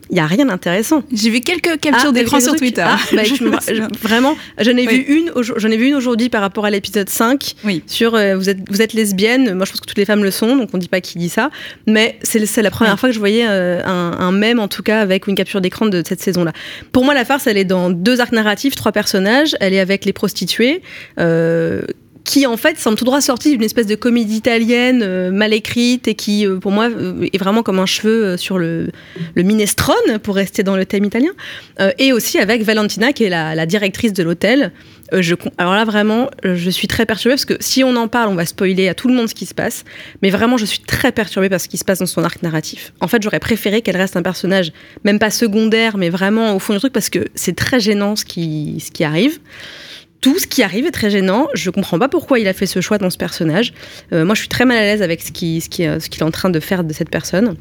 il 0.10 0.16
n'y 0.16 0.20
a 0.20 0.26
rien 0.26 0.46
d'intéressant. 0.46 1.04
J'ai 1.14 1.30
vu 1.30 1.40
quelques 1.42 1.80
captures 1.80 2.10
ah, 2.10 2.12
d'écran 2.12 2.40
sur 2.40 2.56
Twitter. 2.56 2.84
Ah, 2.84 2.98
bah, 3.14 3.22
vraiment, 4.02 4.36
j'en 4.58 4.76
ai, 4.76 4.88
vu 4.88 4.98
une, 4.98 5.32
j'en 5.36 5.70
ai 5.70 5.78
vu 5.78 5.88
une 5.88 5.96
aujourd'hui 5.96 6.30
par 6.30 6.42
rapport 6.42 6.66
à 6.66 6.72
l'épisode 6.72 7.10
5 7.10 7.54
oui. 7.64 7.84
sur 7.86 8.16
euh, 8.16 8.36
vous, 8.36 8.50
êtes, 8.50 8.58
vous 8.70 8.82
êtes 8.82 8.94
lesbienne. 8.94 9.54
Moi, 9.54 9.66
je 9.66 9.72
pense 9.72 9.82
que 9.82 9.86
toutes 9.86 9.98
les 9.98 10.06
femmes 10.06 10.24
le 10.24 10.32
sont, 10.32 10.56
donc 10.56 10.70
on 10.74 10.78
ne 10.78 10.82
dit 10.82 10.88
pas 10.88 11.00
qui 11.00 11.20
dit 11.20 11.30
ça. 11.30 11.52
Mais 11.86 12.18
c'est 12.24 12.62
la 12.62 12.72
première 12.72 13.00
fois 13.00 13.10
que 13.10 13.14
je 13.14 13.20
voyais 13.20 13.46
euh, 13.48 13.84
un, 13.86 14.18
un 14.20 14.32
mème, 14.32 14.60
en 14.60 14.68
tout 14.68 14.82
cas, 14.82 15.00
avec 15.00 15.28
une 15.28 15.36
capture 15.36 15.62
d'écran 15.62 15.86
de 15.86 16.02
cette 16.06 16.22
saison-là. 16.22 16.54
Pour 16.92 17.06
moi, 17.06 17.14
la 17.14 17.24
farce, 17.24 17.46
elle 17.46 17.58
est 17.58 17.66
dans 17.66 17.92
deux 17.92 18.20
arcs 18.20 18.32
narratifs, 18.32 18.76
trois 18.76 18.92
personnages. 18.92 19.56
Elle 19.60 19.76
est 19.76 19.80
avec 19.80 20.06
les 20.06 20.14
prostituées. 20.14 20.82
Euh, 21.20 21.82
qui 22.30 22.46
en 22.46 22.58
fait 22.58 22.78
semble 22.78 22.96
tout 22.96 23.06
droit 23.06 23.22
sorti 23.22 23.50
d'une 23.50 23.64
espèce 23.64 23.88
de 23.88 23.96
comédie 23.96 24.36
italienne 24.36 25.02
euh, 25.02 25.32
mal 25.32 25.52
écrite 25.52 26.08
et 26.08 26.14
qui, 26.14 26.46
euh, 26.46 26.60
pour 26.60 26.72
moi, 26.72 26.88
euh, 26.88 27.28
est 27.34 27.40
vraiment 27.40 27.64
comme 27.64 27.80
un 27.80 27.88
cheveu 27.88 28.38
sur 28.38 28.60
le, 28.60 28.92
minestrone, 29.36 30.20
pour 30.22 30.36
rester 30.36 30.62
dans 30.62 30.76
le 30.76 30.86
thème 30.86 31.06
italien. 31.06 31.32
et 31.98 32.14
aussi 32.14 32.38
avec 32.38 32.62
Valentina, 32.62 33.14
qui 33.14 33.24
est 33.24 33.30
la, 33.30 33.66
directrice 33.66 34.14
de 34.14 34.22
l'hôtel. 34.22 34.72
alors 35.58 35.74
là, 35.74 35.86
vraiment, 35.86 36.30
je 36.44 36.70
suis 36.70 36.88
très 36.88 37.08
perturbée 37.08 37.34
parce 37.34 37.46
que 37.46 37.56
si 37.60 37.84
on 37.84 37.96
en 37.96 38.08
parle, 38.08 38.30
on 38.30 38.36
va 38.36 38.46
spoiler 38.46 38.90
à 38.90 38.94
tout 38.94 39.08
le 39.08 39.16
monde 39.16 39.28
ce 39.28 39.34
qui 39.34 39.48
se 39.48 39.56
passe. 39.56 39.84
Mais 40.22 40.30
vraiment, 40.30 40.58
je 40.58 40.66
suis 40.66 40.82
très 40.82 41.12
perturbée 41.12 41.50
par 41.50 41.60
ce 41.60 41.68
qui 41.68 41.78
se 41.78 41.86
passe 41.86 42.00
dans 42.00 42.06
son 42.06 42.24
arc 42.24 42.44
narratif. 42.44 42.94
En 43.02 43.08
fait, 43.08 43.24
j'aurais 43.24 43.40
préféré 43.40 43.82
qu'elle 43.82 43.98
reste 43.98 44.18
un 44.18 44.22
personnage, 44.22 44.72
même 45.04 45.18
pas 45.18 45.32
secondaire, 45.32 45.98
mais 45.98 46.10
vraiment 46.10 46.56
au 46.56 46.60
fond 46.60 46.74
du 46.74 46.80
truc, 46.80 46.94
parce 46.94 47.10
que 47.10 47.26
c'est 47.34 47.56
très 47.56 47.80
gênant 47.80 48.16
ce 48.16 48.26
qui, 48.26 48.84
ce 48.86 48.92
qui 48.92 49.04
arrive 49.04 49.40
tout 50.22 50.38
ce 50.40 50.48
qui 50.48 50.64
arrive 50.64 50.86
est 50.86 50.92
très 50.92 51.10
gênant. 51.10 51.48
Je 51.54 51.70
comprends 51.70 52.00
pas 52.00 52.10
pourquoi 52.10 52.40
il 52.40 52.48
a 52.48 52.54
fait 52.54 52.66
ce 52.66 52.82
choix 52.82 52.98
dans 52.98 53.10
ce 53.10 53.18
personnage. 53.18 53.74
Euh, 54.14 54.26
moi, 54.26 54.36
je 54.36 54.42
suis 54.42 54.50
très 54.50 54.66
mal 54.66 54.78
à 54.78 54.82
l'aise 54.82 55.02
avec 55.02 55.22
ce 55.22 55.32
qu'il 55.32 55.62
ce 55.62 55.70
qui, 55.70 55.84
ce 55.84 56.10
qu'il 56.10 56.22
est 56.22 56.26
en 56.26 56.32
train 56.32 56.50
de 56.50 56.60
faire 56.60 56.84
de 56.84 56.94
cette 56.94 57.10
personne. 57.10 57.56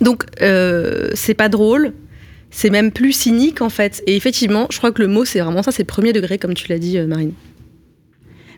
Donc, 0.00 0.24
euh, 0.40 1.10
c'est 1.14 1.34
pas 1.34 1.48
drôle. 1.48 1.92
C'est 2.50 2.70
même 2.70 2.90
plus 2.90 3.12
cynique, 3.12 3.62
en 3.62 3.70
fait. 3.70 4.02
Et 4.06 4.16
effectivement, 4.16 4.66
je 4.70 4.78
crois 4.78 4.92
que 4.92 5.00
le 5.00 5.08
mot, 5.08 5.24
c'est 5.24 5.40
vraiment 5.40 5.62
ça, 5.62 5.72
c'est 5.72 5.84
premier 5.84 6.12
degré, 6.12 6.38
comme 6.38 6.54
tu 6.54 6.68
l'as 6.68 6.78
dit, 6.78 6.98
euh, 6.98 7.06
Marine. 7.06 7.32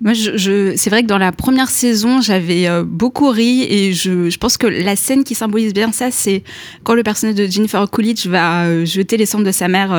Moi, 0.00 0.12
c'est 0.14 0.90
vrai 0.90 1.02
que 1.02 1.06
dans 1.06 1.18
la 1.18 1.30
première 1.30 1.68
saison, 1.70 2.20
j'avais 2.20 2.66
euh, 2.66 2.82
beaucoup 2.82 3.30
ri 3.30 3.62
et 3.62 3.92
je, 3.92 4.36
pense 4.38 4.56
que 4.56 4.66
la 4.66 4.96
scène 4.96 5.22
qui 5.22 5.36
symbolise 5.36 5.72
bien 5.72 5.92
ça, 5.92 6.10
c'est 6.10 6.42
quand 6.82 6.94
le 6.94 7.04
personnage 7.04 7.36
de 7.36 7.46
Jennifer 7.46 7.88
Coolidge 7.88 8.26
va 8.26 8.84
jeter 8.84 9.16
les 9.16 9.24
cendres 9.24 9.46
de 9.46 9.52
sa 9.52 9.68
mère 9.68 9.92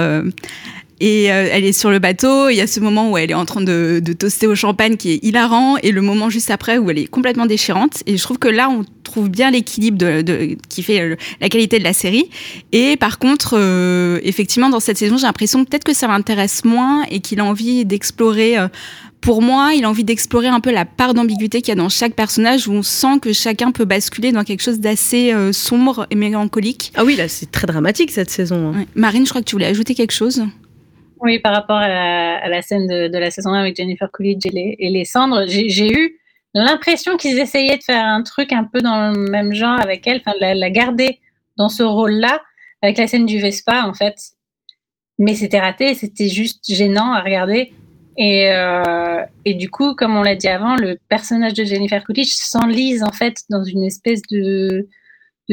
et 0.99 1.31
euh, 1.31 1.49
elle 1.51 1.65
est 1.65 1.73
sur 1.73 1.89
le 1.89 1.99
bateau. 1.99 2.49
Il 2.49 2.55
y 2.55 2.61
a 2.61 2.67
ce 2.67 2.79
moment 2.79 3.11
où 3.11 3.17
elle 3.17 3.31
est 3.31 3.35
en 3.35 3.45
train 3.45 3.61
de, 3.61 4.01
de, 4.03 4.13
toaster 4.13 4.47
au 4.47 4.55
champagne 4.55 4.95
qui 4.95 5.11
est 5.11 5.23
hilarant, 5.23 5.77
et 5.77 5.91
le 5.91 6.01
moment 6.01 6.29
juste 6.29 6.51
après 6.51 6.77
où 6.77 6.89
elle 6.89 6.99
est 6.99 7.07
complètement 7.07 7.45
déchirante. 7.45 8.03
Et 8.05 8.17
je 8.17 8.23
trouve 8.23 8.39
que 8.39 8.47
là, 8.47 8.69
on 8.69 8.83
trouve 9.03 9.29
bien 9.29 9.51
l'équilibre 9.51 9.97
de, 9.97 10.21
de, 10.21 10.57
qui 10.69 10.83
fait 10.83 11.01
euh, 11.01 11.15
la 11.41 11.49
qualité 11.49 11.79
de 11.79 11.83
la 11.83 11.93
série. 11.93 12.29
Et 12.71 12.95
par 12.97 13.19
contre, 13.19 13.55
euh, 13.57 14.19
effectivement, 14.23 14.69
dans 14.69 14.79
cette 14.79 14.97
saison, 14.97 15.17
j'ai 15.17 15.27
l'impression 15.27 15.65
peut-être 15.65 15.83
que 15.83 15.93
ça 15.93 16.07
l'intéresse 16.07 16.63
moins 16.63 17.03
et 17.11 17.19
qu'il 17.19 17.39
a 17.39 17.45
envie 17.45 17.85
d'explorer. 17.85 18.55
pour 19.19 19.41
moi, 19.41 19.73
il 19.75 19.83
a 19.83 19.89
envie 19.89 20.03
d'explorer 20.03 20.47
un 20.47 20.61
peu 20.61 20.71
la 20.71 20.85
part 20.85 21.13
d'ambiguïté 21.13 21.61
qu'il 21.61 21.69
y 21.69 21.77
a 21.77 21.81
dans 21.81 21.89
chaque 21.89 22.13
personnage, 22.13 22.67
où 22.67 22.71
on 22.71 22.83
sent 22.83 23.19
que 23.21 23.33
chacun 23.33 23.71
peut 23.71 23.85
basculer 23.85 24.31
dans 24.31 24.43
quelque 24.43 24.61
chose 24.61 24.79
d'assez 24.79 25.33
sombre 25.51 26.07
et 26.09 26.15
mélancolique. 26.15 26.91
Ah 26.95 27.03
oui, 27.03 27.15
là, 27.15 27.27
c'est 27.27 27.51
très 27.51 27.67
dramatique 27.67 28.11
cette 28.11 28.29
saison. 28.29 28.73
Hein. 28.73 28.85
Marine, 28.95 29.25
je 29.25 29.29
crois 29.29 29.41
que 29.41 29.47
tu 29.47 29.55
voulais 29.55 29.65
ajouter 29.65 29.95
quelque 29.95 30.13
chose? 30.13 30.43
Oui, 31.25 31.39
par 31.39 31.53
rapport 31.53 31.77
à 31.77 32.47
la, 32.47 32.61
scène 32.61 32.85
de, 32.85 33.17
la 33.17 33.31
saison 33.31 33.49
1 33.49 33.61
avec 33.61 33.75
Jennifer 33.75 34.11
Coolidge 34.11 34.45
et 34.45 34.89
les, 34.91 35.05
cendres, 35.05 35.45
j'ai 35.47 35.91
eu 35.91 36.19
l'impression 36.53 37.17
qu'ils 37.17 37.39
essayaient 37.39 37.77
de 37.77 37.83
faire 37.83 38.05
un 38.05 38.21
truc 38.21 38.53
un 38.53 38.63
peu 38.63 38.79
dans 38.79 39.11
le 39.11 39.31
même 39.31 39.51
genre 39.51 39.79
avec 39.79 40.05
elle, 40.05 40.17
enfin, 40.17 40.37
la, 40.39 40.53
la 40.53 40.69
garder 40.69 41.19
dans 41.57 41.67
ce 41.67 41.81
rôle-là, 41.81 42.43
avec 42.83 42.99
la 42.99 43.07
scène 43.07 43.25
du 43.25 43.39
Vespa, 43.39 43.87
en 43.87 43.95
fait. 43.95 44.13
Mais 45.17 45.33
c'était 45.33 45.59
raté, 45.59 45.95
c'était 45.95 46.29
juste 46.29 46.63
gênant 46.71 47.13
à 47.13 47.21
regarder. 47.21 47.73
Et, 48.17 48.51
euh, 48.51 49.23
du 49.47 49.71
coup, 49.71 49.95
comme 49.95 50.15
on 50.15 50.21
l'a 50.21 50.35
dit 50.35 50.47
avant, 50.47 50.75
le 50.75 50.99
personnage 51.09 51.55
de 51.55 51.63
Jennifer 51.63 52.03
Coolidge 52.03 52.33
s'enlise 52.33 53.01
en 53.01 53.11
fait 53.11 53.37
dans 53.49 53.63
une 53.63 53.83
espèce 53.83 54.21
de, 54.29 54.87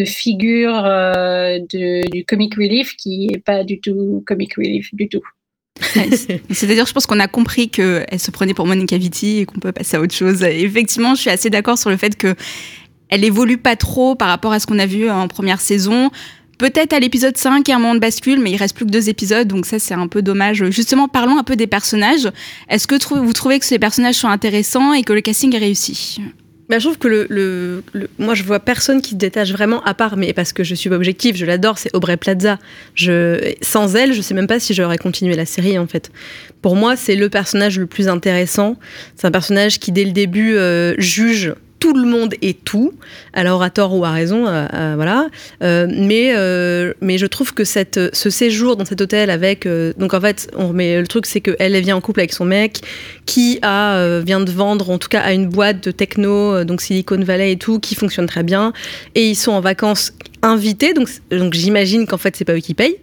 figure 0.05 0.85
euh, 0.85 1.61
du 1.71 2.27
comic 2.27 2.57
relief 2.57 2.95
qui 2.97 3.31
est 3.33 3.39
pas 3.39 3.65
du 3.65 3.81
tout 3.81 4.23
comic 4.27 4.55
relief 4.57 4.95
du 4.95 5.09
tout. 5.09 5.23
C'est-à-dire, 5.81 6.87
je 6.87 6.93
pense 6.93 7.07
qu'on 7.07 7.21
a 7.21 7.29
compris 7.29 7.69
qu'elle 7.69 8.19
se 8.19 8.31
prenait 8.31 8.55
pour 8.55 8.67
Monica 8.67 8.97
Vitti 8.97 9.39
et 9.39 9.45
qu'on 9.47 9.59
peut 9.59 9.73
passer 9.73 9.97
à 9.97 10.01
autre 10.01 10.15
chose. 10.15 10.43
Effectivement, 10.43 11.15
je 11.15 11.21
suis 11.21 11.31
assez 11.31 11.51
d'accord 11.51 11.79
sur 11.79 11.91
le 11.91 11.97
fait 11.97 12.17
que 12.17 12.35
elle 13.09 13.25
évolue 13.25 13.59
pas 13.59 13.77
trop 13.77 14.15
par 14.15 14.29
rapport 14.29 14.53
à 14.53 14.61
ce 14.61 14.67
qu'on 14.67 14.79
a 14.79 14.87
vu 14.87 15.11
en 15.11 15.29
première 15.29 15.61
saison. 15.61 16.11
Peut-être 16.59 16.93
à 16.93 17.01
l'épisode 17.01 17.37
5, 17.37 17.67
il 17.67 17.71
y 17.71 17.75
a 17.75 17.77
un 17.77 17.81
moment 17.81 17.95
de 17.95 18.01
bascule, 18.01 18.39
mais 18.41 18.53
il 18.53 18.57
reste 18.57 18.77
plus 18.77 18.87
que 18.87 18.91
deux 18.91 19.09
épisodes, 19.09 19.49
donc 19.49 19.67
ça 19.67 19.79
c'est 19.79 19.95
un 19.95 20.07
peu 20.07 20.23
dommage. 20.23 20.65
Justement, 20.71 21.09
parlons 21.09 21.37
un 21.37 21.43
peu 21.43 21.57
des 21.57 21.67
personnages. 21.67 22.31
Est-ce 22.69 22.87
que 22.87 22.95
vous 23.15 23.33
trouvez 23.33 23.59
que 23.59 23.67
ces 23.67 23.79
personnages 23.79 24.15
sont 24.15 24.29
intéressants 24.29 24.93
et 24.93 25.03
que 25.03 25.13
le 25.13 25.21
casting 25.21 25.55
est 25.55 25.59
réussi? 25.59 26.21
Bah, 26.73 26.79
je 26.79 26.87
trouve 26.87 26.97
que 26.97 27.27
le, 27.29 27.83
moi 28.19 28.35
je 28.35 28.45
vois 28.45 28.59
personne 28.59 29.03
qui 29.03 29.11
se 29.11 29.17
détache 29.17 29.53
vraiment 29.53 29.85
à 29.85 29.93
part, 29.93 30.17
mais 30.17 30.33
parce 30.33 30.55
que 30.55 30.65
je 30.65 30.75
suis 30.75 30.89
objective, 30.89 31.37
je 31.37 31.45
l'adore, 31.45 31.77
c'est 31.77 31.95
Aubrey 31.95 32.17
Plaza. 32.17 32.59
Je, 32.95 33.53
sans 33.61 33.95
elle, 33.95 34.15
je 34.15 34.23
sais 34.23 34.33
même 34.33 34.47
pas 34.47 34.59
si 34.59 34.73
j'aurais 34.73 34.97
continué 34.97 35.37
la 35.37 35.45
série 35.45 35.79
en 35.79 35.87
fait. 35.87 36.11
Pour 36.63 36.75
moi, 36.75 36.97
c'est 36.97 37.15
le 37.15 37.29
personnage 37.29 37.79
le 37.79 37.85
plus 37.85 38.09
intéressant. 38.09 38.79
C'est 39.17 39.27
un 39.27 39.31
personnage 39.31 39.81
qui 39.81 39.93
dès 39.93 40.07
le 40.07 40.13
début 40.13 40.55
euh, 40.55 40.95
juge 40.97 41.53
tout 41.83 41.95
le 41.95 42.09
monde 42.09 42.37
et 42.43 42.55
tout, 42.55 42.93
alors 43.33 43.61
à 43.61 43.69
tort 43.69 43.93
ou 43.93 44.05
à 44.05 44.13
raison, 44.13 44.47
euh, 44.47 44.67
euh, 44.73 44.93
voilà. 44.95 45.27
Euh, 45.65 45.89
mais, 45.91 46.33
mais 47.01 47.19
je 47.19 47.27
trouve 47.27 47.53
que 47.53 47.65
ce 47.65 48.31
séjour 48.31 48.77
dans 48.77 48.85
cet 48.85 49.01
hôtel 49.01 49.31
avec, 49.31 49.67
donc 49.99 50.15
en 50.15 50.21
fait, 50.21 50.49
on 50.57 50.69
remet 50.69 51.01
le 51.01 51.09
truc, 51.09 51.27
c'est 51.27 51.41
qu'elle 51.41 51.77
vient 51.81 51.97
en 51.97 52.01
couple 52.01 52.21
avec 52.21 52.33
son 52.33 52.45
mec, 52.45 52.83
qui 53.27 53.59
vient 53.61 54.41
de 54.41 54.53
vendre, 54.53 54.91
en 54.91 54.99
tout 54.99 55.09
cas, 55.09 55.23
à 55.23 55.33
une 55.33 55.49
boîte 55.49 55.83
de 55.83 55.91
techno, 55.91 56.63
donc 56.63 56.83
Silicon 56.83 57.21
Valley 57.21 57.51
et 57.51 57.57
tout, 57.57 57.81
qui 57.81 57.97
fonctionne 57.97 58.27
très 58.27 58.45
bien, 58.45 58.73
et 59.17 59.27
ils 59.27 59.37
sont 59.37 59.51
en 59.51 59.61
vacances 59.61 60.13
invité, 60.43 60.93
donc, 60.93 61.09
donc 61.31 61.55
j'imagine 61.55 62.07
qu'en 62.07 62.19
fait 62.19 62.35
c'est 62.37 62.45
pas 62.45 62.55
eux 62.55 62.61
qui 62.61 62.75
payent, 62.75 62.97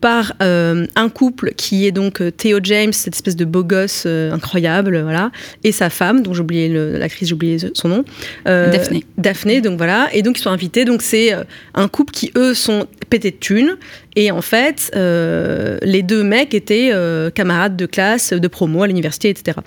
par 0.00 0.32
euh, 0.42 0.86
un 0.96 1.08
couple 1.08 1.52
qui 1.54 1.86
est 1.86 1.92
donc 1.92 2.20
euh, 2.20 2.30
Theo 2.30 2.58
James, 2.62 2.92
cette 2.92 3.14
espèce 3.14 3.36
de 3.36 3.44
beau 3.44 3.62
gosse 3.62 4.04
euh, 4.06 4.32
incroyable, 4.32 5.00
voilà, 5.02 5.30
et 5.62 5.72
sa 5.72 5.90
femme, 5.90 6.22
dont 6.22 6.32
j'ai 6.32 6.40
oublié 6.40 6.68
l'actrice, 6.68 7.28
j'ai 7.28 7.34
oublié 7.34 7.58
son 7.74 7.88
nom, 7.88 8.04
Daphné. 8.44 9.04
Daphné, 9.18 9.60
donc 9.60 9.76
voilà, 9.76 10.08
et 10.12 10.22
donc 10.22 10.38
ils 10.38 10.42
sont 10.42 10.50
invités, 10.50 10.84
donc 10.84 11.02
c'est 11.02 11.32
un 11.74 11.88
couple 11.88 12.12
qui 12.12 12.32
eux 12.36 12.54
sont 12.54 12.86
pétés 13.10 13.30
de 13.30 13.36
thunes, 13.36 13.76
et 14.14 14.30
en 14.30 14.42
fait 14.42 14.90
les 14.94 16.02
deux 16.02 16.22
mecs 16.22 16.54
étaient 16.54 16.92
camarades 17.34 17.76
de 17.76 17.86
classe, 17.86 18.32
de 18.32 18.48
promo 18.48 18.82
à 18.82 18.86
l'université, 18.86 19.28
etc. 19.28 19.58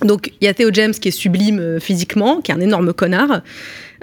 Donc 0.00 0.32
il 0.40 0.44
y 0.46 0.48
a 0.48 0.54
Theo 0.54 0.70
James 0.72 0.92
qui 0.92 1.08
est 1.08 1.12
sublime 1.12 1.78
physiquement, 1.80 2.40
qui 2.40 2.50
est 2.50 2.54
un 2.54 2.60
énorme 2.60 2.92
connard. 2.92 3.42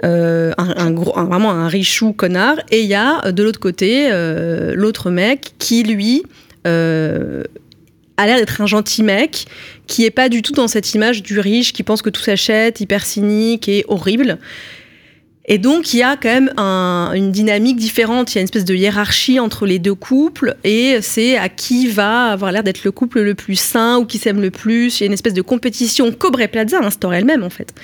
Euh, 0.02 0.52
un, 0.56 0.90
gros, 0.92 1.12
vraiment 1.12 1.50
un 1.50 1.68
richou 1.68 2.14
connard, 2.14 2.56
et 2.70 2.80
il 2.80 2.86
y 2.86 2.94
a 2.94 3.26
euh, 3.26 3.32
de 3.32 3.42
l'autre 3.42 3.60
côté 3.60 4.08
euh, 4.10 4.72
l'autre 4.74 5.10
mec 5.10 5.52
qui 5.58 5.82
lui 5.82 6.22
a 6.64 8.26
l'air 8.26 8.36
d'être 8.36 8.60
un 8.60 8.66
gentil 8.66 9.02
mec, 9.02 9.46
qui 9.86 10.04
est 10.04 10.10
pas 10.10 10.28
du 10.28 10.42
tout 10.42 10.52
dans 10.52 10.68
cette 10.68 10.94
image 10.94 11.22
du 11.22 11.38
riche 11.38 11.72
qui 11.72 11.82
pense 11.82 12.02
que 12.02 12.10
tout 12.10 12.20
s'achète, 12.20 12.80
hyper 12.80 13.04
cynique 13.04 13.68
et 13.68 13.84
horrible. 13.88 14.38
Et 15.50 15.58
donc, 15.58 15.92
il 15.92 15.98
y 15.98 16.02
a 16.02 16.16
quand 16.16 16.28
même 16.28 16.52
une 16.56 17.32
dynamique 17.32 17.76
différente. 17.76 18.32
Il 18.32 18.36
y 18.36 18.38
a 18.38 18.40
une 18.40 18.44
espèce 18.44 18.64
de 18.64 18.74
hiérarchie 18.74 19.38
entre 19.40 19.66
les 19.66 19.78
deux 19.78 19.94
couples, 19.94 20.56
et 20.64 20.98
c'est 21.02 21.36
à 21.36 21.48
qui 21.48 21.88
va 21.88 22.26
avoir 22.26 22.52
l'air 22.52 22.62
d'être 22.62 22.84
le 22.84 22.92
couple 22.92 23.20
le 23.20 23.34
plus 23.34 23.56
sain 23.56 23.98
ou 23.98 24.06
qui 24.06 24.18
s'aime 24.18 24.40
le 24.40 24.50
plus. 24.50 25.00
Il 25.00 25.02
y 25.02 25.04
a 25.04 25.06
une 25.06 25.12
espèce 25.12 25.34
de 25.34 25.42
compétition 25.42 26.12
qu'Aubrey 26.12 26.48
Plaza 26.48 26.78
instaure 26.78 27.12
elle-même, 27.12 27.42
en 27.42 27.50
fait 27.50 27.74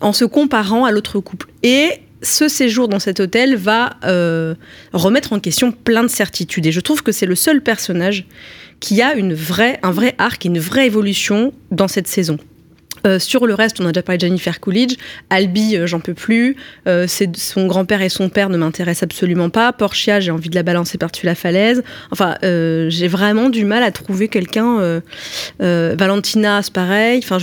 en 0.00 0.12
se 0.12 0.24
comparant 0.24 0.84
à 0.84 0.90
l'autre 0.90 1.20
couple. 1.20 1.48
Et 1.62 1.90
ce 2.22 2.48
séjour 2.48 2.88
dans 2.88 2.98
cet 2.98 3.20
hôtel 3.20 3.56
va 3.56 3.96
euh, 4.04 4.54
remettre 4.92 5.32
en 5.32 5.40
question 5.40 5.72
plein 5.72 6.02
de 6.02 6.08
certitudes. 6.08 6.66
Et 6.66 6.72
je 6.72 6.80
trouve 6.80 7.02
que 7.02 7.12
c'est 7.12 7.26
le 7.26 7.34
seul 7.34 7.62
personnage 7.62 8.26
qui 8.80 9.02
a 9.02 9.14
une 9.14 9.34
vraie, 9.34 9.78
un 9.82 9.90
vrai 9.90 10.14
arc 10.18 10.44
et 10.44 10.48
une 10.48 10.58
vraie 10.58 10.86
évolution 10.86 11.52
dans 11.70 11.88
cette 11.88 12.08
saison. 12.08 12.38
Euh, 13.06 13.18
sur 13.18 13.46
le 13.46 13.54
reste, 13.54 13.80
on 13.80 13.86
a 13.86 13.92
déjà 13.92 14.02
parlé 14.02 14.18
de 14.18 14.26
Jennifer 14.26 14.60
Coolidge. 14.60 14.96
Albi, 15.30 15.76
euh, 15.76 15.86
j'en 15.86 16.00
peux 16.00 16.14
plus. 16.14 16.56
Euh, 16.86 17.06
son 17.34 17.66
grand-père 17.66 18.02
et 18.02 18.08
son 18.08 18.28
père 18.28 18.48
ne 18.48 18.56
m'intéressent 18.56 19.04
absolument 19.04 19.50
pas. 19.50 19.72
Portia, 19.72 20.20
j'ai 20.20 20.30
envie 20.30 20.48
de 20.48 20.54
la 20.54 20.62
balancer 20.62 20.98
par-dessus 20.98 21.26
la 21.26 21.34
falaise. 21.34 21.82
Enfin, 22.10 22.36
j'ai 22.42 23.08
vraiment 23.08 23.48
du 23.48 23.64
mal 23.64 23.82
à 23.82 23.90
trouver 23.90 24.28
quelqu'un. 24.28 25.00
Valentina, 25.60 26.62
c'est 26.62 26.72
pareil. 26.72 27.20
Enfin, 27.22 27.38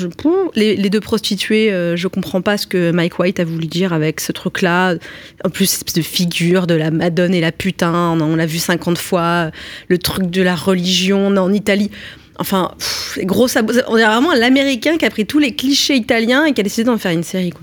les, 0.56 0.89
deux 0.89 0.99
prostituées, 0.99 1.69
je 1.95 2.08
comprends 2.08 2.41
pas 2.41 2.58
ce 2.58 2.67
que 2.67 2.91
Mike 2.91 3.19
White 3.19 3.39
a 3.39 3.45
voulu 3.45 3.67
dire 3.67 3.93
avec 3.93 4.19
ce 4.19 4.32
truc-là. 4.32 4.95
En 5.43 5.49
plus, 5.49 5.65
cette 5.65 5.80
espèce 5.80 5.93
de 5.95 6.02
figure 6.02 6.67
de 6.67 6.76
la 6.76 6.91
Madone 6.91 7.34
et 7.34 7.41
la 7.41 7.52
putain, 7.52 8.17
on, 8.19 8.36
l'a 8.36 8.45
vu 8.45 8.60
50 8.60 8.97
fois. 8.97 9.52
Le 9.88 9.97
truc 9.97 10.30
de 10.30 10.41
la 10.41 10.56
religion 10.56 11.28
en 11.28 11.54
Italie. 11.54 11.91
Enfin, 12.39 12.72
gros 13.19 13.48
On 13.88 13.98
est 13.98 14.06
vraiment 14.06 14.34
l'américain 14.34 14.98
qui 14.98 15.06
a 15.06 15.10
pris 15.10 15.26
tous 15.26 15.39
les 15.39 15.56
clichés 15.56 15.96
italiens 15.96 16.46
et 16.46 16.54
qui 16.54 16.62
a 16.62 16.63
décidé 16.63 16.86
d'en 16.86 16.98
faire 16.98 17.12
une 17.12 17.24
série. 17.24 17.52
Quoi. 17.52 17.62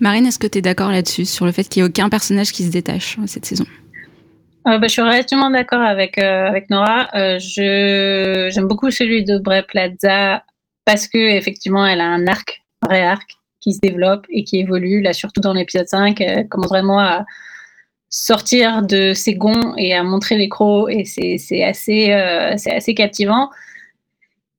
Marine, 0.00 0.26
est-ce 0.26 0.38
que 0.38 0.46
tu 0.46 0.58
es 0.58 0.62
d'accord 0.62 0.90
là-dessus, 0.90 1.24
sur 1.24 1.46
le 1.46 1.52
fait 1.52 1.68
qu'il 1.68 1.82
n'y 1.82 1.86
ait 1.86 1.90
aucun 1.90 2.08
personnage 2.08 2.52
qui 2.52 2.64
se 2.64 2.70
détache 2.70 3.16
cette 3.26 3.44
saison? 3.44 3.64
Euh, 4.66 4.78
bah, 4.78 4.86
je 4.86 4.92
suis 4.92 5.02
relativement 5.02 5.50
d'accord 5.50 5.80
avec, 5.80 6.18
euh, 6.18 6.46
avec 6.46 6.68
Nora. 6.68 7.08
Euh, 7.14 7.38
j'aime 7.38 8.66
beaucoup 8.66 8.90
celui 8.90 9.24
de 9.24 9.38
Bray 9.38 9.62
Plaza 9.62 10.42
parce 10.84 11.06
que 11.06 11.18
effectivement, 11.18 11.86
elle 11.86 12.00
a 12.00 12.06
un 12.06 12.26
arc, 12.26 12.62
un 12.82 12.88
vrai 12.88 13.02
arc 13.02 13.36
qui 13.60 13.72
se 13.72 13.80
développe 13.80 14.26
et 14.30 14.44
qui 14.44 14.58
évolue. 14.58 15.00
Là, 15.00 15.12
surtout 15.12 15.40
dans 15.40 15.54
l'épisode 15.54 15.88
5, 15.88 16.20
elle 16.20 16.48
commence 16.48 16.68
vraiment 16.68 17.00
à 17.00 17.24
sortir 18.10 18.82
de 18.82 19.12
ses 19.14 19.34
gonds 19.34 19.74
et 19.76 19.94
à 19.94 20.02
montrer 20.02 20.36
les 20.36 20.48
crocs 20.48 20.90
et 20.90 21.04
c'est 21.04 21.62
assez, 21.62 22.16
c'est 22.56 22.74
assez 22.74 22.94
captivant. 22.94 23.50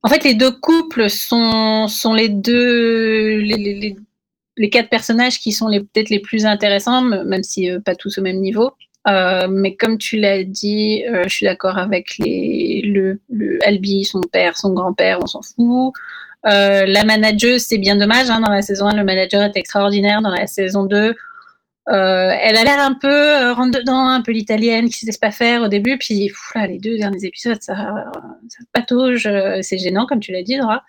En 0.04 0.10
fait, 0.10 0.24
les 0.24 0.34
deux 0.34 0.52
couples 0.52 1.10
sont, 1.10 1.88
sont 1.88 2.14
les 2.14 2.30
deux. 2.30 3.38
Les, 3.38 3.56
les, 3.58 3.96
les 4.58 4.70
quatre 4.70 4.90
personnages 4.90 5.40
qui 5.40 5.52
sont 5.52 5.68
les, 5.68 5.80
peut-être 5.80 6.10
les 6.10 6.20
plus 6.20 6.46
intéressants, 6.46 7.02
même 7.02 7.44
si 7.44 7.70
euh, 7.70 7.80
pas 7.80 7.96
tous 7.96 8.18
au 8.18 8.22
même 8.22 8.40
niveau. 8.40 8.72
Euh, 9.08 9.48
mais 9.50 9.76
comme 9.76 9.98
tu 9.98 10.18
l'as 10.18 10.44
dit, 10.44 11.04
euh, 11.06 11.24
je 11.24 11.30
suis 11.30 11.46
d'accord 11.46 11.78
avec 11.78 12.18
les, 12.20 12.82
le, 12.84 13.20
le 13.30 13.58
Albi, 13.66 14.04
son 14.04 14.22
père, 14.22 14.58
son 14.58 14.74
grand-père, 14.74 15.20
on 15.22 15.28
s'en 15.28 15.42
fout. 15.42 15.94
Euh, 16.46 16.86
la 16.86 17.04
manageuse, 17.04 17.64
c'est 17.64 17.78
bien 17.78 17.96
dommage. 17.96 18.30
Hein, 18.30 18.42
dans 18.42 18.52
la 18.52 18.62
saison 18.62 18.88
1, 18.88 18.96
le 18.96 19.04
manager 19.04 19.42
est 19.42 19.58
extraordinaire. 19.58 20.22
Dans 20.22 20.30
la 20.32 20.48
saison 20.48 20.84
2, 20.84 21.16
euh, 21.90 22.32
elle 22.42 22.56
a 22.56 22.64
l'air 22.64 22.80
un 22.80 22.94
peu 22.94 23.08
euh, 23.10 23.54
rentre 23.54 23.80
dedans, 23.80 24.08
un 24.08 24.22
peu 24.22 24.32
l'italienne 24.32 24.90
qui 24.90 25.06
ne 25.06 25.12
sait 25.12 25.18
pas 25.20 25.32
faire 25.32 25.64
au 25.64 25.68
début. 25.68 25.98
Puis 25.98 26.32
les 26.68 26.78
deux 26.78 26.98
derniers 26.98 27.26
épisodes, 27.26 27.62
ça, 27.62 27.76
ça 27.76 28.60
patauge. 28.74 29.26
euh, 29.26 29.60
C'est 29.62 29.78
gênant, 29.78 30.06
comme 30.06 30.20
tu 30.20 30.32
l'as 30.32 30.44
dit, 30.44 30.58
Dora. 30.58 30.84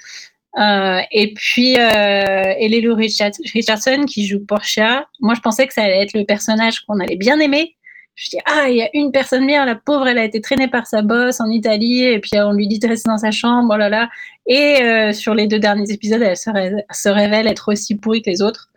Euh, 0.59 1.01
et 1.13 1.33
puis, 1.33 1.77
Richard- 1.77 3.31
Richardson 3.55 4.05
qui 4.07 4.27
joue 4.27 4.45
Portia. 4.45 5.07
Moi, 5.21 5.35
je 5.35 5.41
pensais 5.41 5.67
que 5.67 5.73
ça 5.73 5.83
allait 5.83 6.03
être 6.03 6.15
le 6.15 6.25
personnage 6.25 6.81
qu'on 6.81 6.99
allait 7.01 7.17
bien 7.17 7.39
aimer. 7.41 7.77
Je 8.17 8.31
dis, 8.31 8.39
ah, 8.45 8.69
il 8.69 8.77
y 8.77 8.83
a 8.83 8.91
une 8.93 9.13
personne 9.13 9.47
bien, 9.47 9.65
la 9.65 9.77
pauvre, 9.77 10.07
elle 10.07 10.19
a 10.19 10.25
été 10.25 10.43
traînée 10.43 10.69
par 10.69 10.87
sa 10.87 11.01
boss 11.01 11.41
en 11.41 11.49
Italie, 11.49 12.05
et 12.05 12.19
puis 12.19 12.33
on 12.35 12.53
lui 12.53 12.67
dit 12.69 12.79
de 12.79 12.87
rester 12.87 13.09
dans 13.09 13.17
sa 13.17 13.31
chambre, 13.31 13.73
oh 13.73 13.79
là 13.79 13.89
là. 13.89 14.11
Et 14.47 15.13
sur 15.15 15.35
les 15.35 15.47
deux 15.47 15.61
derniers 15.61 15.91
épisodes, 15.91 16.21
elle 16.21 16.37
se, 16.37 16.51
se 16.91 17.09
révèle 17.09 17.47
être 17.47 17.73
aussi 17.73 17.95
pourrie 17.95 18.21
que 18.21 18.29
les 18.29 18.43
autres. 18.43 18.69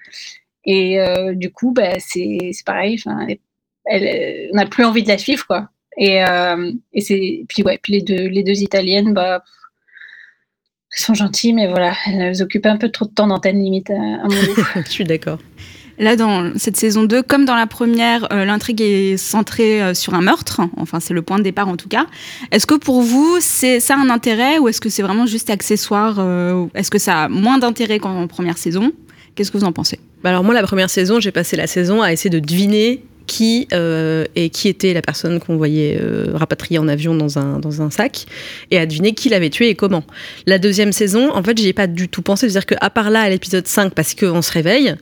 Et 0.66 1.00
euh, 1.00 1.34
du 1.34 1.52
coup, 1.52 1.72
bah, 1.74 2.00
c'est 2.00 2.38
c'est 2.54 2.66
pareil, 2.66 2.96
enfin, 3.00 3.26
elle, 3.28 3.38
elle- 3.86 4.50
on 4.54 4.56
n'a 4.58 4.66
plus 4.66 4.86
envie 4.86 5.04
de 5.04 5.10
la 5.10 5.18
suivre, 5.18 5.46
quoi. 5.46 5.70
Et, 5.98 6.24
euh, 6.26 6.72
et 6.94 7.02
c'est 7.02 7.46
puis 7.50 7.64
ouais, 7.64 7.80
puis 7.82 7.94
les 7.94 8.02
deux 8.02 8.28
les 8.28 8.44
deux 8.44 8.62
italiennes, 8.62 9.14
bah, 9.14 9.44
elles 10.96 11.04
sont 11.04 11.14
gentilles, 11.14 11.54
mais 11.54 11.68
voilà, 11.68 11.94
elles 12.08 12.42
occupent 12.42 12.66
un 12.68 12.78
peu 12.78 12.90
trop 12.90 13.06
de 13.06 13.12
temps 13.12 13.28
d'antenne 13.28 13.62
limite 13.64 13.90
à, 13.90 13.94
à 13.94 14.24
mon 14.24 14.30
goût. 14.30 14.62
Je 14.86 14.90
suis 14.92 15.04
d'accord. 15.04 15.40
Là, 16.00 16.16
dans 16.16 16.58
cette 16.58 16.76
saison 16.76 17.04
2, 17.04 17.22
comme 17.22 17.46
dans 17.46 17.56
la 17.56 17.68
première, 17.68 18.32
euh, 18.34 18.46
l'intrigue 18.46 18.82
est 18.82 19.16
centrée 19.18 19.80
euh, 19.82 19.94
sur 19.94 20.16
un 20.16 20.22
meurtre. 20.22 20.62
Enfin, 20.78 21.00
c'est 21.00 21.14
le 21.14 21.22
point 21.22 21.38
de 21.38 21.44
départ 21.44 21.68
en 21.68 21.78
tout 21.78 21.88
cas. 21.88 22.08
Est-ce 22.52 22.66
que 22.66 22.74
pour 22.74 23.02
vous, 23.02 23.38
c'est 23.42 23.80
ça 23.80 23.96
a 23.96 24.00
un 24.00 24.10
intérêt 24.10 24.58
ou 24.58 24.68
est-ce 24.68 24.82
que 24.82 24.90
c'est 24.90 25.04
vraiment 25.04 25.28
juste 25.28 25.52
accessoire 25.52 26.16
euh, 26.18 26.66
Est-ce 26.74 26.90
que 26.90 26.98
ça 26.98 27.24
a 27.26 27.30
moins 27.30 27.60
d'intérêt 27.60 28.00
qu'en 28.00 28.26
première 28.28 28.58
saison? 28.58 28.92
Qu'est-ce 29.36 29.52
que 29.52 29.58
vous 29.60 29.66
en 29.66 29.72
pensez? 29.72 30.00
Bah 30.24 30.30
alors 30.30 30.44
moi, 30.44 30.54
la 30.54 30.64
première 30.64 30.90
saison, 30.90 31.20
j'ai 31.20 31.32
passé 31.32 31.58
la 31.58 31.68
saison 31.68 32.02
à 32.02 32.14
essayer 32.14 32.30
de 32.30 32.40
deviner 32.40 33.04
qui 33.28 33.68
euh, 33.74 34.26
et 34.36 34.50
qui 34.50 34.68
était 34.68 34.94
la 34.94 35.02
personne 35.02 35.40
qu'on 35.40 35.58
voyait 35.58 36.00
euh, 36.02 36.32
rapatriée 36.34 36.80
en 36.80 36.88
avion 36.88 37.16
dans 37.16 37.40
un, 37.40 37.60
dans 37.60 37.82
un 37.82 37.90
sac 37.90 38.26
et 38.72 38.78
à 38.78 38.86
deviner 38.86 39.14
qui 39.14 39.30
l'avait 39.30 39.50
tué 39.50 39.70
et 39.70 39.76
comment. 39.76 40.04
La 40.46 40.60
deuxième 40.60 40.92
saison, 40.92 41.32
en 41.34 41.44
fait, 41.44 41.58
j'y 41.58 41.68
ai 41.68 41.74
pas 41.74 41.88
du 41.88 42.10
tout 42.10 42.22
pensé. 42.22 42.50
C'est-à-dire 42.50 42.78
qu'à 42.78 42.90
part 42.90 43.10
là, 43.10 43.22
à 43.22 43.30
l'épisode 43.30 43.68
5, 43.68 43.94
parce 43.94 44.14
qu'on 44.16 44.42
se 44.42 44.52
réveille, 44.52 44.96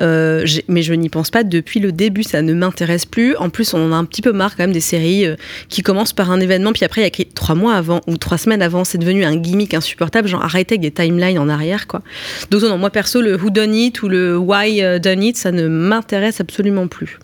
euh, 0.00 0.46
mais 0.68 0.82
je 0.82 0.94
n'y 0.94 1.08
pense 1.08 1.30
pas 1.30 1.44
depuis 1.44 1.80
le 1.80 1.92
début, 1.92 2.22
ça 2.22 2.42
ne 2.42 2.52
m'intéresse 2.54 3.06
plus. 3.06 3.36
En 3.36 3.50
plus, 3.50 3.74
on 3.74 3.78
en 3.78 3.92
a 3.92 3.96
un 3.96 4.04
petit 4.04 4.22
peu 4.22 4.32
marre 4.32 4.56
quand 4.56 4.64
même 4.64 4.72
des 4.72 4.80
séries 4.80 5.26
euh, 5.26 5.36
qui 5.68 5.82
commencent 5.82 6.12
par 6.12 6.30
un 6.30 6.40
événement, 6.40 6.72
puis 6.72 6.84
après, 6.84 7.02
il 7.02 7.04
y 7.04 7.06
a 7.06 7.08
écrit 7.08 7.26
trois 7.26 7.54
mois 7.54 7.74
avant 7.74 8.00
ou 8.06 8.16
trois 8.16 8.38
semaines 8.38 8.62
avant, 8.62 8.84
c'est 8.84 8.98
devenu 8.98 9.24
un 9.24 9.36
gimmick 9.36 9.74
insupportable, 9.74 10.28
genre 10.28 10.42
arrêtez 10.42 10.74
avec 10.74 10.80
des 10.80 10.90
timelines 10.90 11.38
en 11.38 11.48
arrière, 11.48 11.86
quoi. 11.86 12.02
Donc 12.50 12.62
non, 12.62 12.78
moi 12.78 12.90
perso, 12.90 13.20
le 13.20 13.36
who 13.36 13.50
done 13.50 13.74
it 13.74 14.02
ou 14.02 14.08
le 14.08 14.36
why 14.36 14.82
done 15.00 15.22
it, 15.22 15.36
ça 15.36 15.52
ne 15.52 15.68
m'intéresse 15.68 16.40
absolument 16.40 16.88
plus. 16.88 17.18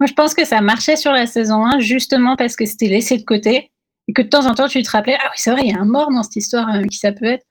Moi, 0.00 0.06
je 0.06 0.12
pense 0.12 0.34
que 0.34 0.44
ça 0.44 0.60
marchait 0.60 0.96
sur 0.96 1.12
la 1.12 1.26
saison 1.26 1.64
1 1.64 1.80
justement 1.80 2.36
parce 2.36 2.56
que 2.56 2.64
c'était 2.64 2.88
laissé 2.88 3.18
de 3.18 3.24
côté 3.24 3.70
et 4.08 4.12
que 4.12 4.22
de 4.22 4.28
temps 4.28 4.46
en 4.46 4.54
temps 4.54 4.68
tu 4.68 4.82
te 4.82 4.90
rappelais 4.90 5.16
ah 5.18 5.28
oui 5.30 5.36
c'est 5.36 5.50
vrai 5.50 5.62
il 5.64 5.72
y 5.72 5.74
a 5.74 5.80
un 5.80 5.86
mort 5.86 6.10
dans 6.10 6.22
cette 6.22 6.36
histoire 6.36 6.68
euh, 6.74 6.82
qui 6.82 6.98
ça 6.98 7.12
peut 7.12 7.24
être. 7.24 7.44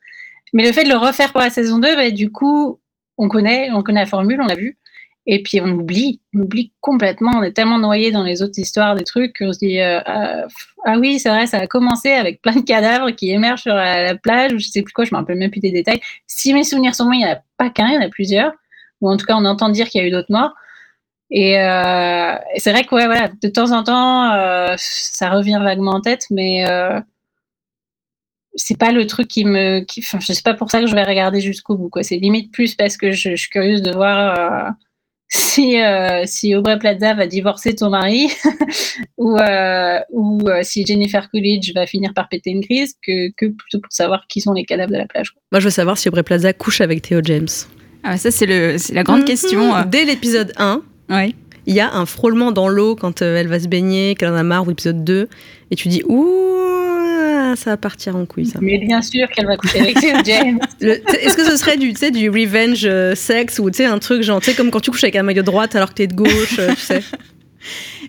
Mais 0.54 0.66
le 0.66 0.72
fait 0.72 0.84
de 0.84 0.90
le 0.90 0.98
refaire 0.98 1.32
pour 1.32 1.42
la 1.42 1.50
saison 1.50 1.80
2, 1.80 1.96
bah, 1.96 2.12
du 2.12 2.32
coup 2.32 2.80
on 3.18 3.28
connaît 3.28 3.72
on 3.72 3.82
connaît 3.84 4.02
la 4.02 4.06
formule, 4.06 4.40
on 4.42 4.46
l'a 4.46 4.56
vu 4.56 4.78
et 5.26 5.42
puis 5.42 5.62
on 5.62 5.68
oublie, 5.68 6.20
on 6.36 6.42
oublie 6.42 6.74
complètement. 6.82 7.32
On 7.36 7.44
est 7.44 7.54
tellement 7.54 7.78
noyé 7.80 8.12
dans 8.12 8.24
les 8.24 8.42
autres 8.42 8.60
histoires 8.60 8.96
des 8.96 9.06
trucs 9.06 9.38
qu'on 9.38 9.54
se 9.54 9.60
dit 9.60 9.80
euh, 9.80 10.00
ah, 10.06 10.46
ah 10.86 11.00
oui 11.00 11.20
c'est 11.20 11.30
vrai 11.30 11.48
ça 11.48 11.58
a 11.60 11.68
commencé 11.68 12.12
avec 12.12 12.42
plein 12.42 12.56
de 12.56 12.62
cadavres 12.62 13.12
qui 13.12 13.32
émergent 13.32 13.64
sur 13.64 13.74
la, 13.74 14.04
la 14.04 14.16
plage 14.16 14.54
ou 14.54 14.60
je 14.60 14.68
sais 14.68 14.82
plus 14.82 14.94
quoi, 14.94 15.06
je 15.06 15.14
me 15.14 15.20
rappelle 15.20 15.38
même 15.38 15.52
plus 15.52 15.62
des 15.62 15.72
détails. 15.72 16.02
Si 16.28 16.54
mes 16.54 16.64
souvenirs 16.64 16.96
sont 16.96 17.06
bons, 17.06 17.14
il 17.14 17.20
n'y 17.20 17.26
en 17.26 17.32
a 17.32 17.42
pas 17.58 17.70
qu'un, 17.70 17.88
il 17.88 17.96
y 17.96 17.98
en 17.98 18.02
a 18.02 18.10
plusieurs 18.10 18.54
ou 19.02 19.10
en 19.10 19.18
tout 19.18 19.26
cas 19.26 19.36
on 19.36 19.46
entend 19.46 19.70
dire 19.70 19.90
qu'il 19.90 20.02
y 20.02 20.04
a 20.04 20.08
eu 20.08 20.12
d'autres 20.12 20.32
morts. 20.32 20.54
Et, 21.36 21.60
euh, 21.60 22.36
et 22.54 22.60
c'est 22.60 22.72
vrai 22.72 22.84
que 22.84 22.94
ouais, 22.94 23.08
voilà, 23.08 23.28
de 23.42 23.48
temps 23.50 23.72
en 23.72 23.84
temps, 23.84 24.32
euh, 24.34 24.76
ça 24.78 25.32
revient 25.32 25.60
vaguement 25.64 25.94
en 25.96 26.02
tête, 26.02 26.26
mais 26.30 26.64
euh, 26.70 27.00
c'est 28.56 28.78
pas 28.78 28.92
le 28.92 29.08
truc 29.08 29.28
qui 29.28 29.44
me. 29.46 29.80
Qui, 29.82 30.02
enfin, 30.02 30.20
sais 30.20 30.42
pas 30.44 30.54
pour 30.54 30.70
ça 30.70 30.80
que 30.80 30.88
je 30.88 30.94
vais 30.94 31.04
regarder 31.04 31.42
jusqu'au 31.42 31.76
bout. 31.76 31.90
quoi. 31.90 32.04
C'est 32.04 32.18
limite 32.18 32.52
plus 32.52 32.76
parce 32.76 32.98
que 32.98 33.12
je, 33.12 33.32
je 33.32 33.36
suis 33.36 33.50
curieuse 33.50 33.82
de 33.82 33.92
voir 33.92 34.38
euh, 34.68 34.70
si, 35.28 35.82
euh, 35.82 36.22
si 36.26 36.54
Aubrey 36.56 36.78
Plaza 36.78 37.16
va 37.16 37.26
divorcer 37.26 37.74
de 37.74 37.80
son 37.80 37.90
mari 37.90 38.30
ou, 39.18 39.36
euh, 39.38 40.00
ou 40.12 40.48
euh, 40.48 40.60
si 40.62 40.86
Jennifer 40.86 41.32
Coolidge 41.32 41.74
va 41.74 41.88
finir 41.88 42.14
par 42.14 42.30
péter 42.30 42.52
une 42.52 42.64
crise 42.64 42.94
que, 43.02 43.32
que 43.32 43.48
plutôt 43.48 43.80
pour 43.80 43.92
savoir 43.92 44.28
qui 44.30 44.40
sont 44.40 44.54
les 44.54 44.66
cadavres 44.66 44.92
de 44.92 44.98
la 44.98 45.08
plage. 45.08 45.32
quoi. 45.32 45.42
Moi, 45.52 45.60
je 45.62 45.66
veux 45.66 45.72
savoir 45.72 45.98
si 45.98 46.08
Aubrey 46.10 46.22
Plaza 46.22 46.54
couche 46.54 46.80
avec 46.82 47.02
Theo 47.02 47.22
James. 47.24 47.48
ah, 48.04 48.18
Ça, 48.18 48.30
c'est 48.30 48.46
le- 48.46 48.78
c'est 48.78 48.94
la 48.94 49.02
grande 49.02 49.22
Mhm. 49.22 49.26
question. 49.26 49.76
euh. 49.76 49.84
Dès 49.88 50.06
l'épisode 50.06 50.54
1, 50.58 50.84
Ouais. 51.10 51.34
il 51.66 51.74
y 51.76 51.80
a 51.80 51.94
un 51.94 52.06
frôlement 52.06 52.52
dans 52.52 52.68
l'eau 52.70 52.96
quand 52.96 53.22
euh, 53.22 53.38
elle 53.38 53.48
va 53.48 53.60
se 53.60 53.68
baigner, 53.68 54.16
qu'elle 54.16 54.30
en 54.30 54.36
a 54.36 54.44
marre, 54.44 54.68
ou 54.68 54.72
épisode 54.72 55.04
2, 55.04 55.28
et 55.72 55.76
tu 55.76 55.88
dis 55.90 56.02
Ouh, 56.08 57.56
ça 57.56 57.72
va 57.72 57.78
partir 57.78 58.16
en 58.16 58.26
couille 58.26 58.46
ça. 58.48 58.60
Mais 58.62 58.78
bien 58.80 59.02
sûr 59.02 59.28
qu'elle 59.30 59.46
va 59.46 59.58
coucher 59.58 59.80
avec 59.82 59.98
James. 60.26 60.60
Est-ce 60.82 61.36
que 61.36 61.44
ce 61.46 61.56
serait 61.58 61.78
du, 61.78 61.94
tu 61.94 62.00
sais, 62.00 62.12
du 62.12 62.30
revenge 62.30 62.86
euh, 62.86 63.14
sex 63.16 63.60
ou 63.60 63.70
tu 63.70 63.78
sais, 63.78 63.86
un 63.86 64.00
truc 64.00 64.24
genre, 64.24 64.40
tu 64.40 64.50
sais, 64.50 64.56
comme 64.56 64.72
quand 64.72 64.80
tu 64.80 64.92
couches 64.92 65.04
avec 65.04 65.16
un 65.16 65.24
maillot 65.24 65.42
de 65.42 65.46
droite 65.48 65.76
alors 65.76 65.90
que 65.90 65.96
t'es 65.96 66.08
de 66.08 66.16
gauche, 66.16 66.58
euh, 66.60 66.70
tu 66.70 66.80
sais 66.82 67.02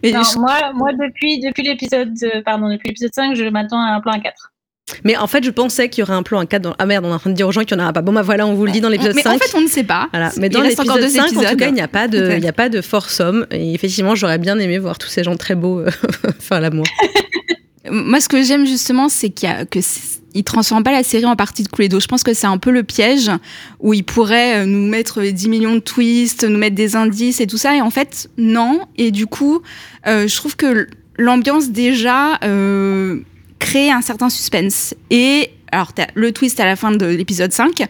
Non, 0.04 0.22
je- 0.22 0.38
moi, 0.38 0.72
moi 0.74 0.92
depuis, 0.92 1.40
depuis 1.40 1.62
l'épisode 1.62 2.12
euh, 2.24 2.42
pardon, 2.44 2.68
depuis 2.70 2.88
l'épisode 2.88 3.14
5, 3.14 3.37
je 3.37 3.44
m'attends 3.44 3.80
à 3.80 3.90
un 3.94 4.00
plan 4.00 4.12
à 4.12 4.18
4. 4.18 4.52
Mais 5.02 5.16
en 5.16 5.26
fait, 5.26 5.42
je 5.44 5.50
pensais 5.50 5.88
qu'il 5.88 6.02
y 6.02 6.02
aurait 6.02 6.14
un 6.14 6.22
plan, 6.22 6.38
un 6.40 6.46
4 6.46 6.62
dans... 6.62 6.74
Ah 6.78 6.86
merde, 6.86 7.04
on 7.06 7.10
est 7.10 7.14
en 7.14 7.18
train 7.18 7.30
de 7.30 7.34
dire 7.34 7.48
aux 7.48 7.52
gens 7.52 7.64
qu'il 7.64 7.76
n'y 7.76 7.82
en 7.82 7.84
aura 7.84 7.92
pas. 7.92 8.02
Bon, 8.02 8.12
bah 8.12 8.22
voilà, 8.22 8.46
on 8.46 8.54
vous 8.54 8.66
le 8.66 8.72
dit 8.72 8.80
dans 8.80 8.90
l'épisode 8.90 9.14
mais 9.14 9.22
5. 9.22 9.34
en 9.34 9.38
fait, 9.38 9.56
on 9.56 9.62
ne 9.62 9.68
sait 9.68 9.84
pas. 9.84 10.08
Voilà. 10.12 10.30
Mais 10.38 10.48
dans 10.48 10.60
l'épisode 10.60 11.00
deux 11.00 11.08
5, 11.08 11.22
en 11.22 11.28
tout 11.28 11.34
épisodes. 11.40 11.58
cas, 11.58 11.68
il 11.68 11.74
n'y 11.74 11.80
a 11.80 11.88
pas 11.88 12.06
de, 12.06 12.32
il 12.34 12.40
n'y 12.40 12.48
a 12.48 12.52
pas 12.52 12.68
de 12.68 12.80
force 12.80 13.20
homme. 13.20 13.46
Et 13.50 13.74
effectivement, 13.74 14.14
j'aurais 14.14 14.38
bien 14.38 14.58
aimé 14.58 14.78
voir 14.78 14.98
tous 14.98 15.08
ces 15.08 15.24
gens 15.24 15.36
très 15.36 15.54
beaux 15.54 15.80
euh, 15.80 15.90
faire 16.38 16.60
l'amour. 16.60 16.84
Moi, 17.90 18.20
ce 18.20 18.28
que 18.28 18.42
j'aime 18.42 18.66
justement, 18.66 19.08
c'est 19.08 19.30
qu'il 19.30 19.50
que 19.70 19.80
il 20.34 20.42
transforme 20.42 20.82
pas 20.82 20.92
la 20.92 21.04
série 21.04 21.24
en 21.26 21.36
partie 21.36 21.62
de 21.62 21.68
couler 21.68 21.88
d'eau. 21.88 22.00
Je 22.00 22.08
pense 22.08 22.24
que 22.24 22.34
c'est 22.34 22.48
un 22.48 22.58
peu 22.58 22.70
le 22.70 22.82
piège 22.82 23.30
où 23.78 23.94
il 23.94 24.04
pourrait 24.04 24.62
euh, 24.62 24.66
nous 24.66 24.86
mettre 24.88 25.22
10 25.22 25.48
millions 25.48 25.74
de 25.76 25.80
twists, 25.80 26.44
nous 26.44 26.58
mettre 26.58 26.74
des 26.74 26.96
indices 26.96 27.40
et 27.40 27.46
tout 27.46 27.56
ça. 27.56 27.76
Et 27.76 27.80
en 27.80 27.90
fait, 27.90 28.28
non. 28.36 28.80
Et 28.96 29.12
du 29.12 29.26
coup, 29.26 29.62
euh, 30.06 30.26
je 30.26 30.34
trouve 30.34 30.56
que 30.56 30.88
l'ambiance 31.16 31.70
déjà 31.70 32.40
euh, 32.42 33.20
crée 33.64 33.90
un 33.90 34.03
certain 34.03 34.29
suspense. 34.29 34.94
Et 35.11 35.50
alors, 35.72 35.92
t'as 35.92 36.07
le 36.14 36.31
twist 36.31 36.61
à 36.61 36.66
la 36.66 36.77
fin 36.77 36.92
de 36.92 37.07
l'épisode 37.07 37.53
5, 37.53 37.83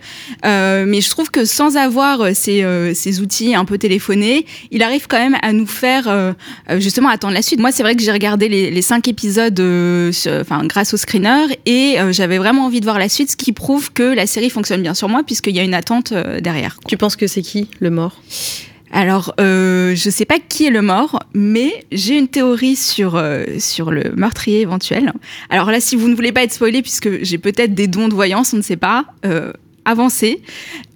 euh, 0.47 0.85
mais 0.87 1.03
je 1.03 1.11
trouve 1.11 1.31
que 1.31 1.45
sans 1.45 1.77
avoir 1.77 2.23
euh, 2.23 2.31
ces, 2.33 2.63
euh, 2.63 2.95
ces 2.95 3.21
outils 3.21 3.55
un 3.55 3.67
peu 3.67 3.77
téléphonés, 3.77 4.47
il 4.71 4.83
arrive 4.83 5.07
quand 5.07 5.19
même 5.19 5.37
à 5.43 5.53
nous 5.53 5.67
faire 5.67 6.35
justement 6.79 7.09
attendre 7.09 7.35
la 7.35 7.43
suite. 7.43 7.61
Moi, 7.61 7.73
c'est 7.73 7.83
vrai 7.83 7.95
que 7.95 8.03
j'ai 8.03 8.13
regardé 8.13 8.49
les, 8.49 8.71
les 8.71 8.83
cinq 8.83 9.09
épisodes 9.09 9.61
enfin, 9.61 10.65
grâce 10.65 10.95
au 10.95 10.97
screener 10.97 11.59
et 11.67 11.97
j'avais 12.11 12.39
vraiment 12.39 12.67
envie 12.67 12.81
de 12.81 12.87
voir 12.87 12.99
la 12.99 13.09
suite, 13.09 13.33
ce 13.33 13.37
qui 13.37 13.53
prouve 13.53 13.93
que 13.93 14.03
la 14.03 14.27
série 14.27 14.51
fonctionne 14.51 14.83
bien 14.83 14.95
sur 14.95 15.09
moi 15.09 15.23
puisqu'il 15.25 15.55
y 15.55 15.61
a 15.61 15.63
une 15.63 15.75
attente 15.75 16.15
derrière. 16.41 16.79
tu 16.89 16.97
penses 16.97 17.17
que 17.17 17.27
c'est 17.27 17.43
qui 17.43 17.69
le 17.81 17.91
mort? 17.91 18.21
Alors, 18.97 19.35
euh, 19.41 19.97
je 19.97 20.09
sais 20.09 20.25
pas 20.25 20.39
qui 20.39 20.67
est 20.67 20.71
le 20.71 20.81
mort, 20.81 21.19
mais 21.35 21.85
j'ai 21.91 22.17
une 22.17 22.29
théorie 22.29 22.77
sur, 22.77 23.17
euh, 23.17 23.45
sur 23.59 23.91
le 23.91 24.13
meurtrier 24.17 24.61
éventuel. 24.61 25.13
Alors 25.51 25.73
là, 25.73 25.81
si 25.81 25.97
vous 25.97 26.09
ne 26.09 26.15
voulez 26.15 26.31
pas 26.31 26.45
être 26.45 26.53
spoilé, 26.53 26.81
puisque 26.81 27.25
j'ai 27.25 27.39
peut-être 27.39 27.75
des 27.75 27.89
dons 27.89 28.07
de 28.07 28.15
voyance, 28.15 28.55
on 28.55 28.59
ne 28.59 28.63
sait 28.63 28.77
pas, 28.77 29.07
euh, 29.27 29.53
avancez. 29.85 30.43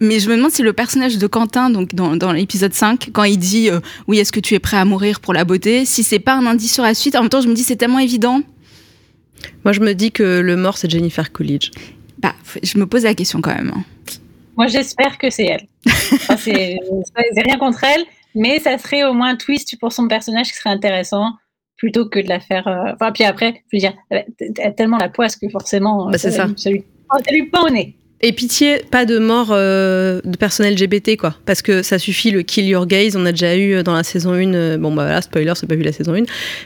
Mais 0.01 0.21
je 0.21 0.31
me 0.31 0.37
demande 0.37 0.53
si 0.53 0.63
le 0.63 0.73
personnage 0.73 1.19
de 1.19 1.27
Quentin, 1.27 1.71
donc 1.71 1.93
dans, 1.97 2.15
dans 2.15 2.31
l'épisode 2.31 2.73
5, 2.73 3.11
quand 3.13 3.25
il 3.25 3.37
dit 3.37 3.69
Oui, 4.07 4.21
est-ce 4.21 4.31
que 4.31 4.41
tu 4.41 4.55
es 4.55 4.61
prêt 4.61 4.77
à 4.77 4.85
mourir 4.85 5.19
pour 5.19 5.35
la 5.35 5.45
beauté? 5.45 5.85
Si 5.85 6.05
c'est 6.05 6.21
pas 6.21 6.35
un 6.35 6.47
indice 6.47 6.73
sur 6.73 6.85
la 6.85 6.95
suite, 6.95 7.17
en 7.17 7.23
même 7.23 7.31
temps, 7.31 7.41
je 7.41 7.49
me 7.49 7.55
dis 7.55 7.65
c'est 7.65 7.75
tellement 7.75 7.99
évident. 7.99 8.43
Moi, 9.65 9.73
je 9.73 9.81
me 9.81 9.93
dis 9.93 10.13
que 10.13 10.39
le 10.39 10.57
mort, 10.57 10.79
c'est 10.79 10.89
Jennifer 10.89 11.33
Coolidge. 11.33 11.73
Bah, 12.21 12.35
je 12.63 12.79
me 12.79 12.87
pose 12.87 13.03
la 13.03 13.15
question 13.15 13.41
quand 13.41 13.55
même. 13.55 13.73
Moi, 14.59 14.67
j'espère 14.67 15.17
que 15.19 15.31
c'est 15.31 15.47
elle. 15.47 15.67
Enfin, 15.87 16.37
c'est 16.37 16.77
rien 17.45 17.57
contre 17.59 17.85
elle, 17.85 18.03
mais 18.35 18.59
ça 18.59 18.77
serait 18.77 19.05
au 19.05 19.13
moins 19.15 19.31
un 19.31 19.37
twist 19.37 19.79
pour 19.81 19.93
son 19.93 20.09
personnage 20.09 20.49
qui 20.49 20.55
serait 20.59 20.71
intéressant 20.71 21.33
plutôt 21.77 22.09
que 22.09 22.19
de 22.19 22.29
la 22.29 22.41
faire. 22.41 22.67
euh, 22.67 22.93
Enfin, 22.95 23.13
puis 23.13 23.23
après, 23.25 23.63
je 23.73 23.77
veux 23.77 23.81
dire, 23.81 23.95
elle 24.11 24.19
a- 24.19 24.25
elle 24.59 24.67
a 24.67 24.73
tellement 24.73 24.99
la 24.99 25.09
poisse 25.09 25.37
que 25.37 25.49
forcément, 25.49 26.11
Bah, 26.11 26.19
c'est 26.19 26.33
ça. 26.33 26.49
Ça 26.57 26.71
lui, 26.71 26.83
ça 27.25 27.33
lui 27.33 27.47
pend 27.47 27.67
au 27.67 27.71
nez. 27.71 27.95
Et 28.21 28.33
pitié, 28.33 28.79
pas 28.91 29.07
de 29.07 29.21
mort 29.21 29.51
euh, 29.53 30.21
de 30.25 30.37
personnes 30.37 30.67
LGBT, 30.67 31.17
quoi. 31.17 31.37
Parce 31.47 31.63
que 31.63 31.83
ça 31.85 32.01
suffit, 32.01 32.33
le 32.33 32.43
kill 32.43 32.67
your 32.67 32.85
gays, 32.87 33.17
on 33.17 33.25
a 33.27 33.31
déjà 33.31 33.55
eu 33.55 33.75
euh, 33.75 33.83
dans 33.85 33.95
la 33.95 34.03
saison 34.03 34.33
1. 34.33 34.55
euh, 34.55 34.77
bon, 34.77 34.89
bah 34.93 35.05
voilà, 35.05 35.23
spoiler, 35.23 35.53
c'est 35.55 35.69
pas 35.69 35.77
vu 35.77 35.83
la 35.85 35.93
saison 35.93 36.15
1. 36.17 36.25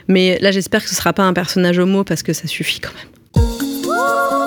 Mais 0.08 0.38
là, 0.40 0.50
j'espère 0.50 0.82
que 0.82 0.88
ce 0.88 0.94
sera 0.94 1.12
pas 1.12 1.24
un 1.24 1.34
personnage 1.34 1.78
homo 1.78 2.04
parce 2.04 2.22
que 2.22 2.32
ça 2.32 2.48
suffit 2.48 2.80
quand 2.80 2.92
même. 2.94 4.41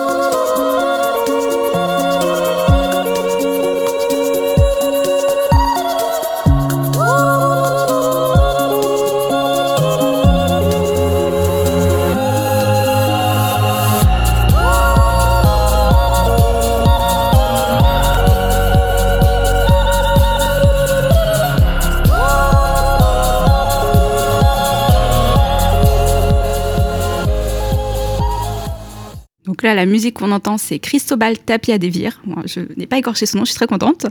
Là, 29.62 29.74
la 29.74 29.86
musique 29.86 30.14
qu'on 30.14 30.32
entend, 30.32 30.58
c'est 30.58 30.78
Cristobal 30.78 31.38
Tapia 31.38 31.78
Devir. 31.78 32.20
Moi, 32.24 32.42
je 32.46 32.60
n'ai 32.76 32.86
pas 32.86 32.98
écorché 32.98 33.26
son 33.26 33.38
nom, 33.38 33.44
je 33.44 33.50
suis 33.50 33.56
très 33.56 33.66
contente. 33.66 34.06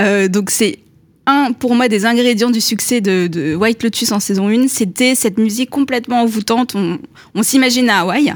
Euh, 0.00 0.28
donc, 0.28 0.50
c'est 0.50 0.78
un, 1.28 1.52
pour 1.52 1.74
moi, 1.74 1.88
des 1.88 2.06
ingrédients 2.06 2.50
du 2.50 2.60
succès 2.60 3.00
de, 3.00 3.54
White 3.54 3.82
Lotus 3.82 4.12
en 4.12 4.20
saison 4.20 4.48
1, 4.48 4.68
c'était 4.68 5.14
cette 5.14 5.38
musique 5.38 5.68
complètement 5.68 6.22
envoûtante. 6.22 6.74
On, 6.74 7.42
s'imagine 7.42 7.90
à 7.90 8.00
Hawaï. 8.00 8.32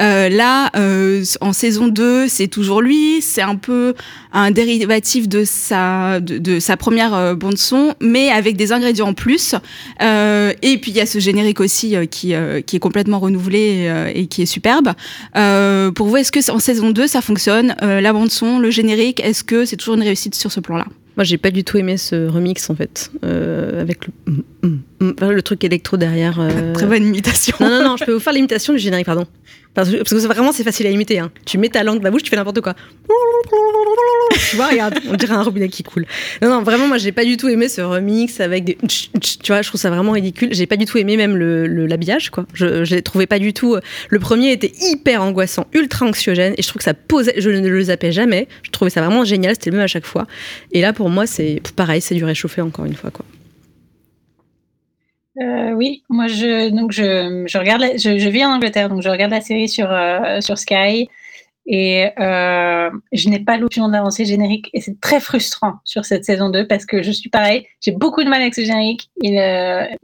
Euh, 0.00 0.28
là, 0.28 0.70
euh, 0.76 1.24
en 1.40 1.52
saison 1.52 1.86
2, 1.86 2.28
c'est 2.28 2.48
toujours 2.48 2.82
lui. 2.82 3.22
C'est 3.22 3.42
un 3.42 3.56
peu 3.56 3.94
un 4.32 4.50
dérivatif 4.50 5.28
de 5.28 5.44
sa, 5.44 6.20
de, 6.20 6.58
sa 6.58 6.76
première 6.76 7.14
euh, 7.14 7.34
bande-son, 7.34 7.94
mais 8.00 8.28
avec 8.28 8.56
des 8.56 8.72
ingrédients 8.72 9.08
en 9.08 9.14
plus. 9.14 9.54
Euh, 10.02 10.52
et 10.62 10.78
puis, 10.78 10.90
il 10.90 10.96
y 10.96 11.00
a 11.00 11.06
ce 11.06 11.20
générique 11.20 11.60
aussi 11.60 11.94
euh, 11.94 12.06
qui, 12.06 12.34
qui 12.66 12.76
est 12.76 12.80
complètement 12.80 13.20
renouvelé 13.20 14.10
et 14.14 14.26
qui 14.26 14.42
est 14.42 14.46
superbe. 14.46 14.92
Pour 15.94 16.06
vous, 16.08 16.16
est-ce 16.16 16.32
que 16.32 16.50
en 16.50 16.58
saison 16.58 16.90
2, 16.90 17.06
ça 17.06 17.20
fonctionne 17.20 17.76
La 17.80 18.12
bande-son, 18.12 18.58
le 18.58 18.70
générique, 18.70 19.20
est-ce 19.20 19.44
que 19.44 19.64
c'est 19.64 19.76
toujours 19.76 19.94
une 19.94 20.02
réussite 20.02 20.34
sur 20.34 20.50
ce 20.50 20.60
plan-là? 20.60 20.86
Moi, 21.16 21.24
j'ai 21.24 21.36
pas 21.36 21.50
du 21.50 21.62
tout 21.62 21.76
aimé 21.76 21.96
ce 21.98 22.26
remix 22.28 22.70
en 22.70 22.74
fait, 22.74 23.10
euh, 23.24 23.80
avec 23.82 24.06
le, 24.06 24.32
mm, 24.32 24.42
mm, 24.62 25.06
mm, 25.20 25.30
le 25.30 25.42
truc 25.42 25.62
électro 25.64 25.96
derrière. 25.96 26.38
euh. 26.40 26.72
Très 26.72 26.86
bonne 26.86 27.04
imitation. 27.06 27.56
Non, 27.60 27.68
non, 27.68 27.84
non, 27.84 27.96
je 27.98 28.04
peux 28.04 28.12
vous 28.12 28.20
faire 28.20 28.32
l'imitation 28.32 28.72
du 28.72 28.78
générique, 28.78 29.06
pardon. 29.06 29.26
Parce 29.74 29.90
que, 29.90 30.26
vraiment, 30.26 30.52
c'est 30.52 30.64
facile 30.64 30.86
à 30.86 30.90
imiter. 30.90 31.18
Hein. 31.18 31.30
Tu 31.46 31.56
mets 31.58 31.68
ta 31.68 31.82
langue 31.82 31.98
dans 31.98 32.04
la 32.04 32.10
bouche, 32.10 32.22
tu 32.22 32.30
fais 32.30 32.36
n'importe 32.36 32.60
quoi. 32.60 32.74
Tu 34.50 34.56
vois, 34.56 34.68
regarde, 34.68 34.98
on 35.08 35.14
dirait 35.14 35.34
un 35.34 35.42
robinet 35.42 35.68
qui 35.68 35.82
coule. 35.82 36.06
Non, 36.40 36.48
non, 36.48 36.62
vraiment, 36.62 36.86
moi, 36.86 36.98
j'ai 36.98 37.12
pas 37.12 37.24
du 37.24 37.36
tout 37.36 37.48
aimé 37.48 37.68
ce 37.68 37.80
remix 37.80 38.40
avec 38.40 38.64
des. 38.64 38.78
Tu 38.86 39.46
vois, 39.46 39.62
je 39.62 39.68
trouve 39.68 39.80
ça 39.80 39.90
vraiment 39.90 40.12
ridicule. 40.12 40.48
J'ai 40.52 40.66
pas 40.66 40.76
du 40.76 40.84
tout 40.84 40.98
aimé 40.98 41.16
même 41.16 41.36
le 41.36 41.86
l'habillage, 41.86 42.30
quoi. 42.30 42.46
Je, 42.54 42.84
je 42.84 42.94
l'ai 42.94 43.02
trouvé 43.02 43.26
pas 43.26 43.38
du 43.38 43.52
tout. 43.52 43.76
Le 44.08 44.18
premier 44.18 44.52
était 44.52 44.72
hyper 44.80 45.22
angoissant, 45.22 45.66
ultra 45.72 46.06
anxiogène, 46.06 46.54
et 46.56 46.62
je 46.62 46.68
trouve 46.68 46.78
que 46.78 46.84
ça 46.84 46.94
posait. 46.94 47.34
Je 47.38 47.50
ne 47.50 47.68
le 47.68 47.82
zappais 47.82 48.12
jamais. 48.12 48.48
Je 48.62 48.70
trouvais 48.70 48.90
ça 48.90 49.00
vraiment 49.00 49.24
génial. 49.24 49.54
C'était 49.54 49.70
le 49.70 49.76
même 49.76 49.84
à 49.84 49.88
chaque 49.88 50.06
fois. 50.06 50.26
Et 50.72 50.80
là, 50.80 50.92
pour 50.92 51.10
moi, 51.10 51.26
c'est 51.26 51.60
pareil, 51.76 52.00
c'est 52.00 52.14
du 52.14 52.24
réchauffé 52.24 52.62
encore 52.62 52.84
une 52.84 52.94
fois, 52.94 53.10
quoi. 53.10 53.24
Euh, 55.40 55.70
oui, 55.72 56.04
moi 56.10 56.26
je 56.26 56.68
donc 56.68 56.92
je, 56.92 57.44
je 57.46 57.58
regarde 57.58 57.82
je, 57.96 58.28
vis 58.28 58.44
en 58.44 58.50
Angleterre 58.52 58.90
donc 58.90 59.00
je 59.00 59.08
regarde 59.08 59.30
la 59.30 59.40
série 59.40 59.66
sur 59.66 59.90
euh, 59.90 60.42
sur 60.42 60.58
Sky 60.58 61.08
et 61.64 62.10
euh, 62.20 62.90
je 63.12 63.28
n'ai 63.30 63.40
pas 63.40 63.56
l'option 63.56 63.88
d'avancer 63.88 64.26
générique 64.26 64.68
et 64.74 64.82
c'est 64.82 65.00
très 65.00 65.20
frustrant 65.20 65.76
sur 65.84 66.04
cette 66.04 66.26
saison 66.26 66.50
2 66.50 66.66
parce 66.66 66.84
que 66.84 67.02
je 67.02 67.10
suis 67.10 67.30
pareil, 67.30 67.66
j'ai 67.80 67.92
beaucoup 67.92 68.22
de 68.22 68.28
mal 68.28 68.42
avec 68.42 68.54
ce 68.54 68.60
générique, 68.60 69.10
il 69.22 69.40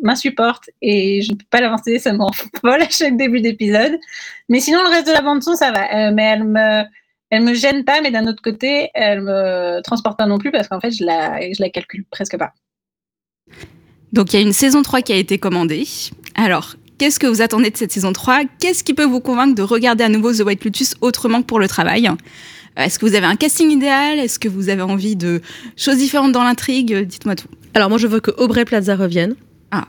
m'insupporte 0.01 0.71
et 0.81 1.21
je 1.21 1.33
ne 1.33 1.37
peux 1.37 1.45
pas 1.51 1.61
l'avancer, 1.61 1.99
ça 1.99 2.15
m'en 2.15 2.31
vole 2.63 2.81
à 2.81 2.89
chaque 2.89 3.17
début 3.19 3.43
d'épisode. 3.43 3.99
Mais 4.49 4.61
sinon 4.61 4.83
le 4.83 4.89
reste 4.89 5.09
de 5.09 5.13
la 5.13 5.21
bande 5.21 5.43
son 5.43 5.55
ça 5.55 5.73
va, 5.73 6.11
mais 6.13 6.23
elle 6.25 6.45
me 6.45 6.85
elle 7.31 7.43
me 7.43 7.53
gêne 7.53 7.85
pas 7.85 8.01
mais 8.01 8.11
d'un 8.11 8.27
autre 8.27 8.43
côté 8.43 8.91
elle 8.95 9.21
me 9.23 9.83
transporte 9.83 10.17
pas 10.17 10.27
non 10.27 10.39
plus 10.39 10.53
parce 10.53 10.69
qu'en 10.69 10.81
fait 10.81 10.93
je 10.93 11.05
la 11.05 11.39
je 11.53 11.63
la 11.63 11.69
calcule 11.69 12.07
presque 12.11 12.39
pas. 12.39 12.55
Donc 14.13 14.33
il 14.33 14.37
y 14.37 14.39
a 14.39 14.43
une 14.43 14.53
saison 14.53 14.83
3 14.83 15.03
qui 15.03 15.13
a 15.13 15.17
été 15.17 15.39
commandée. 15.39 15.87
Alors, 16.35 16.77
qu'est-ce 16.99 17.19
que 17.19 17.27
vous 17.27 17.43
attendez 17.43 17.71
de 17.71 17.77
cette 17.77 17.93
saison 17.93 18.13
3 18.13 18.43
Qu'est-ce 18.61 18.85
qui 18.85 18.95
peut 18.95 19.05
vous 19.05 19.21
convaincre 19.21 19.55
de 19.55 19.63
regarder 19.63 20.05
à 20.05 20.09
nouveau 20.09 20.33
The 20.33 20.41
White 20.41 20.65
Lotus 20.65 20.95
autrement 21.01 21.43
que 21.43 21.47
pour 21.47 21.61
le 21.61 21.69
travail? 21.69 22.09
Euh, 22.09 22.83
Est-ce 22.83 22.99
que 22.99 23.07
vous 23.07 23.15
avez 23.15 23.27
un 23.27 23.37
casting 23.37 23.71
idéal? 23.71 24.19
Est-ce 24.19 24.39
que 24.39 24.49
vous 24.49 24.69
avez 24.69 24.83
envie 24.83 25.17
de 25.17 25.43
choses 25.77 25.99
différentes 25.99 26.33
dans 26.33 26.45
l'intrigue? 26.45 26.95
Dites-moi 26.95 27.37
tout. 27.37 27.49
Alors 27.75 27.91
moi 27.91 27.99
je 27.99 28.07
veux 28.07 28.21
que 28.21 28.31
Aubrey 28.39 28.65
Plaza 28.65 28.97
revienne. 28.97 29.35
Ah. 29.71 29.87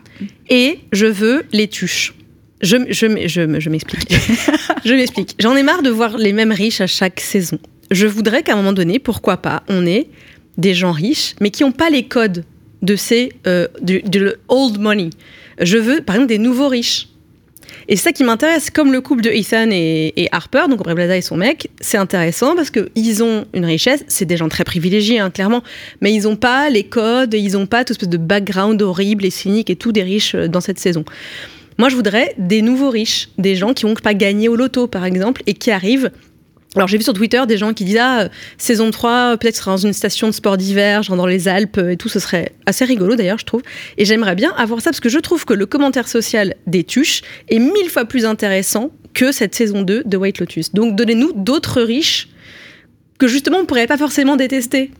Et 0.50 0.80
je 0.92 1.06
veux 1.06 1.44
les 1.54 1.68
tuches. 1.68 2.14
Je, 2.62 2.76
je, 2.90 3.28
je, 3.28 3.60
je 3.60 3.70
m'explique. 3.70 4.14
je 4.86 4.94
m'explique. 4.94 5.36
J'en 5.40 5.56
ai 5.56 5.64
marre 5.64 5.82
de 5.82 5.90
voir 5.90 6.18
les 6.18 6.34
mêmes 6.34 6.52
riches 6.52 6.82
à 6.82 6.88
chaque 6.88 7.22
saison. 7.22 7.58
Je 7.90 8.06
voudrais 8.06 8.44
qu'à 8.44 8.54
un 8.54 8.56
moment 8.58 8.74
donné, 8.74 9.00
pourquoi 9.00 9.38
pas, 9.38 9.64
on 9.70 9.86
ait 9.86 10.08
des 10.58 10.74
gens 10.74 10.92
riches, 10.92 11.36
mais 11.40 11.52
qui 11.52 11.64
n'ont 11.64 11.72
pas 11.72 11.90
les 11.90 12.04
codes 12.04 12.44
de 12.82 12.96
ces 12.96 13.32
euh, 13.48 13.68
du, 13.82 14.02
old 14.48 14.80
money. 14.80 15.10
Je 15.60 15.78
veux, 15.78 16.02
par 16.02 16.16
exemple, 16.16 16.30
des 16.30 16.38
nouveaux 16.38 16.68
riches. 16.68 17.10
Et 17.88 17.96
c'est 17.96 18.04
ça 18.04 18.12
qui 18.12 18.24
m'intéresse, 18.24 18.70
comme 18.70 18.92
le 18.92 19.02
couple 19.02 19.22
de 19.22 19.30
Ethan 19.30 19.70
et, 19.72 20.28
Harper, 20.32 20.64
donc 20.70 20.80
Aubrey 20.82 21.18
et 21.18 21.22
son 21.22 21.38
mec, 21.38 21.70
c'est 21.82 21.98
intéressant 21.98 22.56
parce 22.56 22.70
qu'ils 22.70 23.24
ont 23.24 23.46
une 23.54 23.66
richesse, 23.66 24.04
c'est 24.08 24.26
des 24.26 24.38
gens 24.38 24.50
très 24.50 24.64
privilégiés, 24.64 25.20
hein, 25.20 25.30
clairement, 25.30 25.64
mais 26.02 26.14
ils 26.14 26.24
n'ont 26.24 26.36
pas 26.36 26.70
les 26.70 26.84
codes, 26.84 27.34
ils 27.34 27.54
n'ont 27.54 27.66
pas 27.66 27.84
tout 27.84 27.94
espèce 27.94 28.10
de 28.10 28.18
background 28.18 28.82
horrible 28.82 29.26
et 29.26 29.32
cynique 29.32 29.70
et 29.70 29.76
tout 29.76 29.92
des 29.92 30.04
riches 30.04 30.36
euh, 30.36 30.48
dans 30.48 30.62
cette 30.62 30.80
saison. 30.80 31.04
Moi, 31.80 31.90
je 31.90 31.96
voudrais 31.96 32.36
des 32.38 32.62
nouveaux 32.62 32.90
riches, 32.90 33.30
des 33.38 33.56
gens 33.56 33.74
qui 33.74 33.86
n'ont 33.86 33.94
pas 33.94 34.14
gagné 34.14 34.50
au 34.50 34.56
loto, 34.56 34.88
par 34.88 35.06
exemple, 35.06 35.42
et 35.48 35.54
qui 35.54 35.72
arrivent 35.72 36.12
alors 36.76 36.88
j'ai 36.88 36.98
vu 36.98 37.04
sur 37.04 37.14
Twitter 37.14 37.42
des 37.48 37.58
gens 37.58 37.74
qui 37.74 37.84
disent 37.84 37.98
ah 38.00 38.22
euh, 38.22 38.30
saison 38.58 38.92
3 38.92 39.38
peut-être 39.38 39.56
sera 39.56 39.72
dans 39.72 39.78
une 39.78 39.94
station 39.94 40.28
de 40.28 40.34
sport 40.34 40.56
d'hiver 40.56 41.02
genre 41.02 41.18
dans 41.18 41.26
les 41.26 41.48
Alpes 41.48 41.80
euh, 41.80 41.92
et 41.92 41.98
tout 41.98 42.10
ce 42.10 42.20
serait 42.20 42.52
assez 42.68 42.86
rigolo 42.86 43.16
d'ailleurs 43.16 43.40
je 43.40 43.46
trouve. 43.46 43.64
Et 43.98 44.06
j'aimerais 44.06 44.36
bien 44.36 44.54
avoir 44.56 44.80
ça 44.82 44.92
parce 44.92 45.00
que 45.00 45.10
je 45.10 45.18
trouve 45.18 45.46
que 45.46 45.54
le 45.54 45.66
commentaire 45.66 46.08
social 46.08 46.56
des 46.68 46.84
tuches 46.84 47.22
est 47.50 47.60
mille 47.60 47.90
fois 47.90 48.06
plus 48.06 48.26
intéressant 48.26 48.92
que 49.14 49.32
cette 49.32 49.56
saison 49.56 49.82
2 49.82 50.04
de 50.06 50.18
White 50.18 50.40
Lotus. 50.40 50.74
Donc 50.74 50.96
donnez-nous 50.96 51.34
d'autres 51.34 51.82
riches 51.82 52.30
que 53.18 53.28
justement 53.28 53.58
on 53.58 53.66
pourrait 53.66 53.88
pas 53.88 53.98
forcément 53.98 54.36
détester. 54.36 54.92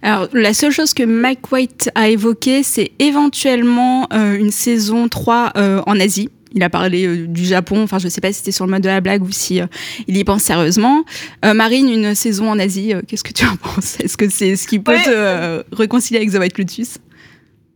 Alors, 0.00 0.28
la 0.32 0.54
seule 0.54 0.70
chose 0.70 0.94
que 0.94 1.02
Mike 1.02 1.50
White 1.50 1.90
a 1.96 2.08
évoqué, 2.08 2.62
c'est 2.62 2.92
éventuellement 3.00 4.06
euh, 4.12 4.38
une 4.38 4.52
saison 4.52 5.08
3 5.08 5.54
euh, 5.56 5.82
en 5.86 5.98
Asie. 5.98 6.28
Il 6.54 6.62
a 6.62 6.70
parlé 6.70 7.06
euh, 7.06 7.26
du 7.26 7.44
Japon, 7.44 7.82
enfin 7.82 7.98
je 7.98 8.08
sais 8.08 8.20
pas 8.20 8.28
si 8.32 8.38
c'était 8.38 8.52
sur 8.52 8.64
le 8.64 8.70
mode 8.70 8.82
de 8.82 8.88
la 8.88 9.00
blague 9.00 9.22
ou 9.22 9.30
si 9.30 9.60
euh, 9.60 9.66
il 10.06 10.16
y 10.16 10.24
pense 10.24 10.42
sérieusement. 10.42 11.04
Euh, 11.44 11.54
Marine, 11.54 11.88
une 11.90 12.14
saison 12.14 12.50
en 12.50 12.58
Asie, 12.58 12.94
qu'est-ce 13.06 13.24
que 13.24 13.32
tu 13.32 13.44
en 13.46 13.56
penses? 13.56 14.00
Est-ce 14.00 14.16
que 14.16 14.28
c'est 14.28 14.56
ce 14.56 14.66
qui 14.66 14.78
peut 14.78 14.92
Ouais. 14.92 15.02
te 15.02 15.74
réconcilier 15.74 16.20
avec 16.20 16.32
The 16.32 16.38
White 16.38 16.58
Lotus? 16.58 16.98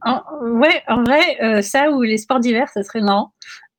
En, 0.04 0.20
ouais, 0.58 0.82
en 0.88 1.04
vrai, 1.04 1.62
ça 1.62 1.90
ou 1.90 2.02
les 2.02 2.18
sports 2.18 2.40
d'hiver, 2.40 2.66
ça 2.72 2.82
serait 2.82 3.00
non. 3.02 3.28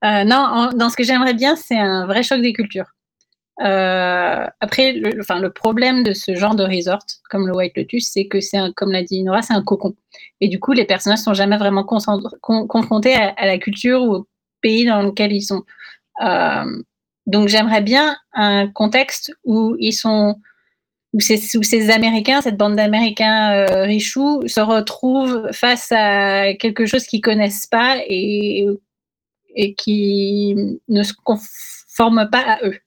Euh, 0.05 0.23
non, 0.23 0.35
en- 0.37 0.73
dans 0.73 0.89
ce 0.89 0.95
que 0.95 1.03
j'aimerais 1.03 1.33
bien, 1.33 1.55
c'est 1.55 1.77
un 1.77 2.05
vrai 2.05 2.23
choc 2.23 2.41
des 2.41 2.53
cultures. 2.53 2.85
Après, 3.59 4.93
le, 4.93 5.19
enfin, 5.21 5.39
le 5.39 5.51
problème 5.51 6.03
de 6.03 6.13
ce 6.13 6.35
genre 6.35 6.55
de 6.55 6.63
resort, 6.63 7.03
comme 7.29 7.47
le 7.47 7.55
White 7.55 7.73
Lotus, 7.77 8.09
c'est 8.11 8.25
que 8.27 8.39
c'est, 8.41 8.57
un- 8.57 8.71
comme 8.71 8.91
l'a 8.91 9.03
dit 9.03 9.23
Nora, 9.23 9.41
c'est 9.41 9.53
un 9.53 9.61
cocon. 9.63 9.95
Et 10.41 10.47
du 10.47 10.59
coup, 10.59 10.71
les 10.73 10.85
personnages 10.85 11.19
sont 11.19 11.33
jamais 11.33 11.57
vraiment 11.57 11.83
con- 11.83 12.67
confrontés 12.67 13.15
à, 13.15 13.29
à 13.37 13.45
la 13.45 13.57
culture 13.57 14.01
ou 14.03 14.25
pays 14.63 14.85
dans 14.85 15.03
lequel 15.03 15.31
ils 15.31 15.43
sont. 15.43 15.63
Euh, 16.23 16.81
donc, 17.27 17.47
j'aimerais 17.49 17.81
bien 17.81 18.17
un 18.33 18.67
contexte 18.67 19.31
où 19.45 19.75
ils 19.79 19.93
sont 19.93 20.39
où 21.13 21.19
ces, 21.19 21.57
où 21.57 21.63
ces 21.63 21.91
Américains, 21.91 22.41
cette 22.41 22.57
bande 22.57 22.75
d'Américains 22.75 23.53
euh, 23.53 23.99
se 23.99 24.59
retrouvent 24.59 25.47
face 25.51 25.91
à 25.91 26.53
quelque 26.55 26.85
chose 26.87 27.05
qu'ils 27.05 27.21
connaissent 27.21 27.67
pas 27.67 27.97
et, 28.07 28.65
qui 29.77 30.55
ne 30.87 31.03
se 31.03 31.13
conforme 31.23 32.27
pas 32.31 32.41
à 32.41 32.65
eux. 32.65 32.79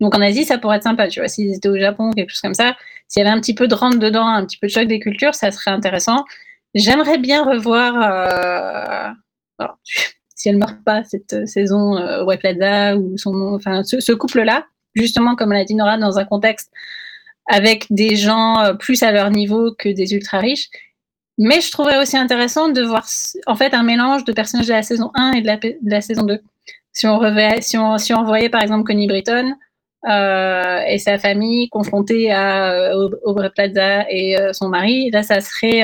Donc 0.00 0.14
en 0.14 0.20
Asie, 0.20 0.44
ça 0.44 0.58
pourrait 0.58 0.76
être 0.76 0.84
sympa, 0.84 1.08
tu 1.08 1.18
vois, 1.20 1.28
s'ils 1.28 1.52
étaient 1.54 1.68
au 1.68 1.78
Japon, 1.78 2.12
quelque 2.12 2.30
chose 2.30 2.40
comme 2.40 2.54
ça, 2.54 2.76
s'il 3.08 3.22
y 3.22 3.26
avait 3.26 3.36
un 3.36 3.40
petit 3.40 3.54
peu 3.54 3.66
de 3.66 3.74
rentre 3.74 3.98
dedans, 3.98 4.26
un 4.26 4.44
petit 4.46 4.58
peu 4.58 4.68
de 4.68 4.72
choc 4.72 4.86
des 4.86 5.00
cultures, 5.00 5.34
ça 5.34 5.50
serait 5.50 5.72
intéressant. 5.72 6.24
J'aimerais 6.74 7.18
bien 7.18 7.44
revoir, 7.44 9.14
euh, 9.60 9.66
si 10.36 10.50
elle 10.50 10.58
meurt 10.58 10.76
pas 10.84 11.02
cette 11.02 11.32
euh, 11.32 11.46
saison, 11.46 11.96
euh, 11.96 12.22
White 12.22 12.40
Plaza 12.40 12.96
ou 12.96 13.16
son, 13.16 13.54
enfin 13.54 13.82
ce, 13.82 14.12
couple-là, 14.12 14.66
justement 14.94 15.34
comme 15.34 15.52
l'a 15.52 15.64
dit 15.64 15.74
Nora, 15.74 15.96
dans 15.96 16.18
un 16.18 16.24
contexte 16.24 16.70
avec 17.46 17.86
des 17.90 18.16
gens 18.16 18.60
euh, 18.60 18.74
plus 18.74 19.02
à 19.02 19.10
leur 19.12 19.30
niveau 19.30 19.74
que 19.76 19.88
des 19.88 20.14
ultra 20.14 20.38
riches. 20.38 20.68
Mais 21.38 21.60
je 21.60 21.70
trouverais 21.70 22.00
aussi 22.00 22.16
intéressant 22.16 22.68
de 22.68 22.82
voir 22.82 23.06
en 23.46 23.56
fait 23.56 23.74
un 23.74 23.82
mélange 23.82 24.24
de 24.24 24.32
personnages 24.32 24.68
de 24.68 24.72
la 24.72 24.82
saison 24.82 25.10
1 25.14 25.32
et 25.32 25.42
de 25.42 25.90
la, 25.90 26.00
saison 26.00 26.22
2. 26.22 26.38
Si 26.92 27.06
on, 27.06 27.18
revait, 27.18 27.60
si, 27.60 27.76
on, 27.76 27.98
si 27.98 28.14
on 28.14 28.24
voyait 28.24 28.48
par 28.48 28.62
exemple 28.62 28.84
Connie 28.84 29.06
Britton 29.06 29.54
euh, 30.08 30.80
et 30.86 30.98
sa 30.98 31.18
famille 31.18 31.68
confrontée 31.68 32.32
à 32.32 32.96
Aub- 32.96 33.18
Aubrey 33.24 33.50
Plaza 33.54 34.10
et 34.10 34.34
son 34.52 34.68
mari, 34.68 35.10
là 35.10 35.22
ça 35.22 35.42
serait, 35.42 35.82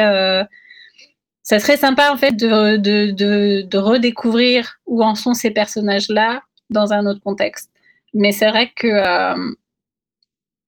ça 1.43 1.59
serait 1.59 1.77
sympa 1.77 2.13
en 2.13 2.17
fait 2.17 2.33
de, 2.33 2.77
de, 2.77 3.63
de, 3.63 3.79
redécouvrir 3.79 4.79
où 4.87 5.03
en 5.03 5.15
sont 5.15 5.35
ces 5.35 5.51
personnages-là 5.51 6.43
dans 6.71 6.93
un 6.93 7.07
autre 7.07 7.21
contexte. 7.21 7.71
Mais 8.15 8.33
c'est 8.33 8.49
vrai 8.49 8.71
que 8.75 8.87
euh, 8.87 9.53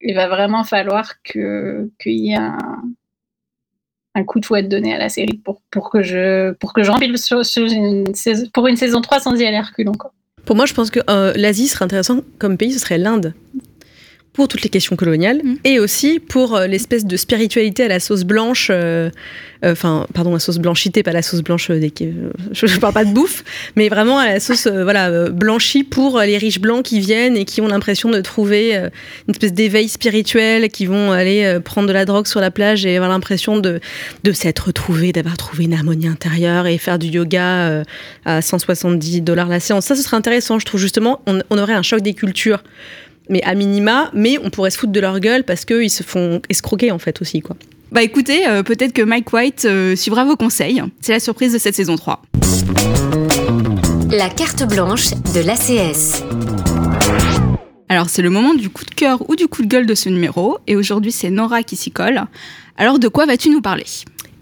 il 0.01 0.15
va 0.15 0.27
vraiment 0.27 0.63
falloir 0.63 1.21
qu'il 1.23 1.89
y 2.05 2.31
ait 2.31 2.35
un, 2.35 2.81
un 4.15 4.23
coup 4.23 4.39
de 4.39 4.45
fouet 4.45 4.63
donné 4.63 4.93
à 4.93 4.97
la 4.97 5.09
série 5.09 5.37
pour, 5.37 5.61
pour 5.71 5.89
que 5.89 6.01
je 6.01 6.51
pour 6.53 6.73
que 6.73 6.83
je 6.83 6.91
rempile 6.91 7.17
sur, 7.17 7.45
sur 7.45 7.63
une 7.63 8.13
saison, 8.15 8.47
pour 8.53 8.67
une 8.67 8.77
saison 8.77 9.01
3 9.01 9.19
sans 9.21 9.35
y 9.35 9.45
aller 9.45 9.59
reculons. 9.59 9.93
Pour 10.45 10.55
moi, 10.55 10.65
je 10.65 10.73
pense 10.73 10.91
que 10.91 10.99
euh, 11.09 11.33
l'Asie 11.35 11.67
serait 11.67 11.85
intéressant 11.85 12.21
comme 12.37 12.57
pays, 12.57 12.71
ce 12.71 12.79
serait 12.79 12.97
l'Inde. 12.97 13.33
Pour 14.35 14.47
toutes 14.47 14.63
les 14.63 14.69
questions 14.69 14.95
coloniales 14.95 15.25
Mm. 15.43 15.55
et 15.63 15.79
aussi 15.79 16.19
pour 16.19 16.55
euh, 16.55 16.67
l'espèce 16.67 17.05
de 17.05 17.17
spiritualité 17.17 17.83
à 17.83 17.87
la 17.87 17.99
sauce 17.99 18.23
blanche, 18.23 18.69
euh, 18.71 19.09
euh, 19.63 19.71
enfin, 19.71 20.07
pardon, 20.13 20.33
la 20.33 20.39
sauce 20.39 20.57
blanchité, 20.57 21.03
pas 21.03 21.11
la 21.11 21.21
sauce 21.21 21.41
blanche 21.41 21.71
des. 21.71 21.91
je, 22.51 22.67
je 22.67 22.79
parle 22.79 22.93
pas 22.93 23.05
de 23.05 23.13
bouffe, 23.13 23.43
mais 23.75 23.89
vraiment 23.89 24.19
à 24.19 24.25
la 24.25 24.39
sauce 24.39 24.67
voilà, 24.67 25.29
blanchie 25.29 25.83
pour 25.83 26.19
les 26.19 26.37
riches 26.37 26.59
blancs 26.59 26.83
qui 26.83 26.99
viennent 26.99 27.37
et 27.37 27.45
qui 27.45 27.61
ont 27.61 27.67
l'impression 27.67 28.09
de 28.09 28.21
trouver 28.21 28.75
une 28.75 29.31
espèce 29.31 29.53
d'éveil 29.53 29.87
spirituel, 29.87 30.69
qui 30.69 30.85
vont 30.85 31.11
aller 31.11 31.59
prendre 31.63 31.87
de 31.87 31.93
la 31.93 32.05
drogue 32.05 32.27
sur 32.27 32.41
la 32.41 32.51
plage 32.51 32.85
et 32.85 32.95
avoir 32.95 33.09
l'impression 33.09 33.57
de, 33.57 33.79
de 34.23 34.31
s'être 34.31 34.67
retrouvés, 34.67 35.11
d'avoir 35.11 35.37
trouvé 35.37 35.65
une 35.65 35.73
harmonie 35.73 36.07
intérieure 36.07 36.67
et 36.67 36.77
faire 36.77 36.99
du 36.99 37.07
yoga 37.07 37.83
à 38.25 38.41
170 38.41 39.21
dollars 39.21 39.47
la 39.47 39.59
séance. 39.59 39.85
Ça, 39.85 39.95
ce 39.95 40.03
serait 40.03 40.17
intéressant, 40.17 40.59
je 40.59 40.65
trouve 40.65 40.79
justement. 40.79 41.21
On, 41.25 41.39
on 41.49 41.57
aurait 41.57 41.73
un 41.73 41.83
choc 41.83 42.01
des 42.01 42.13
cultures 42.13 42.63
mais 43.29 43.41
à 43.43 43.55
minima, 43.55 44.09
mais 44.13 44.37
on 44.43 44.49
pourrait 44.49 44.71
se 44.71 44.77
foutre 44.77 44.91
de 44.91 44.99
leur 44.99 45.19
gueule 45.19 45.43
parce 45.43 45.65
qu'ils 45.65 45.89
se 45.89 46.03
font 46.03 46.41
escroquer 46.49 46.91
en 46.91 46.99
fait 46.99 47.21
aussi 47.21 47.41
quoi. 47.41 47.55
Bah 47.91 48.03
écoutez, 48.03 48.47
euh, 48.47 48.63
peut-être 48.63 48.93
que 48.93 49.01
Mike 49.01 49.31
White 49.31 49.65
euh, 49.65 49.95
suivra 49.95 50.25
vos 50.25 50.35
conseils. 50.35 50.81
C'est 51.01 51.13
la 51.13 51.19
surprise 51.19 51.53
de 51.53 51.57
cette 51.57 51.75
saison 51.75 51.95
3. 51.95 52.21
La 54.11 54.29
carte 54.29 54.67
blanche 54.67 55.11
de 55.33 55.39
l'ACS. 55.39 56.23
Alors 57.87 58.09
c'est 58.09 58.21
le 58.21 58.29
moment 58.29 58.53
du 58.53 58.69
coup 58.69 58.83
de 58.83 58.93
cœur 58.93 59.29
ou 59.29 59.35
du 59.35 59.47
coup 59.47 59.61
de 59.61 59.67
gueule 59.67 59.85
de 59.85 59.95
ce 59.95 60.09
numéro, 60.09 60.57
et 60.67 60.75
aujourd'hui 60.75 61.11
c'est 61.11 61.29
Nora 61.29 61.63
qui 61.63 61.75
s'y 61.75 61.91
colle. 61.91 62.23
Alors 62.77 62.99
de 62.99 63.07
quoi 63.07 63.25
vas-tu 63.25 63.49
nous 63.49 63.61
parler? 63.61 63.85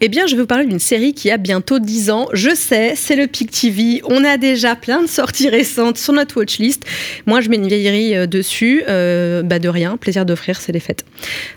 Eh 0.05 0.09
bien, 0.09 0.27
je 0.27 0.35
vais 0.35 0.41
vous 0.41 0.47
parler 0.47 0.65
d'une 0.65 0.79
série 0.79 1.13
qui 1.13 1.31
a 1.31 1.37
bientôt 1.37 1.79
10 1.79 2.09
ans. 2.09 2.27
Je 2.33 2.53
sais, 2.53 2.91
c'est 2.97 3.15
le 3.15 3.25
Pic 3.25 3.49
TV. 3.49 4.01
On 4.03 4.25
a 4.25 4.35
déjà 4.35 4.75
plein 4.75 5.01
de 5.01 5.07
sorties 5.07 5.47
récentes 5.47 5.97
sur 5.97 6.11
notre 6.11 6.35
watchlist. 6.35 6.83
Moi, 7.25 7.39
je 7.39 7.47
mets 7.47 7.55
une 7.55 7.69
vieillerie 7.69 8.13
euh, 8.13 8.27
dessus. 8.27 8.83
Euh, 8.89 9.43
bah 9.43 9.59
de 9.59 9.69
rien, 9.69 9.95
plaisir 9.95 10.25
d'offrir, 10.25 10.59
c'est 10.59 10.73
les 10.73 10.81
fêtes. 10.81 11.05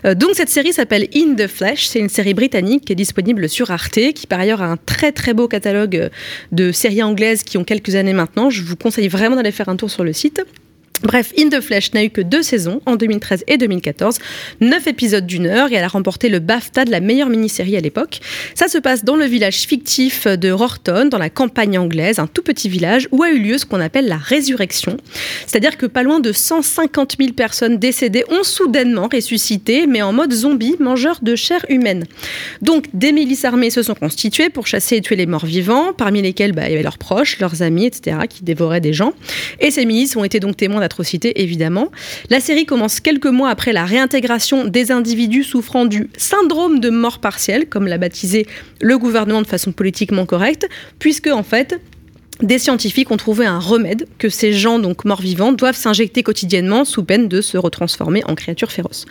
Euh, 0.05 0.15
donc, 0.15 0.29
cette 0.35 0.47
série 0.47 0.71
s'appelle 0.71 1.09
In 1.13 1.35
the 1.35 1.47
Flesh. 1.47 1.87
C'est 1.87 1.99
une 1.99 2.07
série 2.07 2.33
britannique 2.33 2.85
qui 2.85 2.93
est 2.93 2.95
disponible 2.95 3.49
sur 3.49 3.69
Arte, 3.69 4.13
qui 4.15 4.27
par 4.27 4.39
ailleurs 4.39 4.61
a 4.61 4.67
un 4.67 4.77
très 4.77 5.11
très 5.11 5.33
beau 5.33 5.49
catalogue 5.49 5.97
euh, 5.97 6.09
de 6.53 6.71
séries 6.71 7.03
anglaises 7.03 7.43
qui 7.43 7.57
ont 7.57 7.65
quelques 7.65 7.95
années 7.95 8.13
maintenant. 8.13 8.49
Je 8.49 8.63
vous 8.63 8.77
conseille 8.77 9.09
vraiment 9.09 9.35
d'aller 9.35 9.51
faire 9.51 9.67
un 9.67 9.75
tour 9.75 9.91
sur 9.91 10.05
le 10.05 10.13
site. 10.13 10.41
Bref, 11.03 11.31
In 11.37 11.49
the 11.49 11.61
Flesh 11.61 11.93
n'a 11.93 12.03
eu 12.03 12.09
que 12.09 12.21
deux 12.21 12.41
saisons, 12.41 12.81
en 12.85 12.95
2013 12.95 13.43
et 13.47 13.57
2014, 13.57 14.17
neuf 14.61 14.87
épisodes 14.87 15.25
d'une 15.25 15.45
heure, 15.45 15.71
et 15.71 15.75
elle 15.75 15.83
a 15.83 15.87
remporté 15.87 16.29
le 16.29 16.39
BAFTA 16.39 16.85
de 16.85 16.91
la 16.91 16.99
meilleure 16.99 17.29
mini-série 17.29 17.77
à 17.77 17.79
l'époque. 17.79 18.19
Ça 18.55 18.67
se 18.67 18.77
passe 18.77 19.03
dans 19.03 19.15
le 19.15 19.25
village 19.25 19.59
fictif 19.67 20.25
de 20.27 20.49
Rorton, 20.49 21.07
dans 21.09 21.17
la 21.17 21.29
campagne 21.29 21.77
anglaise, 21.77 22.19
un 22.19 22.27
tout 22.27 22.41
petit 22.41 22.67
village 22.67 23.07
où 23.11 23.21
a 23.23 23.29
eu 23.29 23.39
lieu 23.39 23.57
ce 23.57 23.65
qu'on 23.65 23.79
appelle 23.79 24.07
la 24.07 24.17
résurrection. 24.17 24.97
C'est-à-dire 25.45 25.77
que 25.77 25.85
pas 25.85 26.03
loin 26.03 26.19
de 26.19 26.31
150 26.31 27.15
000 27.19 27.33
personnes 27.33 27.77
décédées 27.77 28.23
ont 28.29 28.43
soudainement 28.43 29.07
ressuscité, 29.11 29.85
mais 29.85 30.01
en 30.01 30.13
mode 30.13 30.33
zombie, 30.33 30.75
mangeur 30.79 31.19
de 31.21 31.35
chair 31.35 31.65
humaine. 31.69 32.05
Donc, 32.61 32.85
des 32.93 33.11
milices 33.11 33.45
armées 33.45 33.69
se 33.69 33.83
sont 33.83 33.95
constituées 33.95 34.49
pour 34.49 34.65
chasser 34.67 34.97
et 34.97 35.01
tuer 35.01 35.15
les 35.15 35.25
morts 35.25 35.45
vivants, 35.45 35.93
parmi 35.93 36.21
lesquels 36.21 36.53
bah, 36.53 36.63
il 36.67 36.71
y 36.71 36.73
avait 36.73 36.83
leurs 36.83 36.97
proches, 36.97 37.39
leurs 37.39 37.61
amis, 37.61 37.85
etc., 37.85 38.17
qui 38.29 38.43
dévoraient 38.43 38.81
des 38.81 38.93
gens. 38.93 39.13
Et 39.59 39.71
ces 39.71 39.85
milices 39.85 40.15
ont 40.15 40.23
été 40.23 40.39
donc 40.39 40.57
témoins 40.57 40.79
d'atrocités, 40.87 41.41
évidemment. 41.41 41.91
La 42.29 42.39
série 42.39 42.65
commence 42.65 43.01
quelques 43.01 43.27
mois 43.27 43.49
après 43.49 43.73
la 43.73 43.83
réintégration 43.83 44.65
des 44.65 44.91
individus 44.91 45.43
souffrant 45.43 45.85
du 45.85 46.09
syndrome 46.17 46.79
de 46.79 46.89
mort 46.89 47.19
partielle, 47.19 47.67
comme 47.67 47.87
l'a 47.87 47.97
baptisé 47.97 48.47
le 48.79 48.97
gouvernement 48.97 49.41
de 49.41 49.47
façon 49.47 49.73
politiquement 49.73 50.25
correcte, 50.25 50.67
puisque 50.97 51.27
en 51.27 51.43
fait, 51.43 51.79
des 52.41 52.59
scientifiques 52.59 53.11
ont 53.11 53.17
trouvé 53.17 53.45
un 53.45 53.59
remède 53.59 54.07
que 54.17 54.29
ces 54.29 54.53
gens, 54.53 54.79
donc 54.79 55.05
morts-vivants, 55.05 55.51
doivent 55.51 55.75
s'injecter 55.75 56.23
quotidiennement 56.23 56.85
sous 56.85 57.03
peine 57.03 57.27
de 57.27 57.41
se 57.41 57.57
retransformer 57.57 58.23
en 58.25 58.35
créatures 58.35 58.71
féroces. 58.71 59.05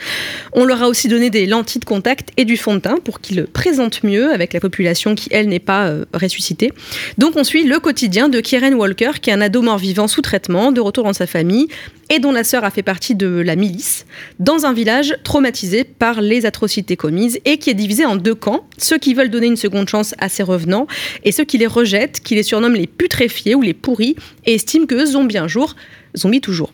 On 0.53 0.65
leur 0.65 0.83
a 0.83 0.89
aussi 0.89 1.09
donné 1.09 1.31
des 1.31 1.47
lentilles 1.47 1.81
de 1.81 1.85
contact 1.85 2.31
et 2.37 2.45
du 2.45 2.57
fond 2.57 2.75
de 2.75 2.81
teint 2.81 2.99
pour 3.03 3.21
qu'ils 3.21 3.37
le 3.37 3.47
présentent 3.47 4.03
mieux 4.03 4.33
avec 4.33 4.53
la 4.53 4.61
population 4.61 5.15
qui, 5.15 5.29
elle, 5.33 5.49
n'est 5.49 5.59
pas 5.59 5.87
euh, 5.87 6.05
ressuscitée. 6.15 6.73
Donc 7.19 7.37
on 7.37 7.45
suit 7.45 7.65
le 7.65 7.79
quotidien 7.81 8.29
de 8.29 8.41
Kieran 8.41 8.73
Walker, 8.73 9.13
qui 9.21 9.31
est 9.31 9.33
un 9.33 9.41
ado 9.41 9.63
mort-vivant 9.63 10.09
sous 10.09 10.23
traitement, 10.23 10.73
de 10.73 10.81
retour 10.81 11.05
dans 11.05 11.13
sa 11.13 11.27
famille, 11.27 11.69
et 12.11 12.19
dont 12.19 12.33
la 12.33 12.45
sœur 12.45 12.65
a 12.65 12.71
fait 12.71 12.83
partie 12.83 13.15
de 13.15 13.27
la 13.27 13.57
milice, 13.57 14.07
dans 14.39 14.67
un 14.67 14.73
village 14.73 15.17
traumatisé 15.25 15.85
par 15.85 16.21
les 16.21 16.47
atrocités 16.47 16.97
commises 16.97 17.41
et 17.45 17.59
qui 17.59 17.71
est 17.71 17.75
divisé 17.75 18.05
en 18.05 18.17
deux 18.17 18.35
camps, 18.35 18.67
ceux 18.79 18.99
qui 18.99 19.15
veulent 19.15 19.31
donner 19.31 19.47
une 19.47 19.57
seconde 19.57 19.89
chance 19.89 20.15
à 20.19 20.29
ses 20.29 20.43
revenants 20.43 20.87
et 21.25 21.33
ceux 21.33 21.45
qui 21.45 21.59
les 21.59 21.67
rejettent, 21.67 22.21
qui 22.21 22.35
les 22.35 22.43
surnomment 22.43 22.77
les 22.77 22.87
putréfiés 22.87 23.55
ou 23.55 23.63
les 23.63 23.75
pourris 23.75 24.17
et 24.45 24.55
estiment 24.55 24.87
que 24.87 25.05
zombie 25.05 25.39
un 25.39 25.49
jour, 25.49 25.75
zombie 26.17 26.41
toujours. 26.41 26.73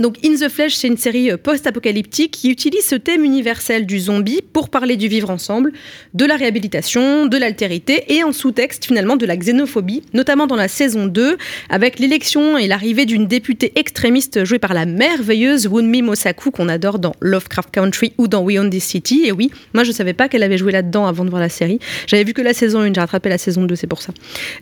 Donc 0.00 0.16
In 0.24 0.34
the 0.34 0.48
Flesh, 0.48 0.74
c'est 0.74 0.88
une 0.88 0.96
série 0.96 1.30
euh, 1.30 1.36
post-apocalyptique 1.36 2.32
qui 2.32 2.50
utilise 2.50 2.84
ce 2.84 2.96
thème 2.96 3.24
universel 3.24 3.86
du 3.86 4.00
zombie 4.00 4.40
pour 4.52 4.68
parler 4.68 4.96
du 4.96 5.06
vivre 5.06 5.30
ensemble, 5.30 5.72
de 6.14 6.24
la 6.24 6.34
réhabilitation, 6.34 7.26
de 7.26 7.36
l'altérité 7.36 8.04
et 8.08 8.24
en 8.24 8.32
sous-texte 8.32 8.86
finalement 8.86 9.16
de 9.16 9.24
la 9.24 9.36
xénophobie, 9.36 10.02
notamment 10.12 10.48
dans 10.48 10.56
la 10.56 10.66
saison 10.66 11.06
2 11.06 11.36
avec 11.70 12.00
l'élection 12.00 12.58
et 12.58 12.66
l'arrivée 12.66 13.06
d'une 13.06 13.28
députée 13.28 13.70
extrémiste 13.76 14.44
jouée 14.44 14.58
par 14.58 14.74
la 14.74 14.84
merveilleuse 14.84 15.68
Wunmi 15.68 16.02
Mosaku 16.02 16.50
qu'on 16.50 16.68
adore 16.68 16.98
dans 16.98 17.14
Lovecraft 17.20 17.70
Country 17.70 18.14
ou 18.18 18.26
dans 18.26 18.42
We 18.42 18.58
Own 18.58 18.70
This 18.70 18.84
City. 18.84 19.22
Et 19.26 19.32
oui, 19.32 19.52
moi 19.74 19.84
je 19.84 19.92
savais 19.92 20.12
pas 20.12 20.28
qu'elle 20.28 20.42
avait 20.42 20.58
joué 20.58 20.72
là-dedans 20.72 21.06
avant 21.06 21.24
de 21.24 21.30
voir 21.30 21.40
la 21.40 21.48
série. 21.48 21.78
J'avais 22.08 22.24
vu 22.24 22.32
que 22.32 22.42
la 22.42 22.52
saison 22.52 22.80
1, 22.80 22.94
j'ai 22.94 23.00
rattrapé 23.00 23.28
la 23.28 23.38
saison 23.38 23.62
2, 23.62 23.76
c'est 23.76 23.86
pour 23.86 24.02
ça. 24.02 24.12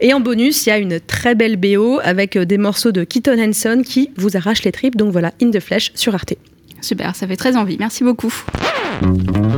Et 0.02 0.12
en 0.12 0.20
bonus, 0.20 0.66
il 0.66 0.68
y 0.68 0.72
a 0.72 0.78
une 0.78 1.00
très 1.00 1.34
belle 1.34 1.56
BO 1.56 2.00
avec 2.04 2.36
euh, 2.36 2.44
des 2.44 2.58
morceaux 2.58 2.92
de 2.92 3.04
Keaton 3.04 3.38
Henson 3.38 3.82
qui 3.82 4.10
vous 4.16 4.36
arrachent 4.36 4.64
les 4.64 4.72
tripes. 4.72 4.96
Donc 4.96 5.10
voilà, 5.10 5.21
In 5.42 5.50
the 5.50 5.60
Flesh 5.60 5.92
sur 5.94 6.14
Arte. 6.14 6.34
Super, 6.80 7.14
ça 7.14 7.26
fait 7.26 7.36
très 7.36 7.56
envie. 7.56 7.76
Merci 7.78 8.02
beaucoup. 8.02 8.32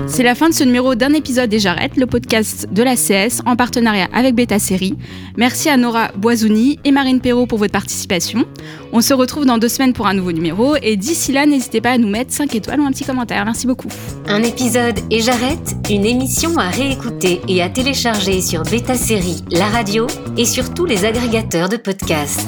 C'est 0.06 0.22
la 0.22 0.34
fin 0.34 0.48
de 0.48 0.54
ce 0.54 0.64
numéro 0.64 0.94
d'un 0.94 1.12
épisode 1.12 1.52
et 1.52 1.58
j'arrête, 1.58 1.96
le 1.96 2.06
podcast 2.06 2.68
de 2.70 2.82
la 2.82 2.94
CS 2.94 3.40
en 3.46 3.56
partenariat 3.56 4.08
avec 4.12 4.34
Beta 4.34 4.58
Série. 4.58 4.94
Merci 5.36 5.68
à 5.68 5.76
Nora 5.76 6.12
Boisouni 6.16 6.78
et 6.84 6.92
Marine 6.92 7.20
Perrault 7.20 7.46
pour 7.46 7.58
votre 7.58 7.72
participation. 7.72 8.44
On 8.92 9.00
se 9.00 9.12
retrouve 9.14 9.46
dans 9.46 9.58
deux 9.58 9.68
semaines 9.68 9.92
pour 9.92 10.06
un 10.06 10.14
nouveau 10.14 10.32
numéro 10.32 10.76
et 10.82 10.96
d'ici 10.96 11.32
là, 11.32 11.46
n'hésitez 11.46 11.80
pas 11.80 11.92
à 11.92 11.98
nous 11.98 12.08
mettre 12.08 12.32
5 12.32 12.54
étoiles 12.54 12.80
ou 12.80 12.84
un 12.84 12.92
petit 12.92 13.04
commentaire. 13.04 13.44
Merci 13.44 13.66
beaucoup. 13.66 13.88
Un 14.26 14.42
épisode 14.42 14.98
et 15.10 15.20
j'arrête, 15.20 15.74
une 15.90 16.04
émission 16.04 16.56
à 16.58 16.68
réécouter 16.68 17.40
et 17.48 17.62
à 17.62 17.68
télécharger 17.68 18.40
sur 18.40 18.62
Beta 18.62 18.94
Série, 18.94 19.42
la 19.50 19.66
radio 19.66 20.06
et 20.36 20.44
sur 20.44 20.74
tous 20.74 20.84
les 20.84 21.04
agrégateurs 21.04 21.68
de 21.68 21.76
podcasts. 21.76 22.46